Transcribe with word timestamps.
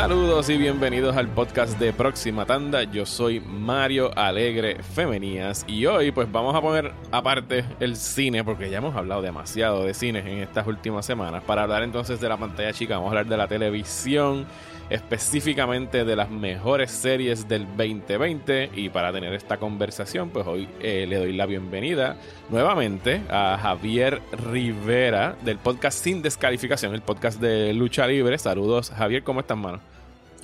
Saludos 0.00 0.48
y 0.48 0.56
bienvenidos 0.56 1.16
al 1.16 1.26
podcast 1.26 1.76
de 1.80 1.92
Próxima 1.92 2.46
Tanda. 2.46 2.84
Yo 2.84 3.04
soy 3.04 3.40
Mario 3.40 4.16
Alegre 4.16 4.80
Femenías 4.80 5.64
y 5.66 5.86
hoy 5.86 6.12
pues 6.12 6.30
vamos 6.30 6.54
a 6.54 6.62
poner 6.62 6.92
aparte 7.10 7.64
el 7.80 7.96
cine 7.96 8.44
porque 8.44 8.70
ya 8.70 8.78
hemos 8.78 8.94
hablado 8.94 9.22
demasiado 9.22 9.84
de 9.84 9.94
cine 9.94 10.20
en 10.20 10.38
estas 10.38 10.68
últimas 10.68 11.04
semanas. 11.04 11.42
Para 11.42 11.64
hablar 11.64 11.82
entonces 11.82 12.20
de 12.20 12.28
la 12.28 12.36
pantalla 12.36 12.72
chica, 12.72 12.94
vamos 12.94 13.08
a 13.08 13.10
hablar 13.10 13.26
de 13.26 13.36
la 13.36 13.48
televisión, 13.48 14.46
específicamente 14.88 16.04
de 16.04 16.14
las 16.14 16.30
mejores 16.30 16.92
series 16.92 17.48
del 17.48 17.66
2020 17.66 18.70
y 18.76 18.90
para 18.90 19.12
tener 19.12 19.34
esta 19.34 19.56
conversación 19.56 20.30
pues 20.30 20.46
hoy 20.46 20.68
eh, 20.80 21.06
le 21.08 21.16
doy 21.16 21.32
la 21.32 21.46
bienvenida 21.46 22.16
nuevamente 22.50 23.22
a 23.28 23.58
Javier 23.60 24.22
Rivera 24.50 25.36
del 25.42 25.58
podcast 25.58 26.02
Sin 26.02 26.22
Descalificación, 26.22 26.94
el 26.94 27.02
podcast 27.02 27.40
de 27.40 27.74
Lucha 27.74 28.06
Libre. 28.06 28.38
Saludos 28.38 28.90
Javier, 28.90 29.24
¿cómo 29.24 29.40
estás 29.40 29.58
mano? 29.58 29.80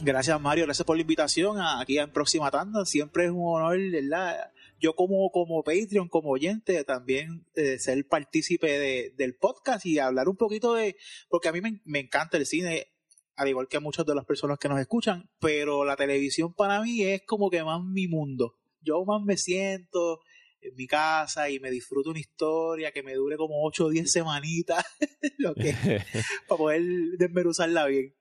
Gracias 0.03 0.41
Mario, 0.41 0.65
gracias 0.65 0.85
por 0.85 0.97
la 0.97 1.03
invitación 1.03 1.59
aquí 1.61 1.99
en 1.99 2.11
Próxima 2.11 2.51
Tanda. 2.51 2.85
Siempre 2.85 3.27
es 3.27 3.31
un 3.31 3.43
honor, 3.43 3.79
¿verdad? 3.91 4.51
Yo 4.81 4.95
como, 4.95 5.31
como 5.31 5.63
Patreon, 5.63 6.09
como 6.09 6.31
oyente, 6.31 6.85
también 6.85 7.47
eh, 7.55 7.79
ser 7.79 8.07
partícipe 8.07 9.13
del 9.17 9.35
podcast 9.37 9.87
y 9.87 9.99
hablar 9.99 10.29
un 10.29 10.37
poquito 10.37 10.75
de, 10.75 10.97
porque 11.29 11.49
a 11.49 11.53
mí 11.53 11.61
me, 11.61 11.81
me 11.85 12.01
encanta 12.01 12.37
el 12.37 12.45
cine, 12.45 12.89
al 13.37 13.49
igual 13.49 13.69
que 13.69 13.79
a 13.79 13.81
muchas 13.81 14.05
de 14.05 14.15
las 14.15 14.25
personas 14.25 14.59
que 14.59 14.69
nos 14.69 14.81
escuchan, 14.81 15.31
pero 15.41 15.85
la 15.85 15.97
televisión 15.97 16.53
para 16.53 16.83
mí 16.83 17.03
es 17.03 17.23
como 17.23 17.49
que 17.49 17.65
más 17.65 17.83
mi 17.83 18.09
mundo. 18.09 18.59
Yo 18.83 19.05
más 19.05 19.23
me 19.23 19.37
siento 19.37 20.21
en 20.61 20.75
mi 20.77 20.87
casa 20.87 21.49
y 21.51 21.61
me 21.61 21.71
disfruto 21.71 22.11
una 22.11 22.21
historia 22.21 22.93
que 22.93 23.03
me 23.03 23.15
dure 23.15 23.37
como 23.37 23.65
8 23.65 23.87
o 23.87 23.91
10 23.91 24.11
semanitas, 24.11 24.85
lo 25.39 25.55
que, 25.55 25.75
para 26.49 26.59
poder 26.59 26.83
desmeruzarla 27.17 27.87
bien. 27.87 28.15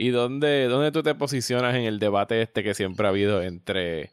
¿Y 0.00 0.10
dónde, 0.10 0.68
dónde 0.68 0.92
tú 0.92 1.02
te 1.02 1.16
posicionas 1.16 1.74
en 1.74 1.82
el 1.82 1.98
debate 1.98 2.40
este 2.40 2.62
que 2.62 2.72
siempre 2.72 3.04
ha 3.04 3.10
habido 3.10 3.42
entre 3.42 4.12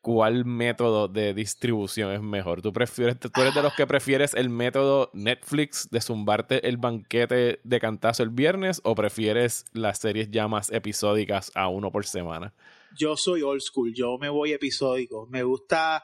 cuál 0.00 0.46
método 0.46 1.08
de 1.08 1.34
distribución 1.34 2.10
es 2.12 2.22
mejor? 2.22 2.62
¿Tú, 2.62 2.72
prefieres, 2.72 3.20
tú 3.20 3.28
eres 3.42 3.54
de 3.54 3.60
los 3.60 3.74
que 3.74 3.86
prefieres 3.86 4.32
el 4.32 4.48
método 4.48 5.10
Netflix 5.12 5.90
de 5.90 6.00
zumbarte 6.00 6.66
el 6.66 6.78
banquete 6.78 7.60
de 7.62 7.80
cantazo 7.80 8.22
el 8.22 8.30
viernes 8.30 8.80
o 8.82 8.94
prefieres 8.94 9.66
las 9.74 9.98
series 9.98 10.30
ya 10.30 10.48
más 10.48 10.72
episódicas 10.72 11.52
a 11.54 11.68
uno 11.68 11.92
por 11.92 12.06
semana? 12.06 12.54
Yo 12.98 13.14
soy 13.18 13.42
old 13.42 13.60
school, 13.60 13.92
yo 13.94 14.16
me 14.16 14.30
voy 14.30 14.52
episódico. 14.52 15.26
Me 15.26 15.42
gusta 15.42 16.02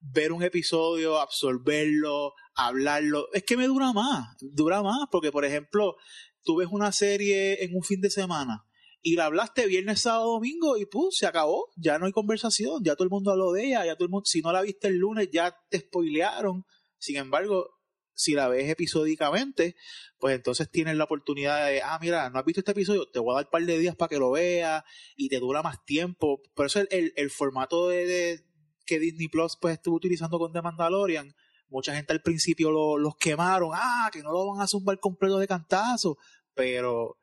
ver 0.00 0.32
un 0.32 0.42
episodio, 0.42 1.20
absorberlo, 1.20 2.32
hablarlo. 2.54 3.28
Es 3.34 3.42
que 3.42 3.58
me 3.58 3.66
dura 3.66 3.92
más, 3.92 4.38
dura 4.40 4.82
más, 4.82 5.00
porque 5.12 5.30
por 5.30 5.44
ejemplo, 5.44 5.96
tú 6.42 6.56
ves 6.56 6.68
una 6.70 6.92
serie 6.92 7.62
en 7.62 7.76
un 7.76 7.82
fin 7.82 8.00
de 8.00 8.08
semana 8.08 8.64
y 9.02 9.16
la 9.16 9.26
hablaste 9.26 9.66
viernes, 9.66 10.02
sábado, 10.02 10.32
domingo 10.32 10.76
y 10.76 10.86
pues 10.86 11.16
se 11.16 11.26
acabó, 11.26 11.68
ya 11.76 11.98
no 11.98 12.06
hay 12.06 12.12
conversación, 12.12 12.82
ya 12.84 12.94
todo 12.94 13.04
el 13.04 13.10
mundo 13.10 13.30
habló 13.30 13.52
de 13.52 13.66
ella, 13.66 13.86
ya 13.86 13.94
todo 13.94 14.04
el 14.04 14.10
mundo, 14.10 14.26
si 14.26 14.42
no 14.42 14.52
la 14.52 14.62
viste 14.62 14.88
el 14.88 14.96
lunes 14.96 15.28
ya 15.32 15.56
te 15.70 15.80
spoilearon, 15.80 16.64
sin 16.98 17.16
embargo, 17.16 17.70
si 18.12 18.34
la 18.34 18.48
ves 18.48 18.68
episódicamente, 18.68 19.76
pues 20.18 20.36
entonces 20.36 20.70
tienes 20.70 20.96
la 20.96 21.04
oportunidad 21.04 21.66
de, 21.66 21.80
ah, 21.80 21.98
mira, 22.00 22.28
no 22.28 22.38
has 22.38 22.44
visto 22.44 22.60
este 22.60 22.72
episodio, 22.72 23.08
te 23.10 23.18
voy 23.18 23.32
a 23.32 23.36
dar 23.36 23.44
un 23.46 23.50
par 23.50 23.64
de 23.64 23.78
días 23.78 23.96
para 23.96 24.10
que 24.10 24.18
lo 24.18 24.30
veas 24.30 24.84
y 25.16 25.30
te 25.30 25.40
dura 25.40 25.62
más 25.62 25.82
tiempo, 25.84 26.42
por 26.54 26.66
eso 26.66 26.80
el, 26.90 27.12
el, 27.16 27.30
formato 27.30 27.88
de, 27.88 28.44
que 28.84 28.98
Disney 28.98 29.28
Plus 29.28 29.56
pues 29.58 29.74
estuvo 29.74 29.96
utilizando 29.96 30.38
con 30.38 30.52
The 30.52 30.60
Mandalorian, 30.60 31.34
mucha 31.70 31.94
gente 31.94 32.12
al 32.12 32.20
principio 32.20 32.70
lo, 32.70 32.98
los 32.98 33.16
quemaron, 33.16 33.70
ah, 33.72 34.10
que 34.12 34.22
no 34.22 34.32
lo 34.32 34.48
van 34.48 34.60
a 34.60 34.66
zumbar 34.66 34.98
completo 34.98 35.38
de 35.38 35.48
cantazo, 35.48 36.18
pero 36.52 37.19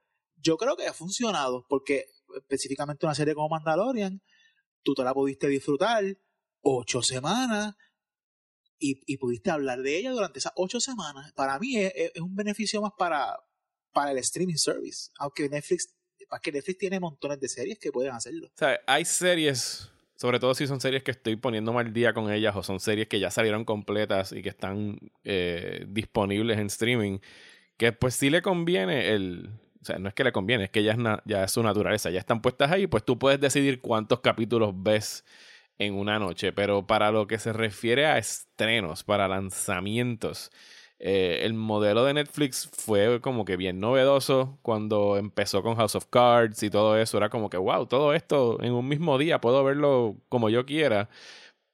yo 0.48 0.58
creo 0.58 0.78
que 0.78 0.88
ha 0.88 0.94
funcionado, 0.94 1.66
porque 1.68 2.06
específicamente 2.38 3.06
una 3.06 3.16
serie 3.16 3.36
como 3.36 3.50
Mandalorian, 3.50 4.22
tú 4.82 4.94
te 4.94 5.04
la 5.04 5.14
pudiste 5.14 5.48
disfrutar 5.48 6.06
ocho 6.62 7.02
semanas 7.02 7.76
y, 8.80 9.18
pudiste 9.18 9.52
hablar 9.52 9.82
de 9.82 9.98
ella 9.98 10.12
durante 10.12 10.40
esas 10.40 10.54
ocho 10.56 10.80
semanas. 10.80 11.34
Para 11.34 11.60
mí 11.60 11.76
es, 11.78 12.12
un 12.22 12.34
beneficio 12.36 12.82
más 12.82 12.94
para, 12.98 13.38
para 13.92 14.12
el 14.12 14.20
streaming 14.20 14.56
service, 14.56 15.10
aunque 15.20 15.50
Netflix, 15.50 15.94
que 16.42 16.52
Netflix 16.52 16.78
tiene 16.78 17.00
montones 17.00 17.40
de 17.42 17.50
series 17.50 17.78
que 17.80 17.92
pueden 17.92 18.14
hacerlo. 18.14 18.48
O 18.48 18.58
sea, 18.58 18.80
hay 18.88 19.04
series 19.04 19.92
sobre 20.16 20.40
todo 20.40 20.56
si 20.56 20.66
son 20.66 20.82
series 20.82 21.04
que 21.04 21.12
estoy 21.12 21.36
poniendo 21.36 21.74
mal 21.74 21.94
día 21.94 22.14
con 22.14 22.32
ellas 22.32 22.56
o 22.56 22.64
son 22.64 22.80
series 22.80 23.08
que 23.08 23.20
ya 23.20 23.30
salieron 23.30 23.66
completas 23.66 24.32
y 24.32 24.42
que 24.42 24.50
están 24.50 24.98
eh, 25.24 25.86
disponibles 25.90 26.58
en 26.58 26.68
streaming, 26.68 27.20
que 27.78 27.92
pues 27.92 28.16
sí 28.16 28.32
le 28.32 28.42
conviene 28.42 29.10
el, 29.10 29.52
sea, 29.88 30.00
no 30.00 30.10
es 30.10 30.14
que 30.16 30.24
le 30.24 30.32
conviene, 30.32 30.66
es 30.66 30.70
que 30.70 30.84
ya 30.84 30.94
es, 30.94 30.98
ya 31.26 31.44
es 31.44 31.52
su 31.52 31.64
naturaleza, 31.64 32.10
ya 32.10 32.20
están 32.20 32.42
puestas 32.42 32.72
ahí, 32.72 32.88
pues 32.88 33.04
tú 33.04 33.18
puedes 33.20 33.40
decidir 33.40 33.82
cuántos 33.82 34.20
capítulos 34.22 34.74
ves 34.76 35.26
en 35.80 35.94
una 35.96 36.20
noche. 36.20 36.52
Pero 36.54 36.88
para 36.88 37.12
lo 37.12 37.28
que 37.28 37.40
se 37.40 37.54
refiere 37.54 38.06
a 38.06 38.18
estrenos, 38.18 39.04
para 39.04 39.28
lanzamientos, 39.28 40.52
eh, 41.00 41.42
el 41.44 41.54
modelo 41.54 42.06
de 42.06 42.14
Netflix 42.16 42.70
fue 42.74 43.22
como 43.22 43.46
que 43.46 43.56
bien 43.58 43.80
novedoso 43.80 44.58
cuando 44.64 45.18
empezó 45.18 45.62
con 45.62 45.76
House 45.76 45.96
of 45.96 46.08
Cards 46.08 46.64
y 46.64 46.70
todo 46.70 46.98
eso. 46.98 47.18
Era 47.18 47.30
como 47.30 47.50
que, 47.50 47.58
wow, 47.58 47.86
todo 47.88 48.14
esto 48.14 48.62
en 48.62 48.74
un 48.74 48.88
mismo 48.88 49.18
día 49.18 49.42
puedo 49.42 49.64
verlo 49.64 50.18
como 50.30 50.50
yo 50.50 50.66
quiera. 50.66 51.10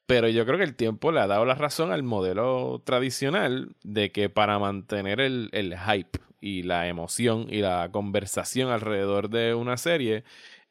Pero 0.05 0.27
yo 0.29 0.45
creo 0.45 0.57
que 0.57 0.65
el 0.65 0.75
tiempo 0.75 1.11
le 1.11 1.21
ha 1.21 1.27
dado 1.27 1.45
la 1.45 1.55
razón 1.55 1.91
al 1.91 2.03
modelo 2.03 2.81
tradicional 2.85 3.75
de 3.83 4.11
que 4.11 4.29
para 4.29 4.59
mantener 4.59 5.21
el 5.21 5.49
hype 5.77 6.19
y 6.43 6.63
la 6.63 6.89
emoción 6.89 7.47
y 7.49 7.61
la 7.61 7.89
conversación 7.91 8.69
alrededor 8.69 9.29
de 9.29 9.53
una 9.53 9.77
serie, 9.77 10.25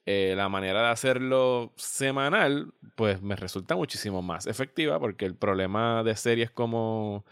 eh, 0.05 0.35
la 0.37 0.51
manera 0.51 0.83
de 0.83 0.89
hacerlo 0.89 1.73
semanal, 1.77 2.75
pues 2.95 3.23
me 3.23 3.37
resulta 3.37 3.75
muchísimo 3.75 4.21
más 4.21 4.47
efectiva 4.47 5.01
porque 5.01 5.25
el 5.25 5.35
problema 5.35 6.03
de 6.05 6.15
series 6.15 6.51
como 6.51 7.25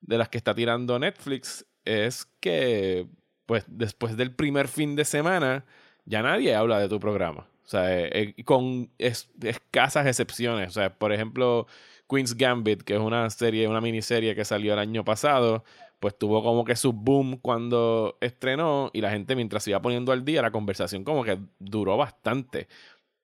de 0.00 0.16
las 0.16 0.30
que 0.30 0.38
está 0.38 0.54
tirando 0.54 0.98
Netflix 0.98 1.66
es 1.84 2.26
que, 2.40 3.08
pues 3.44 3.64
después 3.68 4.16
del 4.16 4.34
primer 4.34 4.68
fin 4.68 4.96
de 4.96 5.04
semana, 5.04 5.66
ya 6.06 6.22
nadie 6.22 6.54
habla 6.54 6.78
de 6.80 6.88
tu 6.88 6.98
programa. 6.98 7.46
O 7.64 7.68
sea, 7.68 7.94
eh, 7.98 8.34
eh, 8.38 8.44
con 8.44 8.90
escasas 8.98 10.06
excepciones. 10.06 10.68
O 10.70 10.72
sea, 10.72 10.94
por 10.98 11.12
ejemplo, 11.12 11.66
Queen's 12.08 12.36
Gambit, 12.36 12.82
que 12.82 12.94
es 12.94 13.00
una 13.00 13.28
serie, 13.30 13.68
una 13.68 13.80
miniserie 13.80 14.34
que 14.34 14.44
salió 14.44 14.72
el 14.72 14.78
año 14.78 15.04
pasado, 15.04 15.64
pues 16.02 16.18
tuvo 16.18 16.42
como 16.42 16.64
que 16.64 16.74
su 16.74 16.92
boom 16.92 17.38
cuando 17.40 18.18
estrenó 18.20 18.90
y 18.92 19.00
la 19.00 19.12
gente 19.12 19.36
mientras 19.36 19.62
se 19.62 19.70
iba 19.70 19.80
poniendo 19.80 20.10
al 20.10 20.24
día, 20.24 20.42
la 20.42 20.50
conversación 20.50 21.04
como 21.04 21.22
que 21.22 21.38
duró 21.60 21.96
bastante. 21.96 22.66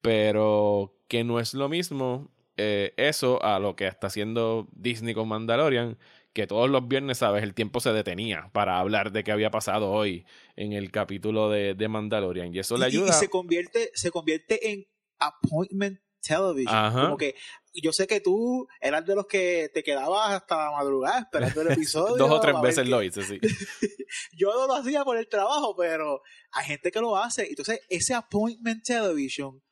Pero 0.00 0.94
que 1.08 1.24
no 1.24 1.40
es 1.40 1.54
lo 1.54 1.68
mismo 1.68 2.30
eh, 2.56 2.94
eso 2.96 3.42
a 3.42 3.58
lo 3.58 3.74
que 3.74 3.88
está 3.88 4.06
haciendo 4.06 4.68
Disney 4.70 5.12
con 5.12 5.26
Mandalorian, 5.26 5.98
que 6.32 6.46
todos 6.46 6.70
los 6.70 6.86
viernes, 6.86 7.18
¿sabes? 7.18 7.42
El 7.42 7.52
tiempo 7.52 7.80
se 7.80 7.92
detenía 7.92 8.48
para 8.52 8.78
hablar 8.78 9.10
de 9.10 9.24
qué 9.24 9.32
había 9.32 9.50
pasado 9.50 9.90
hoy 9.90 10.24
en 10.54 10.72
el 10.72 10.92
capítulo 10.92 11.50
de, 11.50 11.74
de 11.74 11.88
Mandalorian. 11.88 12.54
Y 12.54 12.60
eso 12.60 12.76
le 12.76 12.84
ayuda. 12.86 13.08
Y, 13.08 13.12
se 13.12 13.28
convierte, 13.28 13.90
se 13.92 14.12
convierte 14.12 14.70
en 14.70 14.86
appointment 15.18 15.98
television. 16.20 16.92
Como 16.92 17.16
que 17.16 17.34
yo 17.74 17.92
sé 17.92 18.06
que 18.06 18.20
tú 18.20 18.66
eras 18.80 19.04
de 19.06 19.14
los 19.14 19.26
que 19.26 19.70
te 19.72 19.82
quedabas 19.82 20.34
hasta 20.34 20.56
la 20.56 20.70
madrugada 20.72 21.20
esperando 21.20 21.60
el 21.62 21.68
episodio. 21.72 22.16
Dos 22.16 22.30
o 22.30 22.40
tres 22.40 22.60
veces 22.60 22.88
lo 22.88 23.02
hice, 23.02 23.22
sí. 23.22 23.38
yo 24.32 24.52
no 24.52 24.66
lo 24.66 24.74
hacía 24.74 25.04
por 25.04 25.16
el 25.16 25.28
trabajo, 25.28 25.74
pero 25.76 26.22
hay 26.52 26.66
gente 26.66 26.90
que 26.90 27.00
lo 27.00 27.16
hace. 27.16 27.46
Entonces, 27.48 27.80
ese 27.88 28.14
appointment 28.14 28.84
television 28.84 29.62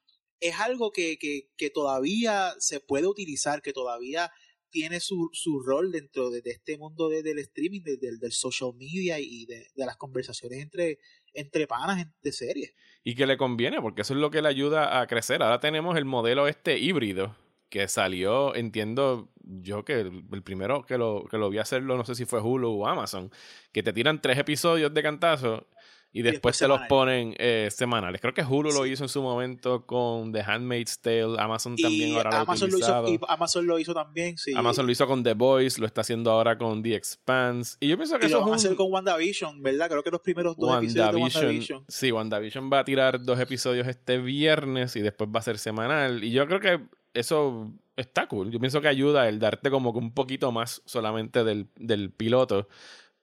es 0.41 0.59
algo 0.61 0.93
que, 0.93 1.19
que, 1.19 1.51
que 1.57 1.71
todavía 1.71 2.55
se 2.59 2.81
puede 2.81 3.07
utilizar, 3.07 3.63
que 3.63 3.73
todavía 3.73 4.31
tiene 4.71 5.01
su, 5.01 5.31
su 5.33 5.61
rol 5.61 5.93
dentro 5.93 6.31
de, 6.31 6.43
este 6.45 6.79
mundo 6.79 7.09
del 7.09 7.39
streaming, 7.39 7.83
del 7.83 8.33
social 8.33 8.73
media 8.75 9.19
y 9.19 9.47
de, 9.47 9.67
de, 9.75 9.87
las 9.87 9.97
conversaciones 9.97 10.61
entre, 10.61 10.99
entre 11.33 11.67
panas 11.67 12.07
de 12.23 12.33
series. 12.33 12.75
Y 13.05 13.15
que 13.15 13.27
le 13.27 13.37
conviene, 13.37 13.81
porque 13.81 14.03
eso 14.03 14.15
es 14.15 14.21
lo 14.21 14.31
que 14.31 14.43
le 14.43 14.49
ayuda 14.49 15.01
a 15.01 15.07
crecer. 15.07 15.43
Ahora 15.43 15.61
tenemos 15.61 15.97
el 15.97 16.05
modelo 16.05 16.49
este 16.49 16.79
híbrido 16.79 17.37
que 17.69 17.89
salió, 17.89 18.55
entiendo 18.55 19.31
yo 19.43 19.85
que 19.85 20.01
el, 20.01 20.43
primero 20.43 20.85
que 20.85 20.99
lo, 20.99 21.25
que 21.31 21.39
lo 21.39 21.51
vi 21.51 21.59
hacerlo, 21.59 21.97
no 21.97 22.05
sé 22.05 22.15
si 22.15 22.25
fue 22.25 22.41
Hulu 22.41 22.71
o 22.71 22.87
Amazon, 22.87 23.31
que 23.73 23.83
te 23.83 23.93
tiran 23.93 24.21
tres 24.21 24.39
episodios 24.39 24.93
de 24.95 25.03
cantazo 25.03 25.67
y 26.13 26.23
después, 26.23 26.57
se 26.57 26.67
los 26.67 26.81
ponen 26.89 27.35
eh, 27.39 27.69
semanales. 27.71 28.21
Creo 28.21 28.33
que 28.33 28.43
Hulu 28.43 28.71
lo 28.73 28.87
hizo 28.87 29.05
en 29.05 29.09
su 29.09 29.21
momento 29.23 29.85
con 29.85 30.33
The 30.33 30.41
Handmaid's 30.41 31.01
Tale, 31.01 31.37
Amazon 31.39 31.77
también 31.77 32.17
ahora 32.17 32.31
lo 32.31 32.37
Amazon 32.39 32.71
lo 32.71 32.79
hizo, 32.79 33.09
y 33.09 33.21
Amazon 33.29 33.67
lo 33.67 33.79
hizo 33.79 33.95
también, 33.95 34.39
sí. 34.39 34.55
Amazon 34.57 34.87
lo 34.87 34.93
hizo 34.93 35.07
con 35.07 35.23
The 35.23 35.35
Boys, 35.35 35.79
lo 35.79 35.87
está 35.87 36.01
haciendo 36.01 36.31
ahora 36.31 36.57
con 36.57 36.83
The 36.83 36.95
Expanse. 36.95 37.77
Y 37.81 37.89
yo 37.89 37.97
pienso 37.97 38.19
que 38.19 38.27
eso 38.27 38.41
lo 38.41 38.47
va 38.47 38.53
a 38.55 38.57
hacer 38.57 38.75
con 38.77 38.91
WandaVision, 38.91 39.63
¿verdad? 39.63 39.89
Creo 39.91 40.03
que 40.03 40.11
los 40.11 40.21
primeros 40.21 40.57
dos 40.57 40.79
episodios 40.79 41.13
de 41.13 41.21
WandaVision. 41.21 41.85
Sí, 41.89 42.11
WandaVision 42.11 42.71
va 42.73 42.79
a 42.81 42.85
tirar 42.85 43.23
dos 43.23 43.39
episodios 43.39 43.87
este 43.87 44.19
viernes 44.19 44.97
y 44.97 45.01
después 45.01 45.29
va 45.35 45.41
a 45.41 45.43
ser 45.43 45.59
semanal. 45.59 46.25
Y 46.25 46.31
yo 46.31 46.47
creo 46.47 46.61
que 46.61 46.81
eso 47.13 47.73
está 47.97 48.29
cool. 48.29 48.51
Yo 48.51 48.61
pienso 48.61 48.81
que 48.81 48.89
ayuda 48.89 49.29
el 49.29 49.39
darte 49.39 49.71
como 49.71 49.93
que 49.93 49.99
un 49.99 50.13
poquito 50.13 50.53
más 50.53 50.83
solamente 50.85 51.45
del, 51.45 51.69
del 51.77 52.11
piloto 52.11 52.69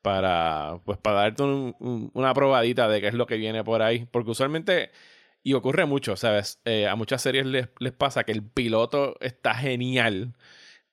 para, 0.04 0.82
pues, 0.86 1.00
para 1.00 1.22
darte 1.22 1.44
una 1.44 2.34
probadita 2.36 2.88
de 2.90 3.02
qué 3.02 3.08
es 3.08 3.16
lo 3.16 3.26
que 3.28 3.38
viene 3.38 3.64
por 3.64 3.82
ahí. 3.82 4.06
Porque 4.12 4.32
usualmente 4.32 4.92
Y 5.44 5.54
ocurre 5.56 5.86
mucho, 5.88 6.18
¿sabes? 6.18 6.62
Eh, 6.66 6.88
a 6.88 6.96
muchas 6.98 7.22
series 7.24 7.46
les, 7.48 7.70
les 7.80 7.94
pasa 7.94 8.26
que 8.26 8.34
el 8.34 8.44
piloto 8.44 9.18
está 9.22 9.56
genial, 9.56 10.36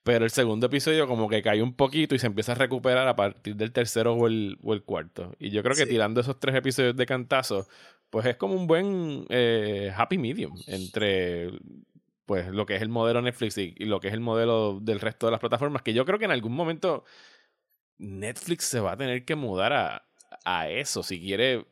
pero 0.05 0.25
el 0.25 0.31
segundo 0.33 0.67
episodio 0.69 1.07
como 1.09 1.29
que 1.29 1.43
cae 1.43 1.63
un 1.63 1.75
poquito 1.75 2.15
y 2.15 2.19
se 2.21 2.27
empieza 2.29 2.53
a 2.53 2.57
recuperar 2.57 3.09
a 3.09 3.17
partir 3.17 3.57
del 3.57 3.73
tercero 3.73 4.15
o 4.15 4.27
el, 4.29 4.59
o 4.63 4.75
el 4.75 4.83
cuarto. 4.85 5.35
Y 5.39 5.51
yo 5.51 5.63
creo 5.63 5.77
que 5.77 5.87
tirando 5.87 6.21
esos 6.21 6.41
tres 6.41 6.57
episodios 6.57 6.97
de 6.97 7.07
cantazo, 7.07 7.69
pues 8.11 8.27
es 8.27 8.37
como 8.37 8.55
un 8.55 8.67
buen 8.67 9.27
eh, 9.31 9.93
happy 9.97 10.19
medium 10.19 10.55
entre 10.67 11.51
pues 12.27 12.49
lo 12.49 12.67
que 12.67 12.77
es 12.77 12.83
el 12.83 12.89
modelo 12.91 13.23
Netflix 13.23 13.59
y, 13.59 13.75
y, 13.79 13.87
lo 13.87 14.01
que 14.01 14.09
es 14.09 14.15
el 14.15 14.21
modelo 14.21 14.79
del 14.81 15.01
resto 15.01 15.27
de 15.27 15.33
las 15.33 15.41
plataformas, 15.41 15.83
que 15.83 15.95
yo 15.95 16.05
creo 16.05 16.19
que 16.19 16.27
en 16.27 16.31
algún 16.33 16.55
momento 16.55 17.05
Netflix 18.01 18.65
se 18.65 18.81
va 18.81 18.93
a 18.93 18.97
tener 18.97 19.25
que 19.25 19.37
mudar 19.37 19.73
a, 19.73 20.07
a 20.45 20.69
eso 20.69 21.03
si 21.03 21.21
quiere 21.21 21.67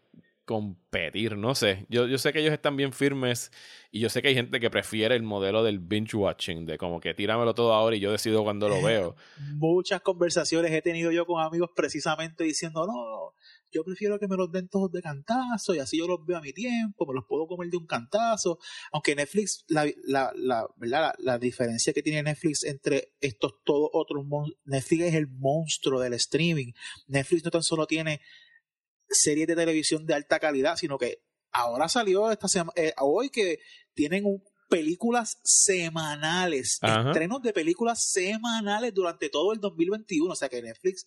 competir, 0.49 1.37
no 1.37 1.55
sé. 1.55 1.85
Yo, 1.91 2.07
yo 2.07 2.17
sé 2.17 2.33
que 2.33 2.41
ellos 2.41 2.55
están 2.55 2.75
bien 2.75 2.95
firmes 2.95 3.53
y 3.91 4.01
yo 4.01 4.09
sé 4.09 4.23
que 4.23 4.29
hay 4.29 4.35
gente 4.35 4.61
que 4.61 4.71
prefiere 4.71 5.15
el 5.15 5.23
modelo 5.23 5.63
del 5.63 5.79
binge 5.79 6.17
watching, 6.17 6.65
de 6.65 6.79
como 6.79 7.01
que 7.01 7.13
tíramelo 7.13 7.55
todo 7.55 7.75
ahora 7.75 7.97
y 7.97 8.01
yo 8.01 8.11
decido 8.11 8.43
cuando 8.45 8.67
lo 8.67 8.83
veo. 8.83 9.15
Muchas 9.57 10.01
conversaciones 10.01 10.73
he 10.73 10.81
tenido 10.81 11.11
yo 11.11 11.27
con 11.27 11.43
amigos 11.43 11.71
precisamente 11.77 12.45
diciendo, 12.45 12.87
no, 12.87 13.35
yo 13.71 13.85
prefiero 13.85 14.19
que 14.19 14.29
me 14.29 14.37
los 14.37 14.51
den 14.51 14.69
todos 14.69 14.91
de 14.93 15.03
cantazo 15.03 15.75
y 15.75 15.79
así 15.79 15.99
yo 15.99 16.07
los 16.07 16.25
veo 16.27 16.39
a 16.39 16.41
mi 16.41 16.53
tiempo, 16.53 17.07
me 17.07 17.15
los 17.15 17.25
puedo 17.29 17.47
comer 17.47 17.69
de 17.71 17.77
un 17.77 17.87
cantazo. 17.87 18.59
Aunque 18.93 19.15
Netflix, 19.15 19.65
la, 19.69 19.87
la, 20.05 20.33
la, 20.35 20.67
¿verdad? 20.77 21.15
la, 21.19 21.33
la 21.33 21.39
diferencia 21.39 21.93
que 21.93 22.03
tiene 22.03 22.23
Netflix 22.23 22.65
entre 22.65 23.15
estos 23.21 23.53
todos 23.65 23.91
otros, 23.93 24.25
Netflix 24.65 25.03
es 25.05 25.15
el 25.15 25.29
monstruo 25.29 26.01
del 26.01 26.15
streaming. 26.15 26.73
Netflix 27.07 27.45
no 27.45 27.51
tan 27.51 27.63
solo 27.63 27.87
tiene 27.87 28.21
series 29.09 29.47
de 29.47 29.57
televisión 29.57 30.07
de 30.07 30.15
alta 30.15 30.39
calidad, 30.39 30.77
sino 30.77 30.99
que 30.99 31.23
ahora 31.53 31.89
salió 31.89 32.31
esta 32.31 32.49
semana, 32.49 32.73
eh, 32.77 32.93
hoy 32.99 33.31
que 33.31 33.59
tienen 33.95 34.25
un, 34.27 34.43
películas 34.69 35.39
semanales, 35.43 36.79
Ajá. 36.83 37.09
estrenos 37.09 37.43
de 37.43 37.53
películas 37.53 38.11
semanales 38.11 38.93
durante 38.95 39.29
todo 39.29 39.53
el 39.53 39.61
2021, 39.61 40.33
o 40.33 40.37
sea 40.37 40.49
que 40.49 40.63
Netflix 40.63 41.07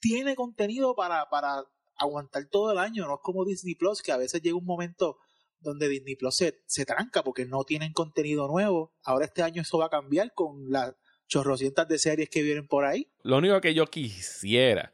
tiene 0.00 0.34
contenido 0.34 0.94
para, 0.94 1.28
para 1.28 1.64
aguantar 1.98 2.44
todo 2.50 2.72
el 2.72 2.78
año, 2.78 3.06
no 3.06 3.14
es 3.14 3.20
como 3.22 3.44
Disney 3.44 3.74
Plus, 3.74 4.02
que 4.02 4.12
a 4.12 4.16
veces 4.16 4.42
llega 4.42 4.56
un 4.56 4.64
momento 4.64 5.18
donde 5.60 5.88
Disney 5.88 6.16
Plus 6.16 6.36
se, 6.36 6.62
se 6.66 6.84
tranca 6.84 7.22
porque 7.22 7.46
no 7.46 7.64
tienen 7.64 7.92
contenido 7.92 8.46
nuevo. 8.48 8.92
Ahora 9.02 9.24
este 9.24 9.42
año 9.42 9.62
eso 9.62 9.78
va 9.78 9.86
a 9.86 9.90
cambiar 9.90 10.32
con 10.34 10.70
las 10.70 10.94
chorrocientas 11.26 11.88
de 11.88 11.98
series 11.98 12.28
que 12.28 12.42
vienen 12.42 12.68
por 12.68 12.84
ahí. 12.84 13.08
Lo 13.22 13.38
único 13.38 13.60
que 13.60 13.74
yo 13.74 13.86
quisiera 13.86 14.92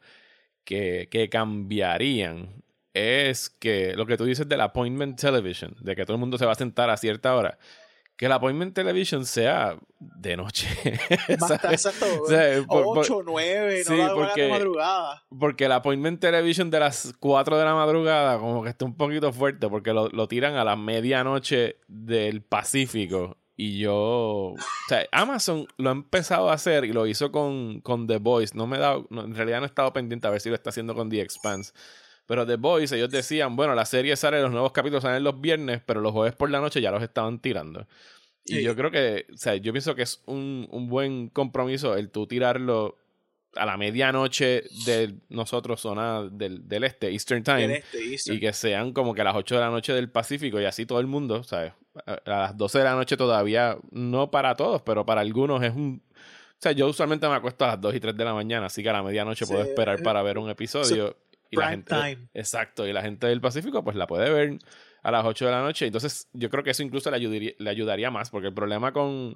que, 0.65 1.09
que 1.11 1.29
cambiarían 1.29 2.63
es 2.95 3.51
que 3.51 3.95
lo 3.95 4.07
que 4.07 4.17
tú 4.17 4.25
dices 4.25 4.49
del 4.49 4.61
appointment 4.61 5.19
television, 5.19 5.77
de 5.81 5.97
que 5.97 6.05
todo 6.05 6.15
el 6.15 6.21
mundo 6.21 6.39
se 6.39 6.47
va 6.47 6.53
a 6.53 6.57
sentar 6.57 6.91
a 6.91 6.97
cierta 6.97 7.35
hora, 7.35 7.59
que 8.23 8.27
el 8.27 8.33
appointment 8.33 8.73
television 8.73 9.27
sea 9.27 9.77
de 9.99 10.37
noche. 10.37 10.69
exacto. 11.29 12.07
O 12.23 12.29
sea, 12.29 12.63
por, 12.69 12.99
8, 12.99 13.23
9, 13.27 13.83
sí, 13.83 13.97
no 13.97 14.15
porque, 14.15 14.43
de 14.43 14.49
madrugada. 14.49 15.25
Porque 15.37 15.65
el 15.65 15.73
appointment 15.73 16.21
television 16.21 16.71
de 16.71 16.79
las 16.79 17.13
4 17.19 17.59
de 17.59 17.65
la 17.65 17.75
madrugada 17.75 18.39
como 18.39 18.63
que 18.63 18.69
está 18.69 18.85
un 18.85 18.97
poquito 18.97 19.33
fuerte 19.33 19.69
porque 19.69 19.93
lo, 19.93 20.09
lo 20.11 20.29
tiran 20.29 20.55
a 20.55 20.63
la 20.63 20.77
medianoche 20.77 21.81
del 21.89 22.43
Pacífico. 22.43 23.39
Y 23.57 23.81
yo, 23.81 23.97
o 23.97 24.57
sea, 24.87 25.05
Amazon 25.11 25.67
lo 25.77 25.89
ha 25.89 25.93
empezado 25.93 26.49
a 26.49 26.55
hacer 26.55 26.85
y 26.85 26.93
lo 26.93 27.09
hizo 27.09 27.33
con, 27.33 27.81
con 27.81 28.07
The 28.07 28.19
Voice. 28.19 28.57
No 28.57 28.69
me 28.69 28.77
he 28.77 28.81
dado, 28.81 29.05
no, 29.11 29.25
en 29.25 29.35
realidad 29.35 29.59
no 29.59 29.65
he 29.65 29.67
estado 29.67 29.93
pendiente 29.93 30.29
a 30.29 30.31
ver 30.31 30.41
si 30.41 30.49
lo 30.49 30.55
está 30.55 30.71
haciendo 30.71 30.95
con 30.95 31.11
The 31.11 31.23
Expanse. 31.23 31.73
Pero 32.33 32.47
The 32.47 32.57
Boys, 32.57 32.91
ellos 32.93 33.11
decían, 33.11 33.57
bueno, 33.57 33.75
la 33.75 33.85
serie 33.85 34.17
sale, 34.17 34.41
los 34.41 34.51
nuevos 34.51 34.73
capítulos 34.73 35.03
salen 35.03 35.23
los 35.23 35.39
viernes, 35.39 35.83
pero 35.85 36.01
los 36.01 36.13
jueves 36.13 36.35
por 36.35 36.49
la 36.49 36.61
noche 36.61 36.81
ya 36.81 36.91
los 36.91 37.03
estaban 37.03 37.39
tirando. 37.41 37.87
Y 38.47 38.63
yo 38.63 38.75
creo 38.75 38.91
que, 38.91 39.27
o 39.35 39.37
sea, 39.37 39.57
yo 39.57 39.71
pienso 39.71 39.95
que 39.95 40.01
es 40.01 40.23
un, 40.25 40.67
un 40.71 40.89
buen 40.89 41.29
compromiso 41.29 41.95
el 41.95 42.09
tú 42.09 42.27
tirarlo 42.27 42.97
a 43.55 43.67
la 43.67 43.77
medianoche 43.77 44.63
de 44.87 45.15
nosotros, 45.29 45.83
zona 45.83 46.23
del, 46.23 46.67
del 46.67 46.85
este, 46.85 47.11
Eastern 47.11 47.45
Time, 47.45 47.77
este, 47.77 48.03
Eastern. 48.03 48.39
y 48.39 48.41
que 48.41 48.55
sean 48.55 48.95
como 48.95 49.13
que 49.13 49.21
a 49.21 49.25
las 49.25 49.37
8 49.37 49.57
de 49.57 49.61
la 49.61 49.69
noche 49.69 49.93
del 49.93 50.09
Pacífico 50.09 50.59
y 50.59 50.65
así 50.65 50.87
todo 50.87 51.01
el 51.01 51.07
mundo, 51.09 51.45
¿sabes? 51.45 51.75
A, 52.07 52.15
a 52.15 52.39
las 52.45 52.57
12 52.57 52.79
de 52.79 52.85
la 52.85 52.95
noche 52.95 53.19
todavía, 53.19 53.77
no 53.91 54.31
para 54.31 54.55
todos, 54.55 54.81
pero 54.81 55.05
para 55.05 55.21
algunos 55.21 55.63
es 55.63 55.75
un... 55.75 56.03
O 56.15 56.63
sea, 56.63 56.73
yo 56.73 56.89
usualmente 56.89 57.29
me 57.29 57.35
acuesto 57.35 57.67
a 57.67 57.69
las 57.69 57.81
2 57.83 57.95
y 57.95 58.01
3 58.01 58.17
de 58.17 58.25
la 58.25 58.33
mañana, 58.33 58.65
así 58.65 58.83
que 58.83 58.89
a 58.89 58.95
la 58.95 59.03
medianoche 59.03 59.45
sí. 59.45 59.53
puedo 59.53 59.67
esperar 59.67 60.03
para 60.03 60.23
ver 60.23 60.39
un 60.39 60.49
episodio. 60.49 61.09
So, 61.09 61.32
y 61.53 61.57
la 61.57 61.69
gente, 61.69 61.95
time. 61.95 62.29
Exacto, 62.33 62.87
y 62.87 62.93
la 62.93 63.03
gente 63.03 63.27
del 63.27 63.41
Pacífico 63.41 63.85
pues 63.85 63.95
la 63.95 64.07
puede 64.07 64.31
ver 64.31 64.59
a 65.03 65.11
las 65.11 65.25
8 65.25 65.45
de 65.45 65.51
la 65.51 65.63
noche. 65.63 65.87
Entonces 65.87 66.29
yo 66.33 66.49
creo 66.49 66.65
que 66.65 66.71
eso 66.71 66.83
incluso 66.83 67.11
le 67.11 67.17
ayudaría, 67.17 67.53
le 67.59 67.71
ayudaría 67.71 68.11
más, 68.11 68.31
porque 68.31 68.49
el 68.49 68.55
problema 68.55 68.93
con, 68.93 69.35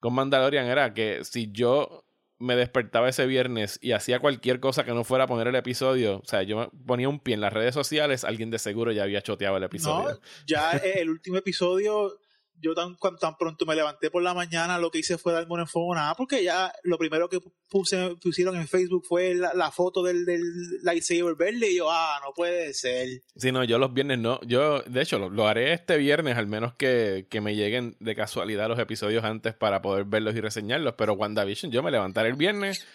con 0.00 0.14
Mandalorian 0.14 0.66
era 0.66 0.94
que 0.94 1.24
si 1.24 1.52
yo 1.52 2.04
me 2.38 2.56
despertaba 2.56 3.08
ese 3.08 3.26
viernes 3.26 3.78
y 3.82 3.92
hacía 3.92 4.18
cualquier 4.18 4.58
cosa 4.58 4.84
que 4.84 4.92
no 4.92 5.04
fuera 5.04 5.26
poner 5.26 5.46
el 5.46 5.54
episodio, 5.54 6.18
o 6.18 6.26
sea, 6.26 6.42
yo 6.42 6.70
ponía 6.86 7.08
un 7.08 7.20
pie 7.20 7.34
en 7.34 7.40
las 7.40 7.52
redes 7.52 7.74
sociales, 7.74 8.24
alguien 8.24 8.50
de 8.50 8.58
seguro 8.58 8.90
ya 8.90 9.04
había 9.04 9.22
choteado 9.22 9.58
el 9.58 9.62
episodio. 9.62 10.10
No, 10.10 10.20
ya 10.46 10.72
el 10.72 11.10
último 11.10 11.36
episodio 11.36 12.18
yo 12.62 12.74
tan, 12.74 12.96
tan 13.18 13.36
pronto 13.36 13.66
me 13.66 13.74
levanté 13.74 14.10
por 14.10 14.22
la 14.22 14.34
mañana, 14.34 14.78
lo 14.78 14.90
que 14.90 14.98
hice 14.98 15.18
fue 15.18 15.32
darme 15.32 15.52
una 15.52 15.66
nada 15.94 16.14
porque 16.14 16.42
ya 16.42 16.72
lo 16.84 16.96
primero 16.96 17.28
que 17.28 17.40
puse, 17.68 18.16
pusieron 18.16 18.56
en 18.56 18.68
Facebook 18.68 19.04
fue 19.06 19.34
la, 19.34 19.52
la 19.54 19.70
foto 19.70 20.02
del, 20.02 20.24
del, 20.24 20.42
lightsaber 20.82 21.34
verde 21.34 21.70
y 21.70 21.76
yo, 21.78 21.90
ah, 21.90 22.20
no 22.24 22.32
puede 22.32 22.72
ser. 22.72 23.08
Sí, 23.36 23.52
no, 23.52 23.64
yo 23.64 23.78
los 23.78 23.92
viernes 23.92 24.18
no, 24.18 24.40
yo 24.42 24.80
de 24.80 25.02
hecho 25.02 25.18
lo, 25.18 25.28
lo 25.28 25.48
haré 25.48 25.72
este 25.72 25.96
viernes, 25.96 26.36
al 26.36 26.46
menos 26.46 26.74
que, 26.74 27.26
que, 27.28 27.40
me 27.40 27.56
lleguen 27.56 27.96
de 27.98 28.14
casualidad 28.14 28.68
los 28.68 28.78
episodios 28.78 29.24
antes 29.24 29.54
para 29.54 29.82
poder 29.82 30.04
verlos 30.04 30.34
y 30.36 30.40
reseñarlos, 30.40 30.94
pero 30.96 31.14
WandaVision 31.14 31.72
yo 31.72 31.82
me 31.82 31.90
levantaré 31.90 32.28
el 32.28 32.36
viernes 32.36 32.86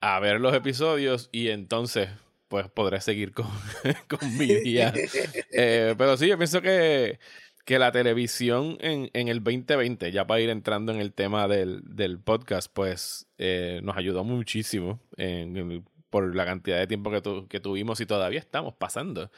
a 0.00 0.20
ver 0.20 0.40
los 0.40 0.54
episodios 0.54 1.28
y 1.32 1.48
entonces 1.48 2.10
pues 2.48 2.68
podré 2.70 3.00
seguir 3.00 3.32
con, 3.32 3.46
con 4.08 4.38
mi 4.38 4.46
día. 4.62 4.92
eh, 5.52 5.94
pero 5.96 6.16
sí, 6.16 6.26
yo 6.26 6.36
pienso 6.36 6.60
que 6.60 7.18
que 7.68 7.78
la 7.78 7.92
televisión 7.92 8.78
en, 8.80 9.10
en, 9.12 9.28
el 9.28 9.44
2020, 9.44 10.10
ya 10.10 10.26
para 10.26 10.40
ir 10.40 10.48
entrando 10.48 10.90
en 10.90 11.00
el 11.00 11.12
tema 11.12 11.46
del, 11.48 11.82
del 11.84 12.18
podcast, 12.18 12.72
pues 12.72 13.26
eh, 13.36 13.80
nos 13.82 13.94
ayudó 13.98 14.24
muchísimo 14.24 15.00
en, 15.18 15.84
por 16.08 16.34
la 16.34 16.46
cantidad 16.46 16.78
de 16.78 16.86
tiempo 16.86 17.10
que, 17.10 17.20
tu, 17.20 17.46
que 17.46 17.60
tuvimos 17.60 18.00
y 18.00 18.06
todavía 18.06 18.38
estamos 18.38 18.72
pasando 18.72 19.30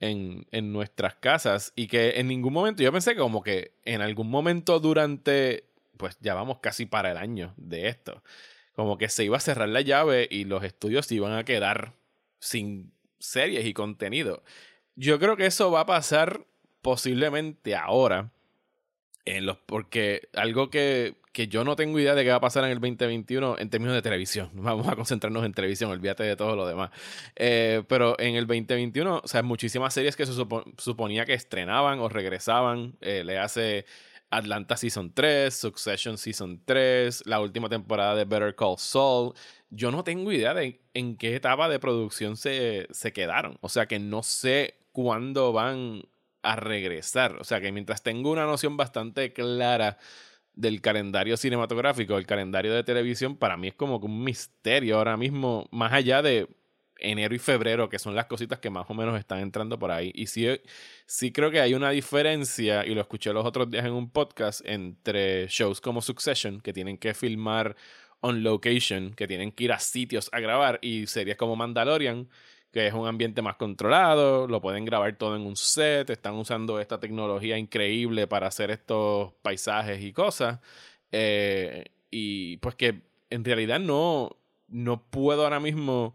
en, 0.00 0.46
en, 0.50 0.70
nuestras 0.70 1.14
casas 1.14 1.72
y 1.76 1.86
que 1.86 2.20
en 2.20 2.28
ningún 2.28 2.52
momento, 2.52 2.82
yo 2.82 2.92
pensé 2.92 3.16
como 3.16 3.42
que 3.42 3.72
en 3.86 4.02
algún 4.02 4.28
momento 4.28 4.80
durante, 4.80 5.64
pues 5.96 6.18
ya 6.20 6.34
vamos 6.34 6.58
casi 6.58 6.84
para 6.84 7.10
el 7.10 7.16
año 7.16 7.54
de 7.56 7.88
esto, 7.88 8.22
como 8.74 8.98
que 8.98 9.08
se 9.08 9.24
iba 9.24 9.38
a 9.38 9.40
cerrar 9.40 9.70
la 9.70 9.80
llave 9.80 10.28
y 10.30 10.44
los 10.44 10.62
estudios 10.62 11.06
se 11.06 11.14
iban 11.14 11.32
a 11.32 11.44
quedar 11.44 11.94
sin 12.38 12.92
series 13.18 13.64
y 13.64 13.72
contenido. 13.72 14.44
Yo 14.94 15.18
creo 15.18 15.38
que 15.38 15.46
eso 15.46 15.70
va 15.70 15.80
a 15.80 15.86
pasar 15.86 16.44
posiblemente 16.82 17.76
ahora, 17.76 18.30
en 19.24 19.46
los, 19.46 19.58
porque 19.58 20.28
algo 20.34 20.70
que, 20.70 21.16
que 21.32 21.48
yo 21.48 21.62
no 21.62 21.76
tengo 21.76 21.98
idea 22.00 22.14
de 22.14 22.24
qué 22.24 22.30
va 22.30 22.36
a 22.36 22.40
pasar 22.40 22.64
en 22.64 22.70
el 22.70 22.80
2021 22.80 23.58
en 23.58 23.70
términos 23.70 23.94
de 23.94 24.02
televisión. 24.02 24.50
Vamos 24.54 24.88
a 24.88 24.96
concentrarnos 24.96 25.44
en 25.44 25.52
televisión, 25.52 25.90
olvídate 25.90 26.24
de 26.24 26.36
todo 26.36 26.56
lo 26.56 26.66
demás. 26.66 26.90
Eh, 27.36 27.84
pero 27.88 28.18
en 28.18 28.34
el 28.34 28.46
2021, 28.46 29.20
o 29.22 29.28
sea, 29.28 29.42
muchísimas 29.42 29.94
series 29.94 30.16
que 30.16 30.26
se 30.26 30.32
supo, 30.32 30.64
suponía 30.78 31.24
que 31.26 31.34
estrenaban 31.34 32.00
o 32.00 32.08
regresaban, 32.08 32.96
eh, 33.00 33.22
le 33.24 33.38
hace 33.38 33.86
Atlanta 34.30 34.76
Season 34.76 35.12
3, 35.12 35.54
Succession 35.54 36.18
Season 36.18 36.60
3, 36.64 37.26
la 37.26 37.40
última 37.40 37.68
temporada 37.68 38.14
de 38.14 38.24
Better 38.24 38.54
Call 38.54 38.76
Saul. 38.78 39.34
Yo 39.70 39.90
no 39.90 40.04
tengo 40.04 40.32
idea 40.32 40.54
de 40.54 40.80
en 40.94 41.16
qué 41.16 41.36
etapa 41.36 41.68
de 41.68 41.78
producción 41.78 42.36
se, 42.36 42.88
se 42.90 43.12
quedaron. 43.12 43.58
O 43.60 43.68
sea 43.68 43.86
que 43.86 43.98
no 43.98 44.22
sé 44.22 44.74
cuándo 44.92 45.52
van 45.52 46.02
a 46.42 46.56
regresar. 46.56 47.36
O 47.40 47.44
sea 47.44 47.60
que 47.60 47.72
mientras 47.72 48.02
tengo 48.02 48.30
una 48.30 48.46
noción 48.46 48.76
bastante 48.76 49.32
clara 49.32 49.98
del 50.54 50.80
calendario 50.80 51.36
cinematográfico, 51.36 52.18
el 52.18 52.26
calendario 52.26 52.74
de 52.74 52.82
televisión, 52.84 53.36
para 53.36 53.56
mí 53.56 53.68
es 53.68 53.74
como 53.74 53.98
un 53.98 54.24
misterio 54.24 54.98
ahora 54.98 55.16
mismo, 55.16 55.68
más 55.70 55.92
allá 55.92 56.20
de 56.20 56.48
enero 56.98 57.34
y 57.34 57.38
febrero, 57.38 57.88
que 57.88 57.98
son 57.98 58.14
las 58.14 58.26
cositas 58.26 58.58
que 58.58 58.70
más 58.70 58.86
o 58.88 58.94
menos 58.94 59.18
están 59.18 59.38
entrando 59.38 59.78
por 59.78 59.90
ahí. 59.90 60.10
Y 60.14 60.26
sí, 60.26 60.48
sí 61.06 61.32
creo 61.32 61.50
que 61.50 61.60
hay 61.60 61.74
una 61.74 61.90
diferencia, 61.90 62.84
y 62.84 62.94
lo 62.94 63.00
escuché 63.00 63.32
los 63.32 63.46
otros 63.46 63.70
días 63.70 63.86
en 63.86 63.92
un 63.92 64.10
podcast, 64.10 64.60
entre 64.64 65.46
shows 65.48 65.80
como 65.80 66.02
Succession, 66.02 66.60
que 66.60 66.72
tienen 66.72 66.98
que 66.98 67.14
filmar 67.14 67.76
on 68.20 68.42
location, 68.42 69.14
que 69.14 69.28
tienen 69.28 69.52
que 69.52 69.64
ir 69.64 69.72
a 69.72 69.78
sitios 69.78 70.28
a 70.32 70.40
grabar, 70.40 70.80
y 70.82 71.06
series 71.06 71.36
como 71.36 71.54
Mandalorian, 71.54 72.28
que 72.72 72.86
es 72.86 72.94
un 72.94 73.06
ambiente 73.06 73.42
más 73.42 73.56
controlado, 73.56 74.46
lo 74.46 74.60
pueden 74.60 74.84
grabar 74.84 75.16
todo 75.16 75.36
en 75.36 75.42
un 75.42 75.56
set, 75.56 76.10
están 76.10 76.34
usando 76.34 76.80
esta 76.80 77.00
tecnología 77.00 77.56
increíble 77.56 78.26
para 78.26 78.48
hacer 78.48 78.70
estos 78.70 79.32
paisajes 79.42 80.02
y 80.02 80.12
cosas. 80.12 80.60
Eh, 81.12 81.84
y 82.10 82.58
pues 82.58 82.74
que 82.74 83.02
en 83.30 83.44
realidad 83.44 83.80
no, 83.80 84.36
no 84.68 85.02
puedo 85.10 85.44
ahora 85.44 85.60
mismo 85.60 86.14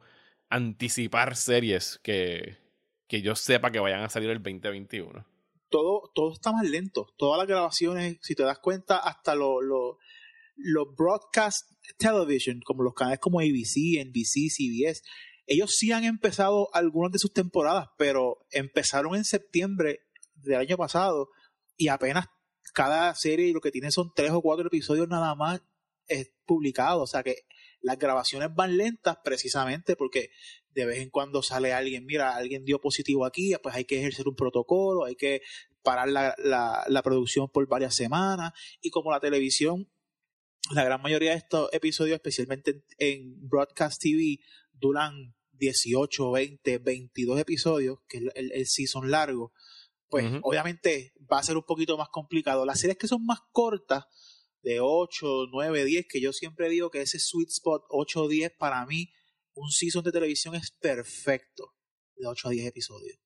anticipar 0.49 1.35
series 1.35 1.99
que, 2.03 2.57
que 3.07 3.21
yo 3.21 3.35
sepa 3.35 3.71
que 3.71 3.79
vayan 3.79 4.01
a 4.01 4.09
salir 4.09 4.29
el 4.29 4.41
2021. 4.41 5.25
todo, 5.69 6.11
todo 6.13 6.33
está 6.33 6.51
más 6.51 6.69
lento. 6.69 7.07
Todas 7.17 7.39
las 7.39 7.47
grabaciones, 7.47 8.17
si 8.21 8.35
te 8.35 8.43
das 8.43 8.59
cuenta, 8.59 8.97
hasta 8.97 9.33
los 9.33 9.63
los 10.55 10.95
broadcast 10.95 11.71
television, 11.97 12.61
como 12.61 12.83
los 12.83 12.93
canales 12.93 13.19
como 13.19 13.39
ABC, 13.39 14.05
NBC, 14.05 14.49
CBS, 14.49 15.01
ellos 15.45 15.75
sí 15.75 15.91
han 15.91 16.03
empezado 16.03 16.69
algunas 16.73 17.11
de 17.11 17.19
sus 17.19 17.33
temporadas, 17.33 17.87
pero 17.97 18.45
empezaron 18.51 19.15
en 19.15 19.25
septiembre 19.25 20.01
del 20.35 20.59
año 20.59 20.77
pasado 20.77 21.29
y 21.77 21.89
apenas 21.89 22.27
cada 22.73 23.13
serie 23.15 23.53
lo 23.53 23.61
que 23.61 23.71
tiene 23.71 23.91
son 23.91 24.11
tres 24.15 24.31
o 24.31 24.41
cuatro 24.41 24.67
episodios 24.67 25.07
nada 25.07 25.35
más 25.35 25.61
es 26.07 26.31
publicado. 26.45 27.01
O 27.03 27.07
sea 27.07 27.23
que 27.23 27.45
las 27.81 27.97
grabaciones 27.97 28.49
van 28.55 28.77
lentas 28.77 29.17
precisamente 29.23 29.95
porque 29.95 30.29
de 30.71 30.85
vez 30.85 30.99
en 30.99 31.09
cuando 31.09 31.43
sale 31.43 31.73
alguien, 31.73 32.05
mira, 32.05 32.35
alguien 32.35 32.65
dio 32.65 32.79
positivo 32.79 33.25
aquí, 33.25 33.53
pues 33.61 33.75
hay 33.75 33.85
que 33.85 33.99
ejercer 33.99 34.27
un 34.27 34.35
protocolo, 34.35 35.05
hay 35.05 35.15
que 35.15 35.41
parar 35.83 36.09
la, 36.09 36.33
la, 36.37 37.03
producción 37.03 37.49
por 37.49 37.67
varias 37.67 37.93
semanas 37.93 38.53
y 38.81 38.89
como 38.89 39.11
la 39.11 39.19
televisión, 39.19 39.91
la 40.71 40.83
gran 40.83 41.01
mayoría 41.01 41.31
de 41.31 41.37
estos 41.37 41.69
episodios, 41.73 42.15
especialmente 42.15 42.85
en 42.97 43.47
Broadcast 43.47 44.01
TV, 44.01 44.39
duran 44.73 45.35
18, 45.53 46.31
20, 46.31 46.77
22 46.79 47.39
episodios, 47.39 47.99
que 48.07 48.17
es 48.17 48.23
el, 48.35 48.51
el 48.51 48.67
season 48.67 49.09
largo, 49.09 49.53
pues 50.09 50.31
obviamente 50.43 51.13
va 51.31 51.39
a 51.39 51.43
ser 51.43 51.57
un 51.57 51.63
poquito 51.63 51.97
más 51.97 52.09
complicado. 52.09 52.65
Las 52.65 52.79
series 52.79 52.97
que 52.97 53.07
son 53.07 53.25
más 53.25 53.39
cortas, 53.51 54.05
de 54.63 54.79
8, 54.79 55.47
9, 55.51 55.85
10, 55.85 56.05
que 56.09 56.21
yo 56.21 56.31
siempre 56.31 56.69
digo 56.69 56.89
que 56.89 57.01
ese 57.01 57.19
sweet 57.19 57.49
spot 57.49 57.83
8 57.89 58.23
o 58.23 58.27
10 58.27 58.53
para 58.57 58.85
mí, 58.85 59.11
un 59.55 59.69
season 59.69 60.03
de 60.03 60.11
televisión 60.11 60.55
es 60.55 60.71
perfecto, 60.71 61.73
de 62.15 62.27
8 62.27 62.47
a 62.47 62.51
10 62.51 62.67
episodios. 62.67 63.17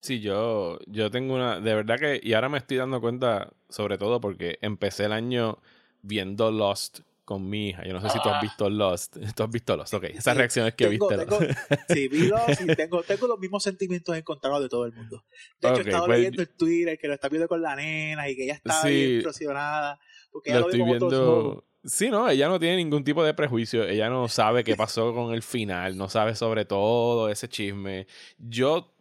Sí, 0.00 0.20
yo, 0.20 0.78
yo 0.86 1.10
tengo 1.10 1.34
una, 1.34 1.58
de 1.58 1.74
verdad 1.74 1.98
que, 1.98 2.20
y 2.22 2.34
ahora 2.34 2.48
me 2.48 2.58
estoy 2.58 2.76
dando 2.76 3.00
cuenta, 3.00 3.52
sobre 3.68 3.98
todo 3.98 4.20
porque 4.20 4.58
empecé 4.60 5.06
el 5.06 5.12
año 5.12 5.60
viendo 6.02 6.52
Lost 6.52 7.00
con 7.28 7.46
mi 7.46 7.68
hija. 7.68 7.84
Yo 7.84 7.92
no 7.92 8.00
sé 8.00 8.08
si 8.08 8.18
tú 8.22 8.30
has 8.30 8.36
ah. 8.36 8.40
visto 8.40 8.70
Lost. 8.70 9.18
Tú 9.36 9.42
has 9.42 9.50
visto 9.50 9.76
Lost, 9.76 9.92
ok. 9.92 10.04
Esas 10.04 10.34
reacciones 10.34 10.72
que 10.72 10.88
viste. 10.88 11.14
sí, 11.90 12.08
vi 12.08 12.26
Lost 12.26 12.62
y 12.62 12.74
tengo, 12.74 13.02
tengo 13.02 13.26
los 13.26 13.38
mismos 13.38 13.62
sentimientos 13.62 14.16
encontrados 14.16 14.62
de 14.62 14.70
todo 14.70 14.86
el 14.86 14.94
mundo. 14.94 15.26
De 15.60 15.68
hecho, 15.68 15.80
he 15.80 15.82
estado 15.82 16.06
pues, 16.06 16.18
leyendo 16.20 16.40
el 16.40 16.48
Twitter 16.48 16.98
que 16.98 17.06
lo 17.06 17.12
está 17.12 17.28
viendo 17.28 17.46
con 17.46 17.60
la 17.60 17.76
nena 17.76 18.30
y 18.30 18.34
que 18.34 18.44
ella 18.44 18.54
está 18.54 18.82
bien 18.86 19.16
impresionada. 19.16 20.00
Porque 20.32 20.48
ella 20.48 20.60
lo, 20.60 20.70
estoy 20.70 20.82
viendo. 20.82 21.64
Sí, 21.84 22.08
no, 22.08 22.30
ella 22.30 22.48
no 22.48 22.58
tiene 22.58 22.78
ningún 22.78 23.04
tipo 23.04 23.22
de 23.22 23.34
prejuicio. 23.34 23.84
Ella 23.84 24.08
no 24.08 24.26
sabe 24.28 24.64
qué 24.64 24.74
pasó 24.74 25.12
con 25.12 25.34
el 25.34 25.42
final, 25.42 25.98
no 25.98 26.08
sabe 26.08 26.34
sobre 26.34 26.64
todo 26.64 27.28
ese 27.28 27.46
chisme. 27.46 28.06
Yo 28.38 28.94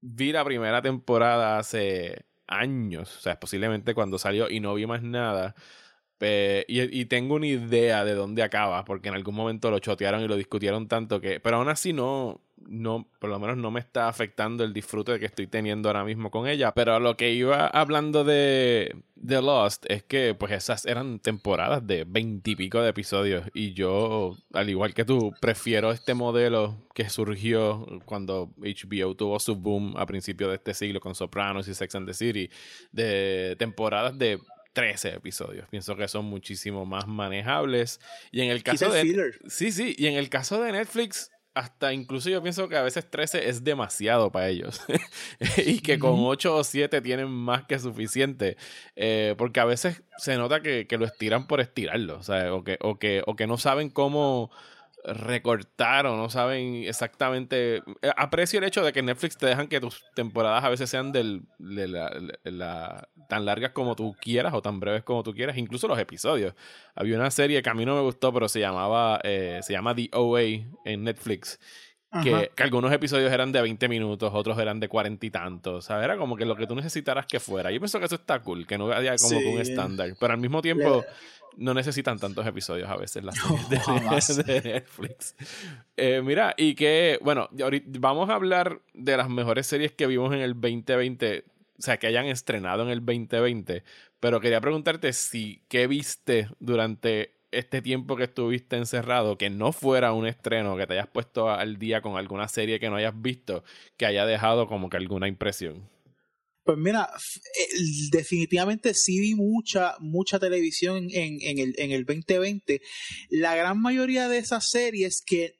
vi 0.00 0.32
la 0.32 0.42
primera 0.42 0.80
temporada 0.80 1.58
hace 1.58 2.24
años, 2.46 3.14
o 3.18 3.20
sea, 3.20 3.38
posiblemente 3.38 3.92
cuando 3.92 4.16
salió 4.16 4.48
y 4.48 4.60
no 4.60 4.72
vi 4.72 4.86
más 4.86 5.02
nada 5.02 5.54
y, 6.68 7.04
tengo 7.06 7.34
una 7.34 7.46
idea 7.46 8.04
de 8.04 8.14
dónde 8.14 8.42
acaba, 8.42 8.84
porque 8.84 9.08
en 9.08 9.14
algún 9.14 9.34
momento 9.34 9.70
lo 9.70 9.78
chotearon 9.78 10.22
y 10.22 10.28
lo 10.28 10.36
discutieron 10.36 10.88
tanto 10.88 11.20
que. 11.20 11.40
Pero 11.40 11.56
aún 11.56 11.68
así 11.68 11.92
no. 11.92 12.40
No, 12.64 13.08
por 13.18 13.28
lo 13.28 13.40
menos 13.40 13.56
no 13.56 13.72
me 13.72 13.80
está 13.80 14.06
afectando 14.06 14.62
el 14.62 14.72
disfrute 14.72 15.18
que 15.18 15.26
estoy 15.26 15.48
teniendo 15.48 15.88
ahora 15.88 16.04
mismo 16.04 16.30
con 16.30 16.46
ella. 16.46 16.72
Pero 16.72 17.00
lo 17.00 17.16
que 17.16 17.32
iba 17.32 17.66
hablando 17.66 18.22
de, 18.22 18.94
de 19.16 19.42
Lost 19.42 19.84
es 19.88 20.04
que, 20.04 20.36
pues, 20.38 20.52
esas 20.52 20.86
eran 20.86 21.18
temporadas 21.18 21.84
de 21.84 22.04
veintipico 22.06 22.80
de 22.80 22.90
episodios. 22.90 23.50
Y 23.52 23.72
yo, 23.72 24.36
al 24.52 24.70
igual 24.70 24.94
que 24.94 25.04
tú, 25.04 25.32
prefiero 25.40 25.90
este 25.90 26.14
modelo 26.14 26.76
que 26.94 27.10
surgió 27.10 27.84
cuando 28.04 28.52
HBO 28.58 29.16
tuvo 29.16 29.40
su 29.40 29.56
boom 29.56 29.96
a 29.96 30.06
principios 30.06 30.50
de 30.50 30.56
este 30.56 30.72
siglo 30.72 31.00
con 31.00 31.16
Sopranos 31.16 31.66
y 31.66 31.74
Sex 31.74 31.92
and 31.96 32.06
the 32.06 32.14
City, 32.14 32.48
de 32.92 33.56
temporadas 33.58 34.16
de 34.16 34.38
13 34.72 35.14
episodios. 35.14 35.68
Pienso 35.68 35.96
que 35.96 36.08
son 36.08 36.24
muchísimo 36.24 36.84
más 36.86 37.06
manejables. 37.06 38.00
Y 38.30 38.42
en 38.42 38.50
el 38.50 38.62
caso 38.62 38.90
de. 38.90 39.32
Sí, 39.48 39.72
sí. 39.72 39.94
Y 39.98 40.06
en 40.06 40.14
el 40.14 40.28
caso 40.28 40.62
de 40.62 40.72
Netflix, 40.72 41.30
hasta 41.54 41.92
incluso 41.92 42.30
yo 42.30 42.42
pienso 42.42 42.68
que 42.68 42.76
a 42.76 42.82
veces 42.82 43.10
13 43.10 43.48
es 43.48 43.64
demasiado 43.64 44.32
para 44.32 44.48
ellos. 44.48 44.80
y 45.66 45.80
que 45.80 45.98
con 45.98 46.14
8 46.16 46.56
o 46.56 46.64
7 46.64 47.00
tienen 47.02 47.28
más 47.28 47.64
que 47.64 47.78
suficiente. 47.78 48.56
Eh, 48.96 49.34
porque 49.36 49.60
a 49.60 49.64
veces 49.64 50.02
se 50.18 50.36
nota 50.36 50.62
que, 50.62 50.86
que, 50.86 50.98
lo 50.98 51.04
estiran 51.04 51.46
por 51.46 51.60
estirarlo. 51.60 52.20
O 52.52 52.64
que, 52.64 52.78
o 52.80 52.98
que, 52.98 53.22
o 53.26 53.36
que 53.36 53.46
no 53.46 53.58
saben 53.58 53.90
cómo 53.90 54.50
recortaron, 55.04 56.16
no 56.16 56.30
saben 56.30 56.84
exactamente. 56.84 57.82
Eh, 58.02 58.12
aprecio 58.16 58.58
el 58.58 58.64
hecho 58.64 58.84
de 58.84 58.92
que 58.92 59.02
Netflix 59.02 59.36
te 59.36 59.46
dejan 59.46 59.68
que 59.68 59.80
tus 59.80 60.04
temporadas 60.14 60.64
a 60.64 60.68
veces 60.68 60.88
sean 60.88 61.12
del, 61.12 61.42
de 61.58 61.88
la, 61.88 63.08
tan 63.28 63.44
largas 63.44 63.72
como 63.72 63.96
tú 63.96 64.14
quieras 64.20 64.54
o 64.54 64.62
tan 64.62 64.80
breves 64.80 65.02
como 65.02 65.22
tú 65.22 65.34
quieras, 65.34 65.56
incluso 65.56 65.88
los 65.88 65.98
episodios. 65.98 66.54
Había 66.94 67.16
una 67.16 67.30
serie 67.30 67.62
que 67.62 67.70
a 67.70 67.74
mí 67.74 67.84
no 67.84 67.96
me 67.96 68.02
gustó, 68.02 68.32
pero 68.32 68.48
se 68.48 68.60
llamaba 68.60 69.20
eh, 69.24 69.60
se 69.62 69.72
llama 69.72 69.94
The 69.94 70.10
OA 70.12 70.42
en 70.84 71.04
Netflix. 71.04 71.58
Que, 72.22 72.50
que, 72.54 72.62
algunos 72.62 72.92
episodios 72.92 73.32
eran 73.32 73.52
de 73.52 73.62
20 73.62 73.88
minutos, 73.88 74.30
otros 74.34 74.58
eran 74.58 74.78
de 74.78 74.86
40 74.86 75.24
y 75.24 75.30
tantos. 75.30 75.72
O 75.72 75.80
sea, 75.80 76.04
era 76.04 76.18
como 76.18 76.36
que 76.36 76.44
lo 76.44 76.56
que 76.56 76.66
tú 76.66 76.74
necesitaras 76.74 77.24
que 77.24 77.40
fuera. 77.40 77.70
Yo 77.70 77.80
pienso 77.80 77.98
que 77.98 78.04
eso 78.04 78.16
está 78.16 78.42
cool, 78.42 78.66
que 78.66 78.76
no 78.76 78.92
haya 78.92 79.16
como 79.16 79.38
un 79.38 79.58
estándar. 79.58 80.14
Pero 80.20 80.34
al 80.34 80.38
mismo 80.38 80.60
tiempo, 80.60 81.02
no 81.56 81.74
necesitan 81.74 82.18
tantos 82.18 82.46
episodios 82.46 82.88
a 82.88 82.96
veces 82.96 83.24
las 83.24 83.36
de, 84.46 84.60
Netflix. 84.62 85.34
Eh, 85.96 86.22
mira, 86.22 86.54
y 86.56 86.74
que, 86.74 87.18
bueno, 87.22 87.48
vamos 87.98 88.30
a 88.30 88.34
hablar 88.34 88.80
de 88.94 89.16
las 89.16 89.28
mejores 89.28 89.66
series 89.66 89.92
que 89.92 90.06
vimos 90.06 90.32
en 90.32 90.40
el 90.40 90.54
2020, 90.54 91.44
o 91.78 91.82
sea, 91.82 91.98
que 91.98 92.06
hayan 92.06 92.26
estrenado 92.26 92.82
en 92.82 92.90
el 92.90 93.04
2020, 93.04 93.84
pero 94.20 94.40
quería 94.40 94.60
preguntarte 94.60 95.12
si, 95.12 95.62
¿qué 95.68 95.86
viste 95.86 96.48
durante 96.60 97.34
este 97.50 97.82
tiempo 97.82 98.16
que 98.16 98.24
estuviste 98.24 98.76
encerrado, 98.76 99.36
que 99.36 99.50
no 99.50 99.72
fuera 99.72 100.12
un 100.12 100.26
estreno, 100.26 100.76
que 100.76 100.86
te 100.86 100.94
hayas 100.94 101.08
puesto 101.08 101.50
al 101.50 101.78
día 101.78 102.00
con 102.00 102.16
alguna 102.16 102.48
serie 102.48 102.80
que 102.80 102.88
no 102.88 102.96
hayas 102.96 103.20
visto, 103.20 103.62
que 103.96 104.06
haya 104.06 104.26
dejado 104.26 104.66
como 104.66 104.88
que 104.88 104.96
alguna 104.96 105.28
impresión? 105.28 105.88
Pues 106.64 106.78
mira, 106.78 107.10
definitivamente 108.12 108.94
sí 108.94 109.18
vi 109.18 109.34
mucha, 109.34 109.96
mucha 109.98 110.38
televisión 110.38 111.08
en, 111.10 111.38
en, 111.40 111.58
el, 111.58 111.74
en 111.76 111.90
el 111.90 112.04
2020. 112.04 112.80
La 113.30 113.56
gran 113.56 113.80
mayoría 113.80 114.28
de 114.28 114.38
esas 114.38 114.68
series 114.70 115.22
que 115.26 115.58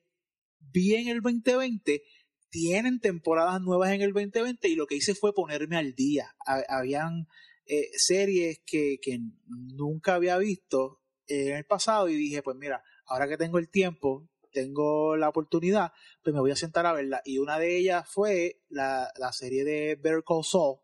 vi 0.61 0.95
en 0.95 1.09
el 1.09 1.21
2020 1.21 2.03
tienen 2.51 3.01
temporadas 3.01 3.61
nuevas 3.61 3.91
en 3.91 4.03
el 4.03 4.13
2020 4.13 4.69
y 4.69 4.77
lo 4.77 4.87
que 4.87 4.95
hice 4.95 5.15
fue 5.15 5.35
ponerme 5.35 5.77
al 5.77 5.95
día. 5.95 6.37
Habían 6.69 7.27
eh, 7.67 7.89
series 7.97 8.61
que, 8.65 8.99
que 9.03 9.19
nunca 9.47 10.15
había 10.15 10.39
visto 10.39 11.01
en 11.27 11.57
el 11.57 11.65
pasado 11.65 12.09
y 12.09 12.15
dije, 12.15 12.43
pues 12.43 12.57
mira, 12.57 12.85
ahora 13.07 13.27
que 13.27 13.37
tengo 13.37 13.59
el 13.59 13.71
tiempo, 13.71 14.29
tengo 14.53 15.17
la 15.17 15.31
oportunidad, 15.31 15.93
pues 16.23 16.35
me 16.35 16.41
voy 16.41 16.51
a 16.51 16.57
sentar 16.57 16.87
a 16.87 16.93
verla. 16.93 17.23
Y 17.25 17.39
una 17.39 17.59
de 17.59 17.77
ellas 17.79 18.09
fue 18.09 18.61
la, 18.69 19.11
la 19.17 19.33
serie 19.33 19.65
de 19.65 19.97
Better 19.97 20.23
Call 20.27 20.45
Saul, 20.45 20.82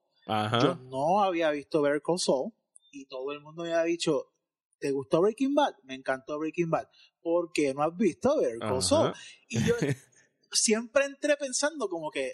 yo 0.63 0.77
no 0.77 1.23
había 1.23 1.51
visto 1.51 1.81
Better 1.83 2.03
Call 2.03 2.19
Saul 2.19 2.53
y 2.93 3.07
todo 3.07 3.33
el 3.33 3.41
mundo 3.41 3.63
me 3.63 3.73
había 3.73 3.85
dicho, 3.85 4.33
¿te 4.79 4.91
gustó 4.91 5.23
Breaking 5.23 5.55
Bad? 5.55 5.75
Me 5.85 5.95
encantó 5.95 6.39
Breaking 6.39 6.71
Bad. 6.71 6.89
¿Por 7.21 7.53
qué 7.53 7.75
no 7.75 7.83
has 7.83 7.97
visto 7.97 8.39
Better 8.39 8.59
Call 8.59 8.83
Saul? 8.83 9.13
Y 9.49 9.65
yo 9.65 9.75
siempre 10.53 11.05
entré 11.05 11.37
pensando 11.37 11.89
como 11.89 12.11
que, 12.11 12.33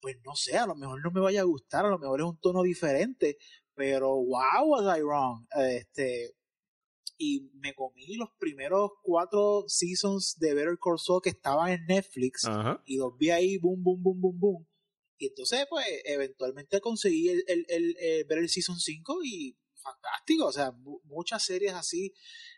pues 0.00 0.16
no 0.24 0.34
sé, 0.34 0.56
a 0.56 0.66
lo 0.66 0.74
mejor 0.74 1.02
no 1.02 1.10
me 1.10 1.20
vaya 1.20 1.40
a 1.40 1.44
gustar, 1.44 1.86
a 1.86 1.90
lo 1.90 1.98
mejor 1.98 2.20
es 2.20 2.26
un 2.26 2.40
tono 2.40 2.62
diferente, 2.62 3.38
pero 3.74 4.14
wow, 4.14 4.66
was 4.66 4.98
I 4.98 5.02
wrong. 5.02 5.46
Este, 5.56 6.34
y 7.18 7.50
me 7.54 7.74
comí 7.74 8.16
los 8.16 8.30
primeros 8.38 8.90
cuatro 9.02 9.64
seasons 9.68 10.36
de 10.38 10.54
Better 10.54 10.78
Call 10.82 10.98
Saul 10.98 11.22
que 11.22 11.30
estaban 11.30 11.70
en 11.70 11.86
Netflix 11.86 12.42
y 12.84 12.98
los 12.98 13.16
vi 13.16 13.30
ahí, 13.30 13.58
boom, 13.58 13.82
boom, 13.82 14.02
boom, 14.02 14.20
boom, 14.20 14.38
boom. 14.38 14.66
Y 15.18 15.28
entonces, 15.28 15.66
pues, 15.68 15.86
eventualmente 16.04 16.80
conseguí 16.80 17.28
el, 17.28 17.44
el, 17.46 18.24
ver 18.28 18.38
el 18.38 18.48
Season 18.48 18.78
5 18.78 19.20
y 19.24 19.56
fantástico. 19.74 20.46
O 20.46 20.52
sea, 20.52 20.72
muchas 21.04 21.44
series 21.44 21.72
así 21.72 22.12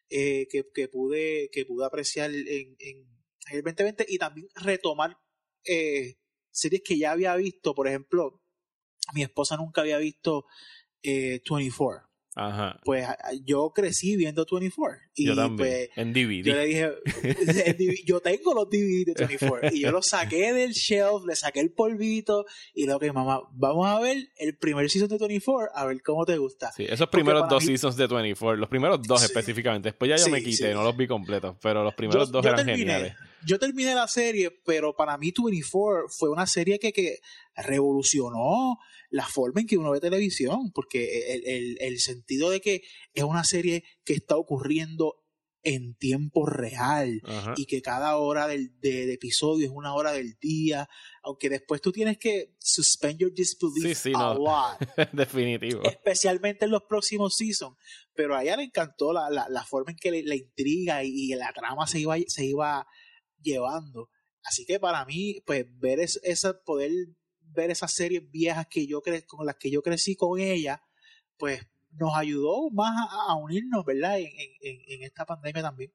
eh, 0.08 0.46
que, 0.50 0.64
que, 0.74 0.88
pude, 0.88 1.50
que 1.52 1.64
pude 1.64 1.86
apreciar 1.86 2.30
en, 2.30 2.76
en, 2.78 3.06
el 3.50 3.62
2020 3.62 4.06
y 4.08 4.18
también 4.18 4.48
retomar 4.54 5.18
eh, 5.64 6.16
series 6.50 6.82
que 6.84 6.98
ya 6.98 7.12
había 7.12 7.34
visto. 7.36 7.74
Por 7.74 7.88
ejemplo, 7.88 8.42
mi 9.14 9.22
esposa 9.22 9.56
nunca 9.56 9.82
había 9.82 9.98
visto 9.98 10.46
eh, 11.02 11.40
24. 11.48 12.07
Ajá. 12.38 12.78
Pues 12.84 13.04
yo 13.44 13.72
crecí 13.74 14.16
viendo 14.16 14.46
24. 14.48 14.98
Y 15.16 15.26
yo 15.26 15.34
también, 15.34 15.56
pues, 15.56 15.90
en 15.96 16.12
DVD. 16.12 16.44
Yo 16.44 16.54
le 16.54 16.66
dije, 16.66 16.92
yo 18.06 18.20
tengo 18.20 18.54
los 18.54 18.70
DVD 18.70 19.06
de 19.06 19.26
24. 19.26 19.70
y 19.74 19.80
yo 19.80 19.90
los 19.90 20.06
saqué 20.06 20.52
del 20.52 20.70
shelf, 20.70 21.24
le 21.26 21.34
saqué 21.34 21.58
el 21.58 21.72
polvito 21.72 22.46
y 22.74 22.86
le 22.86 22.94
dije, 22.94 23.12
mamá, 23.12 23.40
vamos 23.52 23.88
a 23.88 23.98
ver 23.98 24.16
el 24.36 24.56
primer 24.56 24.88
season 24.88 25.08
de 25.08 25.18
24, 25.18 25.70
a 25.74 25.84
ver 25.86 26.00
cómo 26.02 26.24
te 26.24 26.38
gusta. 26.38 26.70
Sí, 26.72 26.86
esos 26.88 27.08
primeros 27.08 27.48
dos 27.48 27.64
seasons 27.64 27.96
de 27.96 28.06
24, 28.06 28.56
los 28.56 28.68
primeros 28.68 29.02
dos 29.02 29.24
específicamente. 29.24 29.88
Después 29.88 30.08
ya 30.08 30.16
yo 30.16 30.30
me 30.30 30.42
quité, 30.42 30.72
no 30.72 30.84
los 30.84 30.96
vi 30.96 31.08
completos, 31.08 31.56
pero 31.60 31.82
los 31.82 31.94
primeros 31.94 32.30
dos 32.30 32.46
eran 32.46 32.64
geniales 32.64 33.14
yo 33.46 33.58
terminé 33.58 33.94
la 33.94 34.08
serie, 34.08 34.50
pero 34.64 34.94
para 34.94 35.16
mí 35.18 35.32
24 35.36 36.08
fue 36.08 36.30
una 36.30 36.46
serie 36.46 36.78
que, 36.78 36.92
que 36.92 37.18
revolucionó 37.54 38.78
la 39.10 39.26
forma 39.26 39.60
en 39.60 39.66
que 39.66 39.78
uno 39.78 39.90
ve 39.90 40.00
televisión, 40.00 40.70
porque 40.72 41.34
el, 41.34 41.46
el, 41.46 41.76
el 41.80 41.98
sentido 41.98 42.50
de 42.50 42.60
que 42.60 42.82
es 43.14 43.24
una 43.24 43.44
serie 43.44 43.84
que 44.04 44.14
está 44.14 44.36
ocurriendo 44.36 45.24
en 45.62 45.94
tiempo 45.96 46.46
real 46.46 47.20
y 47.56 47.66
que 47.66 47.82
cada 47.82 48.16
hora 48.16 48.46
del, 48.46 48.78
de, 48.80 49.12
episodio 49.12 49.66
es 49.66 49.72
una 49.72 49.94
hora 49.94 50.12
del 50.12 50.38
día, 50.40 50.88
aunque 51.22 51.50
después 51.50 51.80
tú 51.80 51.92
tienes 51.92 52.16
que 52.16 52.54
suspend 52.58 53.18
your 53.18 53.32
disbelief 53.34 54.06
a 54.14 54.34
lot. 54.34 54.78
Definitivo. 55.12 55.82
Especialmente 55.82 56.64
en 56.64 56.70
los 56.70 56.82
próximos 56.88 57.36
seasons. 57.36 57.76
Pero 58.14 58.36
a 58.36 58.42
ella 58.42 58.56
le 58.56 58.64
encantó 58.64 59.12
la, 59.12 59.28
la, 59.30 59.46
la 59.48 59.64
forma 59.64 59.90
en 59.90 59.98
que 59.98 60.22
la 60.22 60.34
intriga 60.34 61.04
y, 61.04 61.28
la 61.34 61.52
trama 61.52 61.86
se 61.86 62.00
iba, 62.00 62.16
se 62.26 62.44
iba 62.44 62.86
llevando. 63.42 64.10
Así 64.42 64.64
que 64.64 64.80
para 64.80 65.04
mí, 65.04 65.42
pues 65.46 65.66
ver 65.78 66.00
esa, 66.00 66.60
poder 66.64 66.90
ver 67.40 67.70
esas 67.70 67.92
series 67.92 68.30
viejas 68.30 68.66
que 68.70 68.86
yo 68.86 69.00
cre 69.00 69.24
con 69.26 69.46
las 69.46 69.56
que 69.56 69.70
yo 69.70 69.82
crecí 69.82 70.16
con 70.16 70.40
ella, 70.40 70.82
pues 71.36 71.66
nos 71.92 72.14
ayudó 72.16 72.70
más 72.70 73.08
a, 73.10 73.34
unirnos, 73.36 73.84
¿verdad? 73.84 74.18
En, 74.18 74.26
en, 74.26 74.80
en, 74.88 75.02
esta 75.02 75.24
pandemia 75.24 75.62
también. 75.62 75.92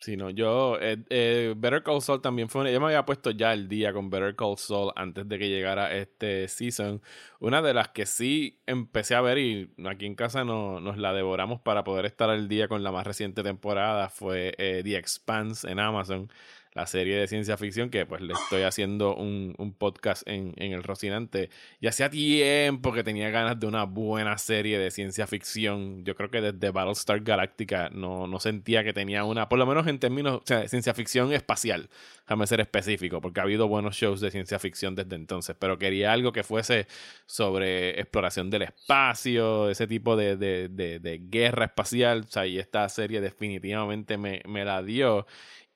Sí, 0.00 0.18
no, 0.18 0.28
yo, 0.28 0.78
eh, 0.80 1.02
eh, 1.08 1.54
Better 1.56 1.82
Call 1.82 2.02
Saul 2.02 2.20
también 2.20 2.50
fue, 2.50 2.70
yo 2.70 2.78
me 2.78 2.86
había 2.86 3.06
puesto 3.06 3.30
ya 3.30 3.54
el 3.54 3.68
día 3.68 3.94
con 3.94 4.10
Better 4.10 4.36
Call 4.36 4.58
Saul 4.58 4.92
antes 4.96 5.26
de 5.26 5.38
que 5.38 5.48
llegara 5.48 5.94
este 5.96 6.46
season. 6.48 7.00
Una 7.40 7.62
de 7.62 7.72
las 7.72 7.88
que 7.88 8.04
sí 8.04 8.60
empecé 8.66 9.14
a 9.14 9.22
ver 9.22 9.38
y 9.38 9.72
aquí 9.86 10.04
en 10.04 10.14
casa 10.14 10.44
no, 10.44 10.78
nos 10.80 10.98
la 10.98 11.14
devoramos 11.14 11.60
para 11.62 11.84
poder 11.84 12.04
estar 12.04 12.28
al 12.28 12.48
día 12.48 12.68
con 12.68 12.82
la 12.82 12.92
más 12.92 13.06
reciente 13.06 13.42
temporada 13.42 14.10
fue 14.10 14.54
eh, 14.58 14.82
The 14.84 14.96
Expanse 14.96 15.70
en 15.70 15.78
Amazon 15.78 16.30
la 16.74 16.86
serie 16.86 17.16
de 17.16 17.28
ciencia 17.28 17.56
ficción 17.56 17.88
que 17.88 18.04
pues 18.04 18.20
le 18.20 18.32
estoy 18.32 18.62
haciendo 18.62 19.14
un, 19.14 19.54
un 19.58 19.72
podcast 19.72 20.26
en, 20.26 20.52
en, 20.56 20.72
el 20.72 20.82
Rocinante. 20.82 21.48
Y 21.80 21.86
hacía 21.86 22.10
tiempo 22.10 22.92
que 22.92 23.04
tenía 23.04 23.30
ganas 23.30 23.60
de 23.60 23.66
una 23.66 23.84
buena 23.84 24.36
serie 24.38 24.78
de 24.78 24.90
ciencia 24.90 25.28
ficción. 25.28 26.04
Yo 26.04 26.16
creo 26.16 26.30
que 26.30 26.40
desde 26.40 26.70
Battlestar 26.70 27.20
Galactica 27.20 27.90
no, 27.90 28.26
no 28.26 28.40
sentía 28.40 28.82
que 28.82 28.92
tenía 28.92 29.22
una, 29.24 29.48
por 29.48 29.60
lo 29.60 29.66
menos 29.66 29.86
en 29.86 30.00
términos, 30.00 30.44
de 30.46 30.68
ciencia 30.68 30.94
ficción 30.94 31.32
espacial. 31.32 31.88
Déjame 32.26 32.46
ser 32.48 32.60
específico, 32.60 33.20
porque 33.20 33.38
ha 33.38 33.44
habido 33.44 33.68
buenos 33.68 33.94
shows 33.94 34.20
de 34.20 34.32
ciencia 34.32 34.58
ficción 34.58 34.96
desde 34.96 35.14
entonces, 35.14 35.54
pero 35.56 35.78
quería 35.78 36.12
algo 36.12 36.32
que 36.32 36.42
fuese 36.42 36.88
sobre 37.26 38.00
exploración 38.00 38.50
del 38.50 38.62
espacio, 38.62 39.70
ese 39.70 39.86
tipo 39.86 40.16
de, 40.16 40.36
de, 40.36 40.68
de, 40.68 40.98
de 40.98 41.20
guerra 41.22 41.66
espacial. 41.66 42.24
O 42.26 42.32
sea, 42.32 42.46
y 42.46 42.58
esta 42.58 42.88
serie 42.88 43.20
definitivamente 43.20 44.18
me, 44.18 44.42
me 44.46 44.64
la 44.64 44.82
dio. 44.82 45.26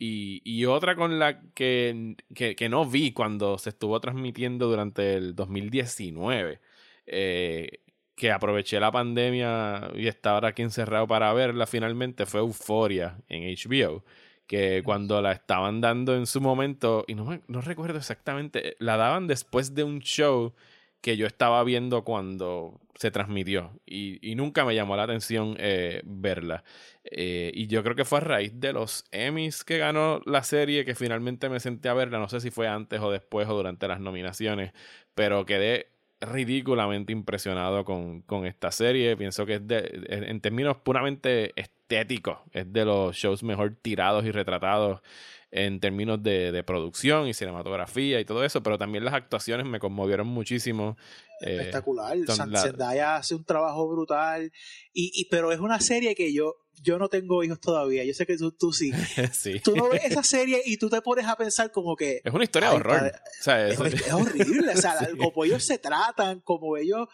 Y, 0.00 0.64
otra 0.66 0.94
con 0.94 1.18
la 1.18 1.40
que, 1.54 2.16
que, 2.34 2.68
no 2.68 2.86
vi 2.86 3.12
cuando 3.12 3.58
se 3.58 3.70
estuvo 3.70 3.98
transmitiendo 4.00 4.68
durante 4.68 5.14
el 5.14 5.34
2019, 5.34 6.60
eh, 7.06 7.80
que 8.14 8.30
aproveché 8.30 8.78
la 8.78 8.92
pandemia 8.92 9.90
y 9.94 10.06
estaba 10.06 10.46
aquí 10.48 10.62
encerrado 10.62 11.08
para 11.08 11.32
verla 11.32 11.66
finalmente, 11.66 12.26
fue 12.26 12.40
Euforia 12.40 13.18
en 13.28 13.42
HBO. 13.42 14.04
Que 14.46 14.82
cuando 14.84 15.20
la 15.20 15.32
estaban 15.32 15.80
dando 15.80 16.14
en 16.16 16.26
su 16.26 16.40
momento, 16.40 17.04
y 17.06 17.14
no, 17.14 17.40
no 17.48 17.60
recuerdo 17.60 17.98
exactamente, 17.98 18.76
la 18.78 18.96
daban 18.96 19.26
después 19.26 19.74
de 19.74 19.84
un 19.84 20.00
show 20.00 20.54
que 21.00 21.16
yo 21.16 21.26
estaba 21.26 21.62
viendo 21.64 22.04
cuando 22.04 22.80
se 22.94 23.10
transmitió 23.10 23.80
y, 23.86 24.18
y 24.28 24.34
nunca 24.34 24.64
me 24.64 24.74
llamó 24.74 24.96
la 24.96 25.04
atención 25.04 25.56
eh, 25.58 26.02
verla. 26.04 26.64
Eh, 27.04 27.52
y 27.54 27.68
yo 27.68 27.82
creo 27.84 27.94
que 27.94 28.04
fue 28.04 28.18
a 28.18 28.22
raíz 28.22 28.58
de 28.58 28.72
los 28.72 29.04
Emmys 29.12 29.64
que 29.64 29.78
ganó 29.78 30.20
la 30.26 30.42
serie 30.42 30.84
que 30.84 30.94
finalmente 30.94 31.48
me 31.48 31.60
senté 31.60 31.88
a 31.88 31.94
verla. 31.94 32.18
No 32.18 32.28
sé 32.28 32.40
si 32.40 32.50
fue 32.50 32.66
antes 32.66 33.00
o 33.00 33.10
después 33.10 33.48
o 33.48 33.54
durante 33.54 33.86
las 33.86 34.00
nominaciones, 34.00 34.72
pero 35.14 35.46
quedé 35.46 35.92
ridículamente 36.20 37.12
impresionado 37.12 37.84
con, 37.84 38.22
con 38.22 38.46
esta 38.46 38.72
serie. 38.72 39.16
Pienso 39.16 39.46
que 39.46 39.54
es 39.54 39.66
de, 39.66 40.06
en 40.08 40.40
términos 40.40 40.78
puramente 40.78 41.52
estéticos, 41.60 42.38
es 42.52 42.72
de 42.72 42.84
los 42.84 43.16
shows 43.16 43.44
mejor 43.44 43.76
tirados 43.80 44.24
y 44.24 44.32
retratados 44.32 45.00
en 45.50 45.80
términos 45.80 46.22
de, 46.22 46.52
de, 46.52 46.62
producción 46.62 47.26
y 47.26 47.34
cinematografía 47.34 48.20
y 48.20 48.24
todo 48.24 48.44
eso, 48.44 48.62
pero 48.62 48.76
también 48.76 49.04
las 49.04 49.14
actuaciones 49.14 49.66
me 49.66 49.80
conmovieron 49.80 50.26
muchísimo. 50.26 50.96
Eh, 51.40 51.56
Espectacular. 51.56 52.18
Zendaya 52.26 53.16
hace 53.16 53.34
un 53.34 53.44
trabajo 53.44 53.88
brutal, 53.88 54.52
y, 54.92 55.10
y, 55.14 55.24
pero 55.30 55.50
es 55.50 55.60
una 55.60 55.80
serie 55.80 56.14
que 56.14 56.34
yo, 56.34 56.56
yo 56.82 56.98
no 56.98 57.08
tengo 57.08 57.42
hijos 57.42 57.60
todavía, 57.60 58.04
yo 58.04 58.12
sé 58.12 58.26
que 58.26 58.36
tú, 58.36 58.52
tú 58.52 58.72
sí. 58.72 58.92
sí. 59.32 59.60
Tú 59.60 59.74
no 59.74 59.88
ves 59.88 60.04
esa 60.04 60.22
serie 60.22 60.60
y 60.66 60.76
tú 60.76 60.90
te 60.90 61.00
pones 61.00 61.26
a 61.26 61.36
pensar 61.36 61.72
como 61.72 61.96
que... 61.96 62.20
Es 62.22 62.32
una 62.32 62.44
historia 62.44 62.70
de 62.70 62.76
horror. 62.76 63.12
o 63.14 63.42
sea, 63.42 63.68
es, 63.68 63.80
es, 63.80 64.12
horrible, 64.12 64.72
o 64.72 64.76
sea, 64.76 64.96
como 65.18 65.44
ellos 65.44 65.64
se 65.64 65.78
tratan, 65.78 66.40
como 66.40 66.76
ellos... 66.76 67.08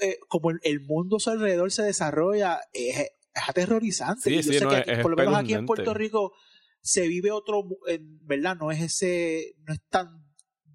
Eh, 0.00 0.18
como 0.26 0.50
el 0.50 0.80
mundo 0.80 1.18
a 1.18 1.20
su 1.20 1.30
alrededor 1.30 1.70
se 1.70 1.84
desarrolla, 1.84 2.60
es, 2.72 2.98
es 2.98 3.48
aterrorizante. 3.48 4.22
Sí, 4.22 4.34
y 4.34 4.42
yo 4.42 4.58
sé 4.58 4.66
que 4.66 4.92
aquí, 4.92 5.02
por 5.02 5.12
lo 5.12 5.16
menos 5.16 5.36
aquí 5.36 5.54
en 5.54 5.66
Puerto 5.66 5.94
Rico 5.94 6.32
se 6.84 7.08
vive 7.08 7.32
otro, 7.32 7.66
¿verdad? 8.20 8.56
No 8.56 8.70
es 8.70 8.80
ese, 8.82 9.54
no 9.66 9.72
es 9.72 9.80
tan 9.88 10.22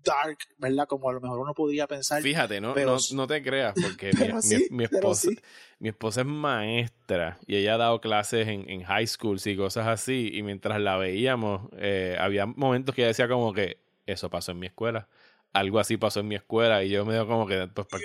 dark, 0.03 0.39
¿verdad? 0.57 0.87
Como 0.87 1.07
a 1.07 1.13
lo 1.13 1.21
mejor 1.21 1.39
uno 1.39 1.53
podría 1.53 1.85
pensar. 1.85 2.23
Fíjate, 2.23 2.59
no, 2.59 2.73
no, 3.13 3.27
te 3.27 3.43
creas, 3.43 3.75
porque 3.79 4.11
mi, 4.71 4.85
esposa, 4.85 5.29
mi 5.77 5.89
esposa 5.89 6.21
es 6.21 6.27
maestra 6.27 7.37
y 7.45 7.57
ella 7.57 7.75
ha 7.75 7.77
dado 7.77 8.01
clases 8.01 8.47
en, 8.47 8.67
en 8.67 8.81
high 8.83 9.05
schools 9.05 9.45
y 9.45 9.55
cosas 9.55 9.85
así, 9.85 10.31
y 10.33 10.41
mientras 10.41 10.81
la 10.81 10.97
veíamos, 10.97 11.69
eh, 11.77 12.17
había 12.19 12.47
momentos 12.47 12.95
que 12.95 13.03
ella 13.03 13.09
decía 13.09 13.27
como 13.27 13.53
que 13.53 13.77
eso 14.07 14.31
pasó 14.31 14.51
en 14.51 14.59
mi 14.59 14.65
escuela 14.65 15.07
algo 15.51 15.79
así 15.79 15.97
pasó 15.97 16.19
en 16.19 16.27
mi 16.27 16.35
escuela 16.35 16.83
y 16.83 16.89
yo 16.89 17.05
me 17.05 17.13
dio 17.13 17.27
como 17.27 17.47
que, 17.47 17.67
pues, 17.73 17.87
pues 17.89 18.03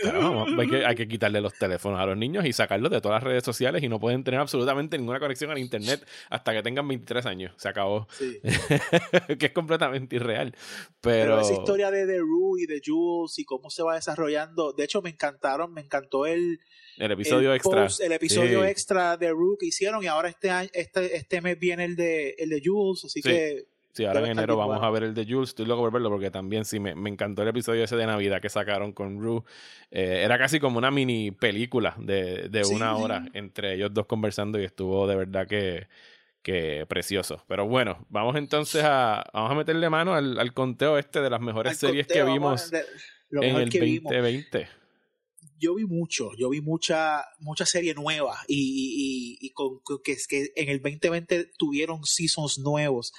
hay, 0.58 0.68
que, 0.68 0.86
hay 0.86 0.94
que 0.94 1.06
quitarle 1.06 1.42
los 1.42 1.52
teléfonos 1.54 2.00
a 2.00 2.06
los 2.06 2.16
niños 2.16 2.46
y 2.46 2.52
sacarlos 2.52 2.90
de 2.90 3.02
todas 3.02 3.16
las 3.16 3.22
redes 3.22 3.44
sociales 3.44 3.82
y 3.82 3.88
no 3.88 4.00
pueden 4.00 4.24
tener 4.24 4.40
absolutamente 4.40 4.96
ninguna 4.96 5.20
conexión 5.20 5.50
al 5.50 5.58
internet 5.58 6.06
hasta 6.30 6.52
que 6.52 6.62
tengan 6.62 6.88
23 6.88 7.26
años. 7.26 7.54
Se 7.58 7.68
acabó. 7.68 8.08
que 9.38 9.46
es 9.46 9.52
completamente 9.52 10.16
irreal. 10.16 10.54
Pero... 11.00 11.38
esa 11.40 11.52
historia 11.52 11.90
de 11.90 12.06
The 12.06 12.18
Rue 12.18 12.62
y 12.62 12.66
de 12.66 12.80
Jules 12.84 13.38
y 13.38 13.44
cómo 13.44 13.68
se 13.68 13.82
va 13.82 13.96
desarrollando, 13.96 14.72
de 14.72 14.84
hecho 14.84 15.02
me 15.02 15.10
encantaron, 15.10 15.72
me 15.72 15.82
encantó 15.82 16.26
el... 16.26 16.60
El 16.96 17.10
episodio 17.10 17.52
extra. 17.52 17.88
el 18.00 18.12
episodio 18.12 18.64
extra 18.64 19.16
de 19.16 19.30
Rue 19.30 19.56
que 19.58 19.66
hicieron 19.66 20.02
y 20.04 20.06
ahora 20.06 20.28
este, 20.28 20.48
este, 20.72 21.16
este 21.16 21.40
mes 21.40 21.58
viene 21.58 21.84
el 21.84 21.96
de, 21.96 22.36
el 22.38 22.50
de 22.50 22.62
Jules, 22.64 23.04
así 23.04 23.20
que 23.20 23.66
Sí, 23.94 24.04
ahora 24.04 24.20
en 24.20 24.26
enero 24.26 24.56
vamos 24.56 24.82
a 24.82 24.90
ver 24.90 25.04
el 25.04 25.14
de 25.14 25.24
Jules. 25.24 25.50
Estoy 25.50 25.66
loco 25.66 25.82
por 25.82 25.92
verlo 25.92 26.10
porque 26.10 26.28
también 26.28 26.64
sí 26.64 26.80
me, 26.80 26.96
me 26.96 27.08
encantó 27.10 27.42
el 27.42 27.48
episodio 27.48 27.84
ese 27.84 27.94
de 27.94 28.06
Navidad 28.06 28.42
que 28.42 28.48
sacaron 28.48 28.92
con 28.92 29.20
Rue. 29.20 29.44
Eh, 29.92 30.22
era 30.24 30.36
casi 30.36 30.58
como 30.58 30.78
una 30.78 30.90
mini 30.90 31.30
película 31.30 31.94
de, 31.98 32.48
de 32.48 32.64
una 32.64 32.96
hora 32.96 33.24
entre 33.34 33.74
ellos 33.74 33.94
dos 33.94 34.06
conversando 34.06 34.60
y 34.60 34.64
estuvo 34.64 35.06
de 35.06 35.14
verdad 35.14 35.46
que, 35.46 35.86
que 36.42 36.86
precioso. 36.88 37.44
Pero 37.46 37.68
bueno, 37.68 38.04
vamos 38.08 38.34
entonces 38.34 38.82
a, 38.82 39.24
vamos 39.32 39.52
a 39.52 39.54
meterle 39.54 39.88
mano 39.88 40.14
al, 40.14 40.40
al 40.40 40.52
conteo 40.52 40.98
este 40.98 41.20
de 41.20 41.30
las 41.30 41.40
mejores 41.40 41.78
series 41.78 42.08
que 42.08 42.24
vimos 42.24 42.72
en 43.30 43.56
el 43.56 43.70
2020. 43.70 44.68
Yo 45.60 45.76
vi 45.76 45.84
mucho, 45.84 46.32
yo 46.36 46.50
vi 46.50 46.60
mucha, 46.60 47.24
mucha 47.38 47.64
serie 47.64 47.94
nueva 47.94 48.40
y, 48.48 49.38
y, 49.40 49.46
y, 49.46 49.50
con, 49.52 49.80
que, 50.02 50.16
que 50.28 50.50
en 50.56 50.68
el 50.68 50.82
2020 50.82 51.52
tuvieron 51.56 52.04
seasons 52.04 52.58
nuevos. 52.58 53.12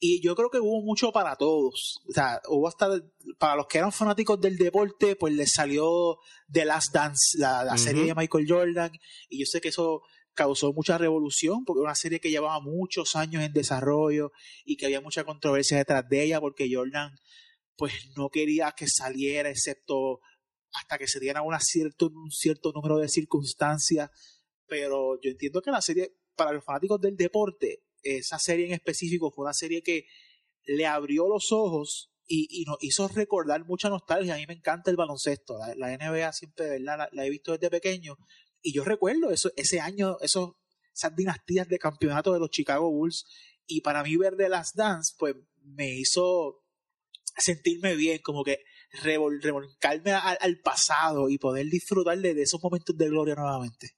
Y 0.00 0.22
yo 0.22 0.36
creo 0.36 0.48
que 0.48 0.60
hubo 0.60 0.80
mucho 0.82 1.10
para 1.10 1.34
todos. 1.36 2.00
O 2.08 2.12
sea, 2.12 2.40
hubo 2.48 2.68
hasta 2.68 2.88
para 3.38 3.56
los 3.56 3.66
que 3.66 3.78
eran 3.78 3.92
fanáticos 3.92 4.40
del 4.40 4.56
deporte, 4.56 5.16
pues 5.16 5.34
les 5.34 5.52
salió 5.52 6.18
The 6.50 6.64
Last 6.64 6.94
Dance, 6.94 7.38
la, 7.38 7.76
serie 7.76 8.04
de 8.04 8.14
Michael 8.14 8.46
Jordan. 8.48 8.92
Y 9.28 9.40
yo 9.40 9.46
sé 9.46 9.60
que 9.60 9.68
eso 9.68 10.02
causó 10.34 10.72
mucha 10.72 10.98
revolución, 10.98 11.64
porque 11.64 11.80
era 11.80 11.88
una 11.88 11.94
serie 11.96 12.20
que 12.20 12.30
llevaba 12.30 12.60
muchos 12.60 13.16
años 13.16 13.42
en 13.42 13.52
desarrollo 13.52 14.30
y 14.64 14.76
que 14.76 14.86
había 14.86 15.00
mucha 15.00 15.24
controversia 15.24 15.78
detrás 15.78 16.08
de 16.08 16.22
ella, 16.22 16.40
porque 16.40 16.72
Jordan 16.72 17.12
pues 17.76 17.92
no 18.16 18.28
quería 18.28 18.72
que 18.76 18.86
saliera, 18.88 19.50
excepto 19.50 20.20
hasta 20.72 20.98
que 20.98 21.08
se 21.08 21.20
diera 21.20 21.42
una 21.42 21.58
cierto, 21.60 22.06
un 22.06 22.30
cierto 22.30 22.72
número 22.72 22.98
de 22.98 23.08
circunstancias. 23.08 24.10
Pero 24.66 25.20
yo 25.20 25.30
entiendo 25.30 25.60
que 25.60 25.70
la 25.70 25.80
serie, 25.80 26.14
para 26.36 26.52
los 26.52 26.64
fanáticos 26.64 27.00
del 27.00 27.16
deporte, 27.16 27.82
esa 28.02 28.38
serie 28.38 28.66
en 28.66 28.72
específico 28.72 29.30
fue 29.30 29.44
una 29.44 29.54
serie 29.54 29.82
que 29.82 30.06
le 30.64 30.86
abrió 30.86 31.28
los 31.28 31.52
ojos 31.52 32.12
y, 32.26 32.64
nos 32.66 32.76
hizo 32.80 33.08
recordar 33.08 33.64
mucha 33.64 33.88
nostalgia. 33.88 34.34
A 34.34 34.36
mí 34.36 34.44
me 34.46 34.54
encanta 34.54 34.90
el 34.90 34.96
baloncesto. 34.96 35.58
La, 35.76 35.96
NBA 35.96 36.32
siempre, 36.32 36.68
¿verdad? 36.68 37.08
La, 37.12 37.24
he 37.24 37.30
visto 37.30 37.52
desde 37.52 37.70
pequeño. 37.70 38.16
Y 38.60 38.74
yo 38.74 38.84
recuerdo 38.84 39.30
eso, 39.30 39.50
ese 39.56 39.80
año, 39.80 40.18
esos, 40.20 40.52
esas 40.94 41.16
dinastías 41.16 41.68
de 41.68 41.78
campeonato 41.78 42.34
de 42.34 42.40
los 42.40 42.50
Chicago 42.50 42.90
Bulls. 42.90 43.26
Y 43.66 43.80
para 43.80 44.02
mí 44.02 44.16
ver 44.16 44.36
de 44.36 44.50
las 44.50 44.74
Dance, 44.74 45.14
pues 45.18 45.36
me 45.62 45.94
hizo 45.94 46.62
sentirme 47.38 47.96
bien, 47.96 48.20
como 48.22 48.44
que 48.44 48.58
revolcarme 49.02 50.12
al, 50.12 50.60
pasado 50.60 51.30
y 51.30 51.38
poder 51.38 51.66
disfrutar 51.66 52.18
de 52.18 52.42
esos 52.42 52.62
momentos 52.62 52.96
de 52.96 53.08
gloria 53.08 53.34
nuevamente. 53.36 53.97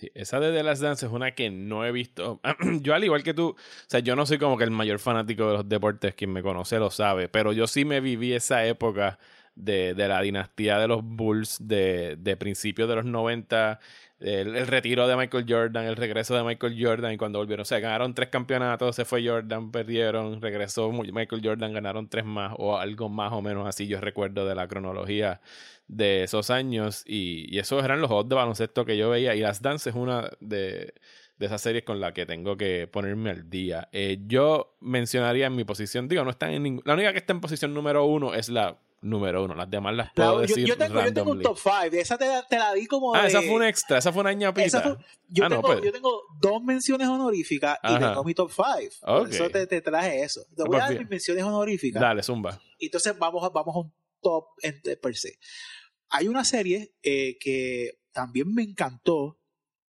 Sí, 0.00 0.10
esa 0.14 0.40
de 0.40 0.50
The 0.50 0.62
Last 0.62 0.80
Dance 0.80 1.04
es 1.04 1.12
una 1.12 1.32
que 1.34 1.50
no 1.50 1.84
he 1.84 1.92
visto. 1.92 2.40
yo, 2.80 2.94
al 2.94 3.04
igual 3.04 3.22
que 3.22 3.34
tú, 3.34 3.48
o 3.48 3.56
sea, 3.86 4.00
yo 4.00 4.16
no 4.16 4.24
soy 4.24 4.38
como 4.38 4.56
que 4.56 4.64
el 4.64 4.70
mayor 4.70 4.98
fanático 4.98 5.46
de 5.46 5.52
los 5.52 5.68
deportes, 5.68 6.14
quien 6.14 6.32
me 6.32 6.42
conoce 6.42 6.78
lo 6.78 6.90
sabe, 6.90 7.28
pero 7.28 7.52
yo 7.52 7.66
sí 7.66 7.84
me 7.84 8.00
viví 8.00 8.32
esa 8.32 8.64
época 8.64 9.18
de, 9.64 9.94
de 9.94 10.08
la 10.08 10.20
dinastía 10.20 10.78
de 10.78 10.88
los 10.88 11.02
Bulls 11.02 11.58
de, 11.60 12.16
de 12.16 12.36
principios 12.36 12.88
de 12.88 12.96
los 12.96 13.04
90 13.04 13.80
el, 14.20 14.66
retiro 14.66 15.08
de 15.08 15.16
Michael 15.16 15.46
Jordan, 15.48 15.86
el 15.86 15.96
regreso 15.96 16.34
de 16.34 16.44
Michael 16.44 16.76
Jordan 16.78 17.12
y 17.12 17.16
cuando 17.16 17.38
volvieron, 17.38 17.62
o 17.62 17.64
sea, 17.64 17.80
ganaron 17.80 18.14
tres 18.14 18.28
campeonatos, 18.28 18.96
se 18.96 19.04
fue 19.04 19.26
Jordan, 19.26 19.70
perdieron, 19.70 20.42
regresó 20.42 20.92
Michael 20.92 21.40
Jordan, 21.42 21.72
ganaron 21.72 22.08
tres 22.08 22.24
más 22.24 22.52
o 22.58 22.76
algo 22.76 23.08
más 23.08 23.32
o 23.32 23.40
menos 23.40 23.66
así, 23.66 23.86
yo 23.86 24.00
recuerdo 24.00 24.46
de 24.46 24.54
la 24.54 24.68
cronología 24.68 25.40
de 25.88 26.24
esos 26.24 26.50
años 26.50 27.02
y, 27.06 27.58
esos 27.58 27.82
eran 27.84 28.00
los 28.00 28.08
juegos 28.08 28.28
de 28.28 28.34
baloncesto 28.34 28.84
que 28.84 28.96
yo 28.96 29.10
veía 29.10 29.34
y 29.34 29.40
Las 29.40 29.62
Dance 29.62 29.90
es 29.90 29.96
una 29.96 30.30
de, 30.40 30.94
de 31.38 31.46
esas 31.46 31.62
series 31.62 31.84
con 31.84 32.00
la 32.00 32.12
que 32.12 32.26
tengo 32.26 32.56
que 32.56 32.86
ponerme 32.86 33.30
al 33.30 33.48
día. 33.48 33.88
Eh, 33.92 34.18
yo 34.26 34.76
mencionaría 34.80 35.46
en 35.46 35.56
mi 35.56 35.64
posición, 35.64 36.08
digo, 36.08 36.24
no 36.24 36.30
están 36.30 36.52
en 36.52 36.62
ningún, 36.62 36.82
la 36.84 36.94
única 36.94 37.12
que 37.12 37.18
está 37.18 37.32
en 37.32 37.40
posición 37.40 37.72
número 37.74 38.04
uno 38.04 38.34
es 38.34 38.50
la 38.50 38.78
número 39.00 39.44
uno. 39.44 39.54
Las 39.54 39.70
demás 39.70 39.94
las 39.94 40.12
puedo 40.12 40.40
decir. 40.40 40.66
Yo, 40.66 40.76
tengo, 40.76 41.02
yo, 41.04 41.12
tengo, 41.12 41.30
un 41.32 41.42
top 41.42 41.58
5. 41.58 41.96
Esa 41.96 42.18
te, 42.18 42.26
te, 42.48 42.58
la 42.58 42.72
di 42.74 42.86
como. 42.86 43.14
Ah, 43.14 43.26
esa 43.26 43.40
fue 43.40 43.52
una 43.52 43.68
extra. 43.68 43.98
Esa 43.98 44.12
fue 44.12 44.22
una 44.22 44.32
ñapita. 44.32 44.80
Fue, 44.80 44.96
yo, 45.28 45.44
ah, 45.44 45.48
tengo, 45.48 45.62
pues. 45.62 45.80
yo 45.82 45.92
tengo 45.92 46.22
dos 46.40 46.62
menciones 46.62 47.08
honoríficas 47.08 47.78
y 47.82 47.98
tengo 47.98 48.24
mi 48.24 48.34
top 48.34 48.50
5. 48.50 49.06
Por 49.06 49.30
eso 49.30 49.50
te, 49.50 49.66
te, 49.66 49.80
traje 49.80 50.22
eso. 50.22 50.42
Te 50.56 50.64
voy 50.64 50.76
a 50.76 50.80
dar 50.80 50.98
mis 50.98 51.08
menciones 51.08 51.44
honoríficas. 51.44 52.00
Dale, 52.00 52.22
zumba. 52.22 52.60
Y 52.78 52.86
entonces 52.86 53.18
vamos 53.18 53.44
a, 53.44 53.48
vamos 53.48 53.74
a 53.74 53.78
un 53.80 53.92
top 54.20 54.46
per 55.00 55.16
se. 55.16 55.38
Hay 56.08 56.28
una 56.28 56.44
serie 56.44 56.94
eh, 57.02 57.38
que 57.38 58.00
también 58.12 58.52
me 58.52 58.62
encantó 58.62 59.38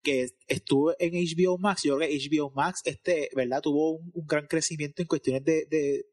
que 0.02 0.28
estuvo 0.46 0.94
en 0.98 1.12
HBO 1.12 1.58
Max. 1.58 1.82
Yo 1.84 1.96
creo 1.96 2.08
que 2.08 2.28
HBO 2.28 2.50
Max, 2.50 2.82
este, 2.84 3.30
¿verdad? 3.34 3.60
Tuvo 3.62 3.92
un, 3.92 4.10
un 4.14 4.26
gran 4.26 4.46
crecimiento 4.46 5.02
en 5.02 5.08
cuestiones 5.08 5.44
de, 5.44 5.66
de, 5.66 6.06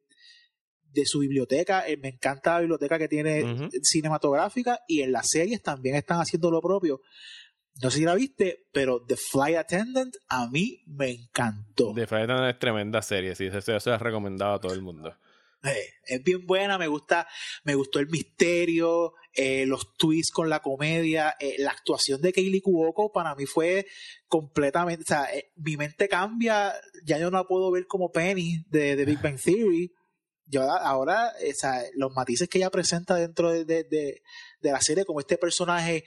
de 0.95 1.05
su 1.05 1.19
biblioteca. 1.19 1.87
Eh, 1.87 1.97
me 1.97 2.09
encanta 2.09 2.53
la 2.53 2.59
biblioteca 2.61 2.97
que 2.97 3.07
tiene 3.07 3.69
cinematográfica 3.83 4.79
y 4.87 5.01
en 5.01 5.11
las 5.11 5.29
series 5.29 5.61
también 5.61 5.95
están 5.95 6.19
haciendo 6.19 6.49
lo 6.49 6.61
propio. 6.61 7.01
No 7.81 7.91
sé 7.91 7.97
si 7.97 8.05
la 8.05 8.15
viste, 8.15 8.67
pero 8.71 9.03
The 9.05 9.17
Flight 9.17 9.57
Attendant 9.57 10.15
a 10.29 10.47
mí 10.47 10.81
me 10.87 11.11
encantó. 11.11 11.93
The 11.93 12.07
Flight 12.07 12.23
Attendant 12.23 12.53
es 12.53 12.59
tremenda 12.59 13.01
serie, 13.01 13.35
sí, 13.35 13.47
eso 13.47 13.79
se 13.79 13.89
ha 13.91 13.97
recomendado 13.97 14.55
a 14.55 14.61
todo 14.61 14.73
el 14.73 14.81
mundo. 14.81 15.13
Eh, 15.63 15.89
es 16.05 16.23
bien 16.23 16.45
buena, 16.45 16.77
me 16.77 16.87
gusta, 16.87 17.27
me 17.63 17.75
gustó 17.75 17.99
el 17.99 18.07
misterio, 18.07 19.13
eh, 19.33 19.65
los 19.65 19.97
twists 19.97 20.31
con 20.31 20.47
la 20.47 20.61
comedia, 20.61 21.35
la 21.57 21.71
actuación 21.71 22.21
de 22.21 22.31
Kaylee 22.31 22.61
Cuoco 22.61 23.11
para 23.11 23.35
mí 23.35 23.45
fue 23.45 23.87
completamente, 24.27 25.01
o 25.01 25.07
sea, 25.07 25.27
mi 25.55 25.75
mente 25.75 26.07
cambia, 26.07 26.73
ya 27.03 27.17
yo 27.17 27.31
no 27.31 27.39
la 27.39 27.43
puedo 27.45 27.71
ver 27.71 27.87
como 27.87 28.11
Penny 28.11 28.63
de, 28.69 28.95
de 28.95 29.05
Big 29.05 29.19
Bang 29.23 29.39
Theory, 29.43 29.91
yo 30.47 30.61
ahora, 30.63 31.33
los 31.95 32.13
matices 32.13 32.47
que 32.47 32.59
ella 32.59 32.69
presenta 32.69 33.15
dentro 33.15 33.51
de, 33.51 33.65
de, 33.65 34.21
la 34.61 34.81
serie, 34.81 35.05
como 35.05 35.19
este 35.19 35.37
personaje 35.37 36.05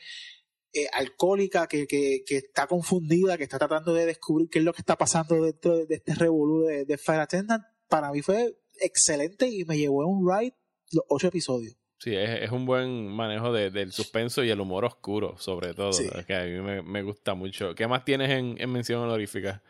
eh, 0.72 0.86
alcohólica 0.92 1.66
que, 1.66 1.86
que, 1.86 2.22
que, 2.26 2.36
está 2.36 2.66
confundida, 2.66 3.36
que 3.36 3.44
está 3.44 3.58
tratando 3.58 3.94
de 3.94 4.06
descubrir 4.06 4.48
qué 4.50 4.58
es 4.58 4.64
lo 4.64 4.72
que 4.72 4.82
está 4.82 4.96
pasando 4.96 5.42
dentro 5.42 5.76
de, 5.76 5.94
este 5.94 6.14
revolú 6.14 6.66
de, 6.66 6.84
de 6.84 6.98
Fire 6.98 7.20
Attendant, 7.20 7.64
para 7.88 8.12
mí 8.12 8.22
fue 8.22 8.54
excelente 8.80 9.48
y 9.48 9.64
me 9.64 9.76
llevó 9.76 10.02
en 10.02 10.10
un 10.10 10.28
ride 10.28 10.56
los 10.92 11.04
ocho 11.08 11.28
episodios. 11.28 11.76
Sí, 11.98 12.14
es, 12.14 12.42
es 12.42 12.50
un 12.52 12.64
buen 12.64 13.08
manejo 13.08 13.52
de, 13.52 13.70
del 13.70 13.92
suspenso 13.92 14.44
y 14.44 14.50
el 14.50 14.60
humor 14.60 14.84
oscuro, 14.84 15.36
sobre 15.38 15.74
todo. 15.74 15.90
que 16.26 16.34
a 16.34 16.44
mí 16.44 16.60
me, 16.60 16.80
me, 16.82 17.02
gusta 17.02 17.34
mucho. 17.34 17.74
¿Qué 17.74 17.88
más 17.88 18.04
tienes 18.04 18.30
en, 18.30 18.54
en 18.60 18.70
mención 18.70 19.02
honorífica? 19.02 19.62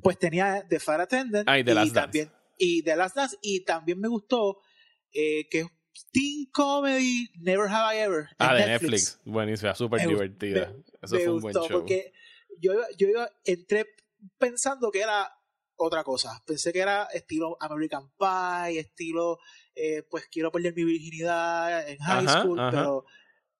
Pues 0.00 0.16
tenía 0.16 0.64
The 0.68 0.78
Fire 0.78 1.00
Attendant. 1.00 1.48
Ah, 1.48 1.58
y, 1.58 1.62
y 1.62 1.90
también 1.92 2.30
y 2.58 2.82
The 2.82 2.96
Last 2.96 3.16
Dance. 3.16 3.36
Y 3.42 3.64
también 3.64 4.00
me 4.00 4.08
gustó 4.08 4.60
eh, 5.12 5.48
que 5.48 5.66
Teen 6.12 6.46
Comedy 6.52 7.30
Never 7.38 7.68
Have 7.68 7.96
I 7.96 8.00
Ever. 8.00 8.28
Ah, 8.38 8.54
de 8.54 8.66
Netflix. 8.66 9.20
Buenísima, 9.24 9.74
súper 9.74 10.06
divertida. 10.06 10.74
Eso 11.02 11.16
fue 11.16 11.30
un 11.30 11.40
buen 11.40 11.54
show. 11.54 11.68
Porque 11.70 12.12
yo, 12.60 12.72
yo 12.96 13.08
entré 13.44 13.86
pensando 14.38 14.90
que 14.90 15.00
era 15.00 15.32
otra 15.76 16.04
cosa. 16.04 16.42
Pensé 16.46 16.72
que 16.72 16.80
era 16.80 17.04
estilo 17.12 17.56
American 17.60 18.10
Pie, 18.18 18.80
estilo, 18.80 19.38
eh, 19.74 20.02
pues 20.10 20.26
quiero 20.28 20.50
perder 20.50 20.74
mi 20.74 20.84
virginidad 20.84 21.88
en 21.88 21.98
high 21.98 22.28
school, 22.28 22.58
pero 22.70 23.04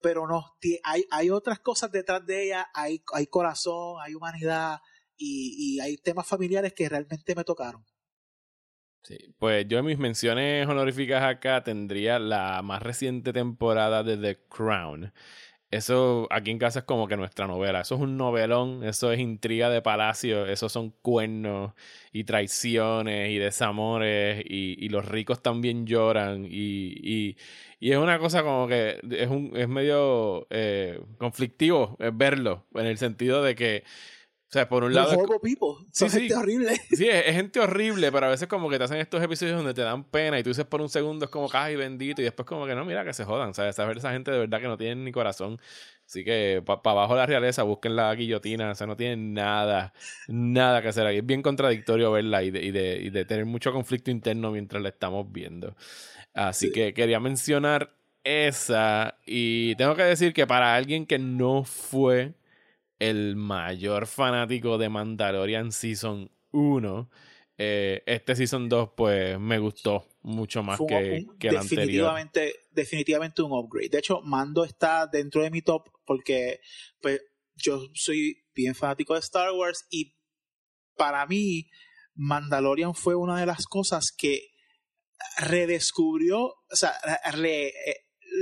pero 0.01 0.27
no, 0.27 0.57
hay, 0.85 1.05
hay 1.11 1.31
otras 1.31 1.59
cosas 1.61 1.91
detrás 1.91 2.25
de 2.25 2.45
ella, 2.45 2.69
hay, 2.75 3.03
hay 3.13 3.27
corazón, 3.27 3.97
hay 4.01 4.15
humanidad 4.15 4.81
y, 5.17 5.57
y 5.59 5.81
hay 5.81 5.97
temas 5.97 6.27
familiares 6.27 6.75
que 6.75 6.89
realmente 6.89 7.35
me 7.35 7.45
tocaron. 7.45 7.85
Sí, 9.07 9.17
pues 9.39 9.69
yo 9.69 9.79
en 9.79 9.85
mis 9.85 9.99
menciones 9.99 10.67
honoríficas 10.67 11.23
acá 11.23 11.63
tendría 11.63 12.19
la 12.19 12.61
más 12.63 12.83
reciente 12.83 13.33
temporada 13.33 14.03
de 14.03 14.17
The 14.17 14.41
Crown. 14.49 15.13
Eso 15.71 16.27
aquí 16.31 16.51
en 16.51 16.59
casa 16.59 16.81
es 16.81 16.85
como 16.87 17.07
que 17.07 17.17
nuestra 17.17 17.47
novela. 17.47 17.83
Eso 17.83 17.95
es 17.95 18.01
un 18.01 18.17
novelón, 18.17 18.83
eso 18.83 19.13
es 19.13 19.21
intriga 19.21 19.71
de 19.71 19.81
palacio, 19.81 20.47
eso 20.47 20.69
son 20.69 20.91
cuernos 21.03 21.73
y 22.13 22.25
traiciones 22.25 23.31
y 23.31 23.39
desamores 23.39 24.43
y, 24.45 24.89
los 24.89 25.07
ricos 25.07 25.41
también 25.41 25.87
lloran 25.87 26.45
y, 26.45 27.37
y, 27.81 27.91
es 27.93 27.99
una 27.99 28.19
cosa 28.19 28.43
como 28.43 28.67
que 28.67 29.01
es, 29.11 29.29
un, 29.29 29.53
es 29.55 29.69
medio 29.69 30.49
eh, 30.51 31.01
conflictivo 31.19 31.97
verlo 32.13 32.67
en 32.75 32.87
el 32.87 32.99
sentido 32.99 33.43
de 33.45 33.55
que 33.55 33.85
o 34.49 34.53
sea, 34.53 34.69
por 34.69 34.85
un 34.85 34.95
lado. 34.95 35.11
Sí, 35.91 36.09
sí. 36.09 36.21
gente 36.21 36.37
horrible. 36.37 36.81
Sí, 36.91 37.09
es, 37.09 37.35
gente 37.35 37.59
horrible, 37.59 38.13
pero 38.13 38.27
a 38.27 38.29
veces 38.29 38.47
como 38.47 38.71
que 38.71 38.79
te 38.79 38.85
hacen 38.85 38.99
estos 38.99 39.21
episodios 39.21 39.57
donde 39.57 39.75
te 39.75 39.83
dan 39.83 40.05
pena 40.05 40.39
y 40.39 40.45
tú 40.45 40.51
dices 40.51 40.65
por 40.65 40.81
un 40.81 40.89
segundo 40.89 41.25
es 41.25 41.31
como 41.33 41.49
ay 41.53 41.75
bendito 41.75 42.23
y 42.23 42.25
después 42.25 42.47
como 42.47 42.65
que 42.65 42.77
no, 42.77 42.85
mira 42.85 43.05
que 43.05 43.13
se 43.13 43.25
jodan. 43.25 43.51
O 43.51 43.55
sea, 43.55 43.69
esa 43.69 44.13
gente 44.13 44.31
de 44.31 44.39
verdad 44.39 44.61
que 44.61 44.69
no 44.69 44.77
tienen 44.77 45.05
ni 45.05 45.11
corazón. 45.11 45.61
Así 46.07 46.25
que 46.25 46.63
para 46.65 46.81
abajo 46.85 47.17
la 47.17 47.27
realeza, 47.27 47.65
busquen 47.65 47.97
la 47.97 48.15
guillotina. 48.15 48.71
O 48.71 48.75
sea, 48.77 48.87
no 48.87 48.97
tienen 48.97 49.35
nada, 49.35 49.93
nada 50.29 50.81
que 50.81 50.89
hacer 50.89 51.05
aquí. 51.05 51.19
Es 51.19 51.27
bien 51.27 51.43
contradictorio 51.43 52.13
verla 52.13 52.45
y 52.45 52.53
de, 52.53 52.63
y 52.63 52.71
de, 52.71 52.99
y 53.03 53.11
de 53.11 53.25
tener 53.25 53.47
mucho 53.47 53.73
conflicto 53.73 54.13
interno 54.13 54.53
mientras 54.53 54.81
la 54.81 54.91
estamos 54.91 55.31
viendo. 55.33 55.75
Así 56.35 56.71
que 56.71 56.95
quería 56.95 57.19
mencionar 57.19 57.97
esa. 58.23 59.19
Y 59.27 59.75
tengo 59.75 59.97
que 59.97 60.05
decir 60.05 60.33
que 60.33 60.47
para 60.47 60.77
alguien 60.77 61.05
que 61.05 61.19
no 61.19 61.65
fue 61.65 62.35
el 62.99 63.37
mayor 63.37 64.07
fanático 64.07 64.79
de 64.79 64.89
Mandalorian 64.89 65.73
Season 65.73 66.31
1. 66.53 67.11
Eh, 67.59 68.03
este 68.07 68.37
Season 68.37 68.69
2, 68.69 68.91
pues 68.97 69.39
me 69.39 69.59
gustó 69.59 70.07
mucho 70.23 70.63
más 70.63 70.79
que, 70.79 71.27
que 71.39 71.49
el 71.49 71.55
definitivamente, 71.55 72.41
anterior. 72.41 72.71
Definitivamente 72.73 73.43
un 73.43 73.53
upgrade. 73.53 73.89
De 73.89 73.99
hecho, 73.99 74.21
Mando 74.23 74.65
está 74.65 75.07
dentro 75.07 75.43
de 75.43 75.51
mi 75.51 75.63
top 75.63 75.89
porque 76.05 76.61
pues, 77.01 77.23
yo 77.55 77.89
soy 77.95 78.45
bien 78.55 78.75
fanático 78.75 79.15
de 79.15 79.21
Star 79.21 79.53
Wars 79.53 79.87
y 79.91 80.15
para 80.97 81.27
mí 81.27 81.69
Mandalorian 82.15 82.95
fue 82.95 83.15
una 83.15 83.39
de 83.39 83.47
las 83.47 83.67
cosas 83.67 84.13
que 84.17 84.51
redescubrió, 85.39 86.45
o 86.45 86.77
sea, 86.77 86.93
eh, 87.35 87.73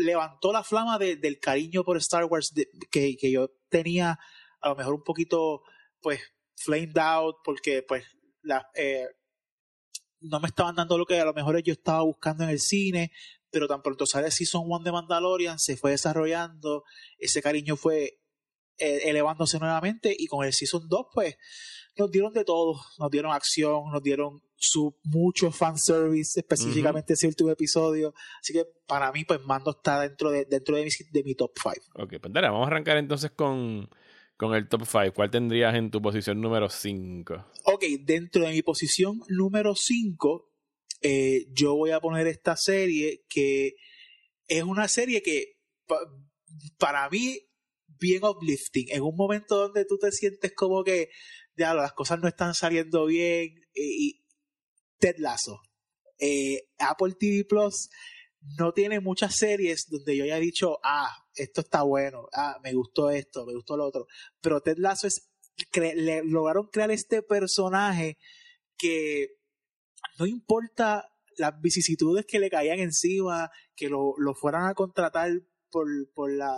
levantó 0.00 0.52
la 0.52 0.64
flama 0.64 0.98
del 0.98 1.38
cariño 1.38 1.84
por 1.84 1.96
Star 1.98 2.24
Wars 2.24 2.52
que, 2.90 3.16
que 3.16 3.30
yo 3.30 3.50
tenía 3.68 4.18
a 4.64 4.70
lo 4.70 4.76
mejor 4.76 4.94
un 4.94 5.02
poquito, 5.02 5.62
pues, 6.00 6.20
flamed 6.56 6.96
out, 6.96 7.36
porque, 7.44 7.82
pues, 7.82 8.04
la, 8.42 8.66
eh, 8.74 9.06
no 10.20 10.40
me 10.40 10.48
estaban 10.48 10.74
dando 10.74 10.96
lo 10.96 11.04
que 11.04 11.20
a 11.20 11.24
lo 11.24 11.34
mejor 11.34 11.62
yo 11.62 11.74
estaba 11.74 12.02
buscando 12.02 12.44
en 12.44 12.50
el 12.50 12.60
cine, 12.60 13.12
pero 13.50 13.68
tan 13.68 13.82
pronto 13.82 14.06
sale 14.06 14.30
Season 14.30 14.62
1 14.64 14.84
de 14.84 14.92
Mandalorian, 14.92 15.58
se 15.58 15.76
fue 15.76 15.90
desarrollando, 15.92 16.84
ese 17.18 17.42
cariño 17.42 17.76
fue 17.76 18.18
eh, 18.78 19.00
elevándose 19.04 19.58
nuevamente 19.58 20.14
y 20.18 20.26
con 20.26 20.44
el 20.46 20.54
Season 20.54 20.88
2, 20.88 21.06
pues, 21.12 21.36
nos 21.96 22.10
dieron 22.10 22.32
de 22.32 22.44
todo, 22.44 22.80
nos 22.98 23.10
dieron 23.10 23.32
acción, 23.32 23.90
nos 23.92 24.02
dieron 24.02 24.42
su 24.56 24.98
mucho 25.04 25.52
fanservice, 25.52 26.40
específicamente 26.40 27.12
uh 27.12 27.14
-huh. 27.14 27.18
ese 27.18 27.26
último 27.26 27.50
episodio. 27.50 28.14
Así 28.40 28.54
que 28.54 28.64
para 28.86 29.12
mí, 29.12 29.24
pues 29.24 29.40
Mando 29.42 29.72
está 29.72 30.00
dentro 30.00 30.30
de, 30.30 30.46
dentro 30.46 30.74
de 30.76 30.84
mi, 30.84 30.90
de 31.12 31.22
mi 31.22 31.34
top 31.34 31.52
5. 31.54 32.02
Ok, 32.02 32.14
pues 32.20 32.32
dale, 32.32 32.48
vamos 32.48 32.64
a 32.64 32.68
arrancar 32.68 32.96
entonces 32.96 33.30
con 33.30 33.88
con 34.36 34.54
el 34.54 34.68
top 34.68 34.82
5, 34.84 35.12
¿cuál 35.14 35.30
tendrías 35.30 35.74
en 35.74 35.90
tu 35.90 36.02
posición 36.02 36.40
número 36.40 36.68
5? 36.68 37.52
Ok, 37.64 37.84
dentro 38.00 38.44
de 38.44 38.52
mi 38.52 38.62
posición 38.62 39.20
número 39.28 39.74
5, 39.74 40.50
eh, 41.02 41.46
yo 41.52 41.74
voy 41.76 41.90
a 41.90 42.00
poner 42.00 42.26
esta 42.26 42.56
serie 42.56 43.24
que 43.28 43.74
es 44.48 44.62
una 44.62 44.88
serie 44.88 45.22
que 45.22 45.58
pa 45.86 45.98
para 46.78 47.08
mí 47.10 47.40
bien 47.98 48.24
uplifting. 48.24 48.86
En 48.90 49.02
un 49.02 49.16
momento 49.16 49.56
donde 49.56 49.84
tú 49.84 49.98
te 49.98 50.12
sientes 50.12 50.52
como 50.54 50.84
que 50.84 51.10
ya 51.56 51.74
las 51.74 51.92
cosas 51.92 52.20
no 52.20 52.28
están 52.28 52.54
saliendo 52.54 53.06
bien 53.06 53.54
eh, 53.74 53.82
y 53.82 54.24
Ted 54.98 55.16
Lasso. 55.18 55.60
Eh, 56.18 56.68
Apple 56.78 57.14
TV 57.18 57.44
Plus 57.44 57.88
no 58.58 58.72
tiene 58.72 59.00
muchas 59.00 59.36
series 59.36 59.88
donde 59.88 60.16
yo 60.16 60.24
haya 60.24 60.38
dicho, 60.38 60.78
ah, 60.82 61.23
esto 61.34 61.60
está 61.62 61.82
bueno, 61.82 62.28
ah, 62.32 62.58
me 62.62 62.72
gustó 62.72 63.10
esto, 63.10 63.44
me 63.46 63.54
gustó 63.54 63.76
lo 63.76 63.86
otro. 63.86 64.06
Pero 64.40 64.60
Ted 64.60 64.78
Lasso 64.78 65.06
es 65.06 65.30
le 65.74 66.24
lograron 66.24 66.66
crear 66.66 66.90
este 66.90 67.22
personaje 67.22 68.18
que 68.76 69.36
no 70.18 70.26
importa 70.26 71.08
las 71.36 71.60
vicisitudes 71.60 72.26
que 72.26 72.38
le 72.38 72.50
caían 72.50 72.78
encima, 72.78 73.50
que 73.74 73.88
lo, 73.88 74.14
lo 74.18 74.34
fueran 74.34 74.66
a 74.66 74.74
contratar 74.74 75.30
por, 75.70 75.86
por 76.12 76.32
la, 76.32 76.56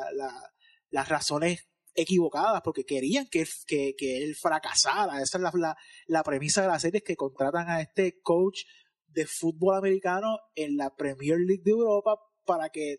las 0.91 1.09
razones 1.09 1.67
equivocadas, 1.95 2.61
porque 2.63 2.85
querían 2.85 3.27
que, 3.27 3.47
que, 3.67 3.95
que 3.97 4.23
él 4.23 4.35
fracasara. 4.35 5.23
Esa 5.23 5.39
es 5.39 5.43
la, 5.43 5.51
la, 5.55 5.77
la, 6.07 6.23
premisa 6.23 6.61
de 6.61 6.69
la 6.69 6.79
serie, 6.79 6.99
es 6.99 7.05
que 7.05 7.17
contratan 7.17 7.71
a 7.71 7.81
este 7.81 8.21
coach 8.21 8.65
de 9.07 9.27
fútbol 9.27 9.77
americano 9.77 10.39
en 10.55 10.77
la 10.77 10.95
Premier 10.95 11.39
League 11.39 11.63
de 11.65 11.71
Europa 11.71 12.21
para 12.45 12.69
que 12.69 12.99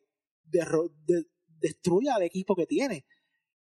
destruya 1.60 2.16
al 2.16 2.24
equipo 2.24 2.56
que 2.56 2.66
tiene. 2.66 3.06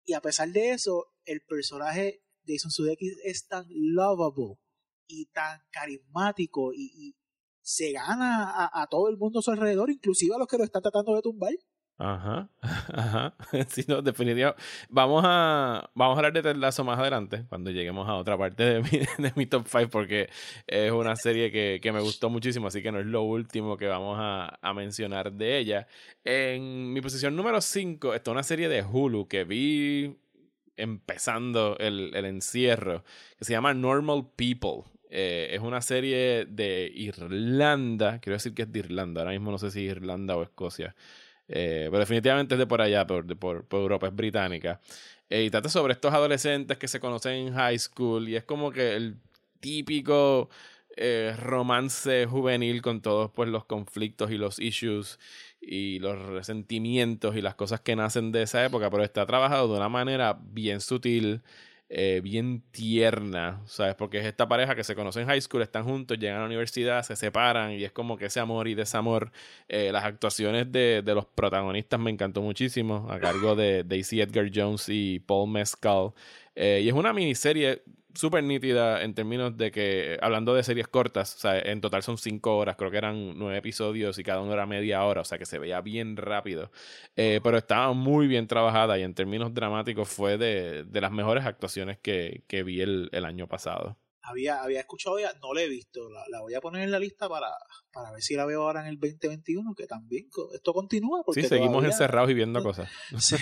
Y 0.05 0.15
a 0.15 0.21
pesar 0.21 0.51
de 0.51 0.73
eso, 0.73 1.07
el 1.25 1.41
personaje 1.43 2.23
de 2.43 2.55
Jason 2.55 2.71
Sudeikis 2.71 3.17
es 3.25 3.47
tan 3.47 3.67
lovable 3.71 4.59
y 5.07 5.27
tan 5.27 5.61
carismático 5.71 6.73
y, 6.75 7.17
se 7.67 7.93
gana 7.93 8.51
a, 8.51 8.83
a, 8.83 8.87
todo 8.89 9.09
el 9.09 9.17
mundo 9.17 9.39
a 9.39 9.43
su 9.43 9.51
alrededor, 9.51 9.91
inclusive 9.91 10.35
a 10.35 10.39
los 10.39 10.47
que 10.47 10.59
lo 10.59 10.65
están 10.65 10.83
tratando 10.83 11.15
de 11.15 11.23
tumbar. 11.23 11.55
Ajá, 11.97 12.49
ajá. 12.93 13.35
Sí, 13.69 13.85
no, 13.87 14.03
definitivamente. 14.03 14.61
Vamos 14.89 15.23
a, 15.25 15.91
vamos 15.95 16.17
a 16.17 16.19
hablar 16.19 16.33
de 16.33 16.43
Ted 16.43 16.57
más 16.57 16.99
adelante, 16.99 17.45
cuando 17.49 17.71
lleguemos 17.71 18.09
a 18.09 18.15
otra 18.17 18.37
parte 18.37 18.65
de 18.65 18.81
mi, 19.19 19.23
de 19.23 19.33
mi 19.37 19.47
top 19.47 19.67
5, 19.69 19.89
porque 19.91 20.29
es 20.67 20.91
una 20.91 21.15
serie 21.17 21.53
que, 21.53 21.79
que, 21.81 21.93
me 21.93 22.01
gustó 22.01 22.31
muchísimo, 22.31 22.67
así 22.67 22.83
que 22.83 22.91
no 22.91 22.99
es 22.99 23.07
lo 23.07 23.23
último 23.23 23.77
que 23.77 23.87
vamos 23.87 24.17
a, 24.21 24.59
a 24.61 24.75
mencionar 24.75 25.33
de 25.33 25.59
ella. 25.59 25.87
En 26.25 26.93
mi 26.93 27.01
posición 27.01 27.37
número 27.37 27.61
5 27.61 28.15
está 28.15 28.31
una 28.33 28.43
serie 28.43 28.69
de 28.69 28.83
Hulu 28.83 29.29
que 29.29 29.45
vi 29.45 30.17
empezando 30.77 31.77
el, 31.79 32.11
el 32.15 32.25
encierro, 32.25 33.05
que 33.39 33.45
se 33.45 33.53
llama 33.53 33.73
Normal 33.75 34.27
People. 34.37 34.83
Eh, 35.11 35.51
es 35.55 35.61
una 35.61 35.81
serie 35.81 36.45
de 36.47 36.91
Irlanda, 36.93 38.19
quiero 38.21 38.35
decir 38.35 38.53
que 38.53 38.63
es 38.63 38.73
de 38.73 38.81
Irlanda, 38.81 39.21
ahora 39.21 39.31
mismo 39.31 39.53
no 39.53 39.59
sé 39.59 39.71
si 39.71 39.83
Irlanda 39.83 40.37
o 40.37 40.43
Escocia. 40.43 40.97
Eh, 41.49 41.89
pero 41.91 42.01
definitivamente 42.01 42.55
es 42.55 42.59
de 42.59 42.67
por 42.67 42.81
allá, 42.81 43.07
por, 43.07 43.37
por, 43.37 43.67
Europa, 43.71 44.09
es 44.09 44.15
británica. 44.17 44.81
Eh, 45.29 45.45
y 45.45 45.51
trata 45.51 45.69
sobre 45.69 45.93
estos 45.95 46.13
adolescentes 46.13 46.79
que 46.79 46.89
se 46.89 47.01
conocen 47.01 47.49
en 47.49 47.55
high 47.55 47.79
school 47.79 48.29
y 48.29 48.37
es 48.37 48.45
como 48.45 48.71
que 48.71 48.95
el 48.95 49.17
típico 49.61 50.51
eh, 50.97 51.35
romance 51.39 52.27
juvenil 52.27 52.83
con 52.83 53.01
todos 53.01 53.31
pues, 53.33 53.49
los 53.49 53.65
conflictos 53.65 54.31
y 54.31 54.37
los 54.37 54.59
issues 54.59 55.19
y 55.61 55.99
los 55.99 56.19
resentimientos 56.27 57.37
y 57.37 57.43
las 57.43 57.55
cosas 57.55 57.81
que 57.81 57.97
nacen 57.97 58.33
de 58.33 58.43
esa 58.43 58.65
época, 58.65 58.91
pero 58.91 59.03
está 59.03 59.27
trabajado 59.27 59.69
de 59.69 59.77
una 59.79 59.89
manera 59.89 60.39
bien 60.41 60.81
sutil 60.81 61.43
eh, 61.89 62.21
bien 62.25 62.63
tierna, 62.71 63.61
¿sabes? 63.67 63.95
Porque 63.95 64.19
es 64.19 64.27
esta 64.27 64.49
pareja 64.49 64.75
que 64.75 64.85
se 64.85 64.95
conoce 64.95 65.21
en 65.21 65.27
high 65.27 65.41
school, 65.41 65.63
están 65.63 65.85
juntos, 65.85 66.19
llegan 66.19 66.37
a 66.37 66.41
la 66.41 66.47
universidad, 66.47 67.03
se 67.03 67.15
separan 67.15 67.73
y 67.73 67.85
es 67.85 67.93
como 67.93 68.17
que 68.17 68.27
ese 68.27 68.41
amor 68.41 68.69
y 68.69 68.75
desamor. 68.75 69.31
Eh, 69.69 69.93
las 69.93 70.05
actuaciones 70.05 70.71
de, 70.73 71.03
de, 71.05 71.15
los 71.15 71.27
protagonistas 71.27 72.01
me 72.01 72.11
encantó 72.11 72.41
muchísimo, 72.43 73.07
a 73.11 73.21
cargo 73.21 73.55
de 73.55 73.85
Daisy 73.85 74.21
Edgar 74.21 74.51
Jones 74.53 74.89
y 74.89 75.21
Paul 75.21 75.51
Mescal. 75.51 76.13
Eh, 76.55 76.83
y 76.85 76.89
es 76.89 76.95
una 76.95 77.13
miniserie 77.13 77.83
súper 78.15 78.45
nítida 78.45 79.03
en 79.03 79.15
términos 79.15 79.57
de 79.57 79.71
que, 79.71 80.19
hablando 80.23 80.55
de 80.55 80.63
series 80.63 80.89
cortas, 80.89 81.35
o 81.35 81.39
sea, 81.39 81.59
en 81.59 81.81
total 81.81 82.03
son 82.03 82.17
cinco 82.17 82.57
horas, 82.57 82.77
creo 82.77 82.91
que 82.91 82.97
eran 82.97 83.37
nueve 83.37 83.59
episodios 83.59 84.19
y 84.19 84.23
cada 84.23 84.41
uno 84.41 84.53
era 84.53 84.67
media 84.67 85.05
hora, 85.05 85.21
o 85.23 85.25
sea 85.25 85.39
que 85.39 85.47
se 85.47 85.59
veía 85.59 85.81
bien 85.81 86.17
rápido, 86.17 86.71
eh, 87.17 87.41
pero 87.43 87.59
estaba 87.59 87.93
muy 87.93 88.27
bien 88.27 88.47
trabajada 88.47 88.99
y 88.99 89.03
en 89.03 89.15
términos 89.15 89.53
dramáticos 89.53 90.09
fue 90.09 90.39
de, 90.39 90.85
de 90.85 91.01
las 91.01 91.13
mejores 91.13 91.45
actuaciones 91.45 91.99
que, 91.99 92.45
que 92.47 92.63
vi 92.63 92.81
el, 92.81 93.09
el, 93.13 93.25
año 93.25 93.49
pasado. 93.49 93.99
Había, 94.23 94.63
había 94.63 94.81
escuchado 94.81 95.19
ya, 95.19 95.35
no 95.43 95.53
la 95.53 95.63
he 95.63 95.69
visto, 95.69 96.09
la, 96.09 96.25
la, 96.31 96.41
voy 96.41 96.55
a 96.55 96.61
poner 96.61 96.83
en 96.83 96.93
la 96.93 96.99
lista 96.99 97.29
para, 97.29 97.49
para 97.93 98.13
ver 98.13 98.23
si 98.23 98.37
la 98.37 98.47
veo 98.47 98.63
ahora 98.63 98.81
en 98.81 98.87
el 98.87 98.99
2021, 98.99 99.75
que 99.75 99.87
también 99.87 100.29
esto 100.55 100.73
continúa. 100.73 101.23
Porque 101.25 101.43
sí, 101.43 101.49
seguimos 101.49 101.85
encerrados 101.85 102.31
y 102.31 102.35
viendo 102.35 102.63
cosas. 102.63 102.89
Sí. 103.19 103.37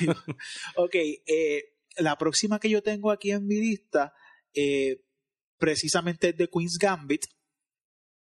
ok, 0.75 0.95
eh, 0.95 1.73
la 1.97 2.17
próxima 2.17 2.59
que 2.59 2.71
yo 2.71 2.83
tengo 2.83 3.11
aquí 3.11 3.31
en 3.31 3.47
mi 3.47 3.57
lista 3.57 4.13
eh, 4.55 5.03
precisamente 5.59 6.33
de 6.33 6.49
Queen's 6.49 6.79
Gambit 6.79 7.27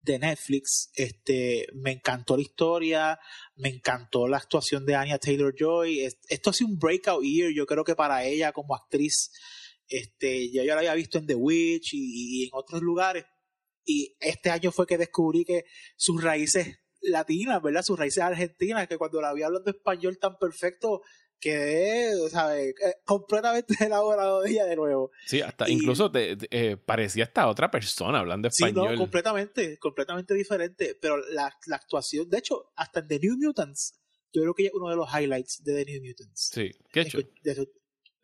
de 0.02 0.20
Netflix. 0.20 0.92
Este, 0.94 1.68
me 1.74 1.92
encantó 1.92 2.38
la 2.38 2.44
historia, 2.44 3.20
me 3.56 3.70
encantó 3.70 4.28
la 4.28 4.38
actuación 4.38 4.86
de 4.86 4.96
Anya 4.96 5.18
Taylor 5.18 5.54
Joy. 5.58 6.08
Esto 6.30 6.50
ha 6.50 6.54
sido 6.54 6.70
un 6.70 6.80
breakout 6.80 7.24
year, 7.24 7.52
yo 7.52 7.66
creo 7.66 7.84
que 7.84 7.96
para 7.96 8.24
ella 8.24 8.52
como 8.52 8.76
actriz. 8.76 9.32
Este, 9.88 10.50
ya 10.52 10.64
yo 10.64 10.74
la 10.74 10.80
había 10.80 10.96
visto 10.96 11.18
en 11.18 11.28
The 11.28 11.36
Witch 11.36 11.94
y, 11.94 12.42
y 12.42 12.44
en 12.46 12.50
otros 12.54 12.82
lugares. 12.82 13.26
Y 13.84 14.16
este 14.20 14.50
año 14.50 14.72
fue 14.72 14.88
que 14.88 14.98
descubrí 14.98 15.46
que 15.46 15.66
sus 15.96 16.24
raíces 16.24 16.80
latinas, 17.02 17.62
¿verdad? 17.62 17.84
Sus 17.84 18.00
raíces 18.00 18.24
argentinas, 18.24 18.88
que 18.88 18.98
cuando 18.98 19.22
la 19.22 19.34
vi 19.34 19.44
hablando 19.44 19.70
español 19.70 20.18
tan 20.20 20.38
perfecto, 20.38 21.02
quedé, 21.40 22.30
¿sabes? 22.30 22.76
Eh, 22.84 22.96
completamente 23.04 23.74
enamorado 23.86 24.42
de 24.42 24.52
ella 24.52 24.66
de 24.66 24.76
nuevo. 24.76 25.12
Sí, 25.26 25.42
hasta 25.42 25.70
incluso 25.70 26.12
te, 26.12 26.38
eh, 26.52 26.78
parecía 26.78 27.26
hasta 27.26 27.48
otra 27.48 27.70
persona 27.70 28.20
hablando 28.20 28.48
español. 28.48 28.88
Sí, 28.88 28.94
no, 28.94 28.98
completamente, 28.98 29.78
completamente 29.78 30.34
diferente. 30.34 30.98
Pero 31.00 31.18
la, 31.18 31.54
la, 31.68 31.76
actuación, 31.76 32.30
de 32.30 32.40
hecho, 32.40 32.72
hasta 32.76 33.00
en 33.02 33.08
The 33.08 33.20
New 33.20 33.38
Mutants, 33.38 34.00
yo 34.34 34.42
creo 34.42 34.54
que 34.54 34.66
es 34.66 34.74
uno 34.74 34.90
de 34.90 34.96
los 34.96 35.08
highlights 35.10 35.64
de 35.64 35.84
The 35.84 35.92
New 35.92 36.02
Mutants. 36.04 36.50
Sí, 36.54 36.72
qué 36.92 37.02
hecho. 37.02 37.20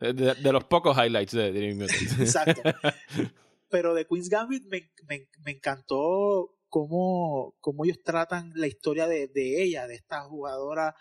De, 0.00 0.12
de, 0.12 0.52
los 0.52 0.64
pocos 0.64 0.96
highlights 0.96 1.32
de 1.32 1.52
The 1.52 1.60
New 1.60 1.76
Mutants. 1.76 2.12
Exacto. 2.20 2.62
Pero 3.70 3.94
de 3.94 4.06
Queen's 4.06 4.28
Gambit 4.28 4.64
me, 4.66 4.90
me, 5.08 5.28
me 5.44 5.52
encantó 5.52 6.58
cómo, 6.68 7.54
cómo 7.60 7.84
ellos 7.84 8.02
tratan 8.02 8.52
la 8.54 8.66
historia 8.66 9.06
de, 9.06 9.28
de 9.28 9.62
ella, 9.62 9.86
de 9.86 9.94
esta 9.94 10.22
jugadora 10.22 10.94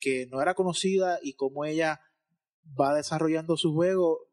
que 0.00 0.26
no 0.26 0.40
era 0.40 0.54
conocida 0.54 1.18
y 1.22 1.34
cómo 1.34 1.64
ella 1.64 2.00
va 2.78 2.94
desarrollando 2.94 3.56
su 3.56 3.72
juego 3.72 4.28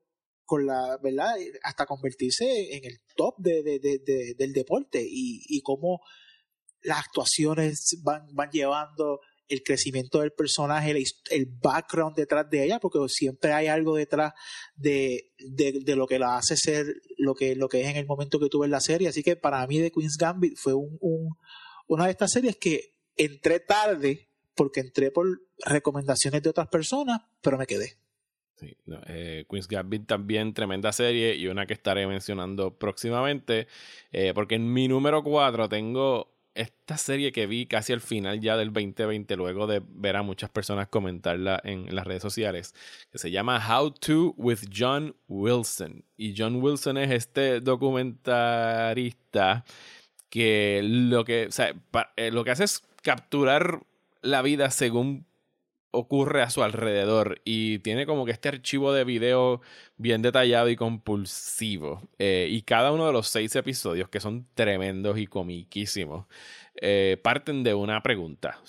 con 0.45 0.65
la 0.65 0.97
verdad 1.01 1.35
hasta 1.63 1.85
convertirse 1.85 2.75
en 2.75 2.85
el 2.85 2.99
top 3.15 3.35
de, 3.39 3.63
de, 3.63 3.79
de, 3.79 4.35
del 4.37 4.53
deporte 4.53 5.01
y, 5.01 5.41
y 5.47 5.61
cómo 5.61 6.01
las 6.83 6.99
actuaciones 6.99 7.99
van, 8.03 8.27
van 8.33 8.51
llevando 8.51 9.19
el 9.47 9.61
crecimiento 9.63 10.21
del 10.21 10.31
personaje, 10.31 10.91
el, 10.91 11.03
el, 11.29 11.45
background 11.61 12.15
detrás 12.15 12.49
de 12.49 12.63
ella, 12.63 12.79
porque 12.79 12.99
siempre 13.09 13.53
hay 13.53 13.67
algo 13.67 13.95
detrás 13.95 14.33
de, 14.75 15.33
de, 15.37 15.79
de, 15.83 15.95
lo 15.95 16.07
que 16.07 16.17
la 16.17 16.37
hace 16.37 16.57
ser 16.57 16.87
lo 17.17 17.35
que, 17.35 17.55
lo 17.55 17.67
que 17.67 17.81
es 17.81 17.87
en 17.87 17.97
el 17.97 18.07
momento 18.07 18.39
que 18.39 18.49
tuve 18.49 18.65
en 18.65 18.71
la 18.71 18.81
serie. 18.81 19.07
Así 19.07 19.21
que 19.21 19.35
para 19.35 19.65
mí 19.67 19.79
The 19.79 19.91
Queen's 19.91 20.17
Gambit 20.17 20.57
fue 20.57 20.73
un, 20.73 20.97
un, 20.99 21.37
una 21.87 22.05
de 22.05 22.11
estas 22.11 22.31
series 22.31 22.57
que 22.57 22.95
entré 23.15 23.59
tarde 23.59 24.29
porque 24.55 24.79
entré 24.79 25.11
por 25.11 25.41
recomendaciones 25.65 26.41
de 26.41 26.49
otras 26.49 26.67
personas, 26.67 27.21
pero 27.41 27.57
me 27.57 27.67
quedé. 27.67 27.97
Sí, 28.57 28.75
eh, 29.07 29.45
Queen's 29.49 29.67
Gambit 29.67 30.07
también 30.07 30.53
tremenda 30.53 30.93
serie 30.93 31.35
y 31.35 31.47
una 31.47 31.65
que 31.65 31.73
estaré 31.73 32.07
mencionando 32.07 32.77
próximamente, 32.77 33.67
eh, 34.11 34.31
porque 34.33 34.55
en 34.55 34.71
mi 34.71 34.87
número 34.87 35.23
4 35.23 35.67
tengo 35.67 36.31
esta 36.53 36.97
serie 36.97 37.33
que 37.33 37.47
vi 37.47 37.65
casi 37.65 37.91
al 37.91 37.99
final 37.99 38.39
ya 38.39 38.55
del 38.55 38.71
2020, 38.71 39.35
luego 39.35 39.67
de 39.67 39.83
ver 39.85 40.15
a 40.15 40.23
muchas 40.23 40.49
personas 40.49 40.87
comentarla 40.87 41.59
en, 41.65 41.93
las 41.93 42.07
redes 42.07 42.21
sociales, 42.21 42.73
que 43.11 43.17
se 43.17 43.29
llama 43.29 43.59
How 43.59 43.91
to 43.91 44.33
with 44.37 44.59
John 44.73 45.17
Wilson. 45.27 46.05
Y 46.15 46.33
John 46.37 46.63
Wilson 46.63 46.97
es 46.97 47.11
este 47.11 47.59
documentarista 47.59 49.65
que 50.29 50.79
lo 50.81 51.25
que, 51.25 51.47
o 51.47 51.51
sea, 51.51 51.75
eh, 52.15 52.31
lo 52.31 52.45
que 52.45 52.51
hace 52.51 52.63
es 52.63 52.81
capturar 53.03 53.81
la 54.25 54.41
vida 54.41 54.69
según 54.71 55.25
ocurre 55.91 56.41
a 56.41 56.49
su 56.49 56.63
alrededor. 56.63 57.41
Y 57.45 57.79
tiene 57.79 58.05
como 58.05 58.25
que 58.25 58.31
este 58.31 58.49
archivo 58.49 58.93
de 58.93 59.03
video 59.03 59.61
bien 59.97 60.21
detallado 60.21 60.69
y 60.69 60.75
compulsivo. 60.75 62.01
Eh, 62.19 62.47
y 62.51 62.61
cada 62.63 62.91
uno 62.91 63.07
de 63.07 63.13
los 63.13 63.27
seis 63.27 63.55
episodios 63.55 64.09
que 64.09 64.19
son 64.19 64.47
tremendos 64.53 65.17
y 65.17 65.27
comiquísimos 65.27 66.25
eh, 66.77 67.17
parten 67.21 67.63
de 67.63 67.73
una 67.73 68.03
pregunta, 68.03 68.59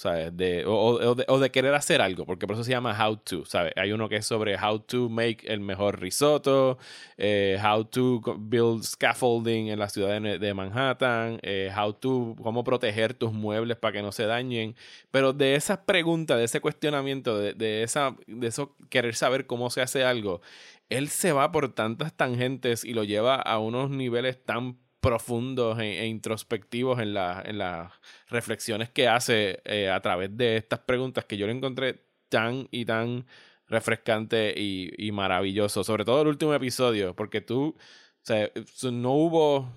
o, 0.66 1.38
de, 1.40 1.51
querer 1.51 1.75
hacer 1.75 2.01
algo, 2.01 2.25
porque 2.25 2.47
por 2.47 2.55
eso 2.55 2.62
se 2.62 2.71
llama 2.71 2.97
How 2.97 3.16
to, 3.16 3.45
¿sabes? 3.45 3.73
Hay 3.77 3.90
uno 3.90 4.09
que 4.09 4.16
es 4.16 4.27
sobre 4.27 4.57
How 4.57 4.79
to 4.81 5.09
make 5.09 5.38
el 5.47 5.59
mejor 5.59 6.01
risotto, 6.01 6.79
eh, 7.16 7.59
How 7.61 7.85
to 7.87 8.21
build 8.38 8.85
scaffolding 8.85 9.69
en 9.69 9.81
la 9.81 9.88
ciudad 9.88 10.21
de, 10.21 10.55
Manhattan, 10.55 11.40
eh, 11.42 11.73
How 11.77 11.95
to, 11.95 12.37
cómo 12.40 12.62
proteger 12.62 13.12
tus 13.12 13.33
muebles 13.33 13.77
para 13.77 13.92
que 13.95 14.03
no 14.03 14.12
se 14.12 14.27
dañen. 14.27 14.77
Pero 15.11 15.33
de 15.33 15.57
esas 15.57 15.79
preguntas, 15.79 16.38
de 16.38 16.45
ese 16.45 16.61
cuestionamiento, 16.61 17.37
de, 17.37 17.55
de, 17.55 17.83
esa, 17.83 18.14
de 18.29 18.47
eso 18.47 18.77
querer 18.88 19.16
saber 19.16 19.47
cómo 19.47 19.69
se 19.71 19.83
hace 19.83 20.05
algo, 20.05 20.40
él 20.90 21.09
se 21.09 21.33
va 21.33 21.51
por 21.51 21.75
tantas 21.75 22.12
tangentes 22.16 22.85
y 22.85 22.95
lo 22.95 23.03
lleva 23.03 23.35
a 23.35 23.59
unos 23.59 23.90
niveles 23.90 24.45
tan 24.45 24.79
profundos 25.07 25.79
e, 25.79 26.01
e, 26.01 26.07
introspectivos 26.07 26.99
en, 26.99 27.14
la, 27.14 27.40
en 27.47 27.59
las 27.59 27.92
reflexiones 28.29 28.90
que 28.90 29.07
hace 29.07 29.61
eh, 29.64 29.88
a 29.88 30.01
través 30.01 30.37
de 30.37 30.57
estas 30.57 30.81
preguntas 30.81 31.25
que 31.27 31.37
yo 31.37 31.47
le 31.47 31.53
encontré 31.53 32.03
tan 32.29 32.66
y 32.73 32.85
tan 32.85 33.25
refrescante 33.69 34.53
y, 34.57 34.90
y 34.99 35.12
maravilloso. 35.12 35.85
Sobre 35.85 36.05
todo 36.05 36.23
el 36.23 36.29
último 36.29 36.53
episodio, 36.55 37.14
porque 37.14 37.40
tú, 37.40 37.77
o 37.77 38.25
sea, 38.25 38.51
no 38.90 39.12
hubo 39.12 39.69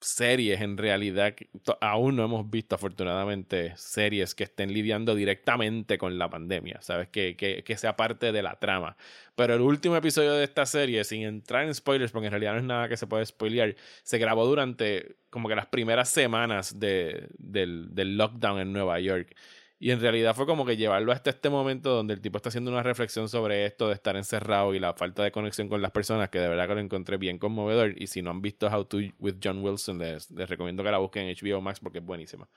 series 0.00 0.60
en 0.60 0.76
realidad, 0.76 1.34
aún 1.80 2.16
no 2.16 2.24
hemos 2.24 2.48
visto 2.50 2.74
afortunadamente 2.74 3.72
series 3.76 4.34
que 4.34 4.44
estén 4.44 4.72
lidiando 4.72 5.14
directamente 5.14 5.98
con 5.98 6.18
la 6.18 6.28
pandemia, 6.30 6.80
¿sabes? 6.82 7.08
Que, 7.08 7.36
que, 7.36 7.64
que, 7.64 7.76
sea 7.76 7.96
parte 7.96 8.32
de 8.32 8.42
la 8.42 8.58
trama. 8.58 8.96
Pero 9.34 9.54
el 9.54 9.60
último 9.62 9.96
episodio 9.96 10.32
de 10.32 10.44
esta 10.44 10.66
serie, 10.66 11.04
sin 11.04 11.22
entrar 11.22 11.64
en 11.64 11.74
spoilers, 11.74 12.12
porque 12.12 12.26
en 12.26 12.32
realidad 12.32 12.52
no 12.52 12.58
es 12.58 12.64
nada 12.64 12.88
que 12.88 12.96
se 12.96 13.06
puede 13.06 13.26
spoilear, 13.26 13.76
se 14.02 14.18
grabó 14.18 14.46
durante 14.46 15.16
como 15.30 15.48
que 15.48 15.56
las 15.56 15.66
primeras 15.66 16.08
semanas 16.08 16.78
de, 16.78 17.28
del, 17.38 17.94
del 17.94 18.16
lockdown 18.16 18.60
en 18.60 18.72
Nueva 18.72 19.00
York. 19.00 19.34
Y 19.78 19.90
en 19.90 20.00
realidad 20.00 20.34
fue 20.34 20.46
como 20.46 20.64
que 20.64 20.76
llevarlo 20.76 21.12
hasta 21.12 21.30
este 21.30 21.50
momento 21.50 21.90
donde 21.90 22.14
el 22.14 22.20
tipo 22.22 22.38
está 22.38 22.48
haciendo 22.48 22.70
una 22.70 22.82
reflexión 22.82 23.28
sobre 23.28 23.66
esto 23.66 23.88
de 23.88 23.94
estar 23.94 24.16
encerrado 24.16 24.74
y 24.74 24.78
la 24.78 24.94
falta 24.94 25.22
de 25.22 25.30
conexión 25.30 25.68
con 25.68 25.82
las 25.82 25.90
personas, 25.90 26.30
que 26.30 26.38
de 26.38 26.48
verdad 26.48 26.66
que 26.66 26.74
lo 26.74 26.80
encontré 26.80 27.18
bien 27.18 27.38
conmovedor. 27.38 27.94
Y 28.00 28.06
si 28.06 28.22
no 28.22 28.30
han 28.30 28.40
visto 28.40 28.68
How 28.68 28.86
to 28.86 28.98
with 29.18 29.34
John 29.42 29.62
Wilson, 29.62 29.98
les, 29.98 30.30
recomiendo 30.30 30.82
que 30.82 30.90
la 30.90 30.98
busquen 30.98 31.26
en 31.26 31.36
HBO 31.36 31.60
Max 31.60 31.80
porque 31.80 31.98
es 31.98 32.04
buenísima. 32.04 32.48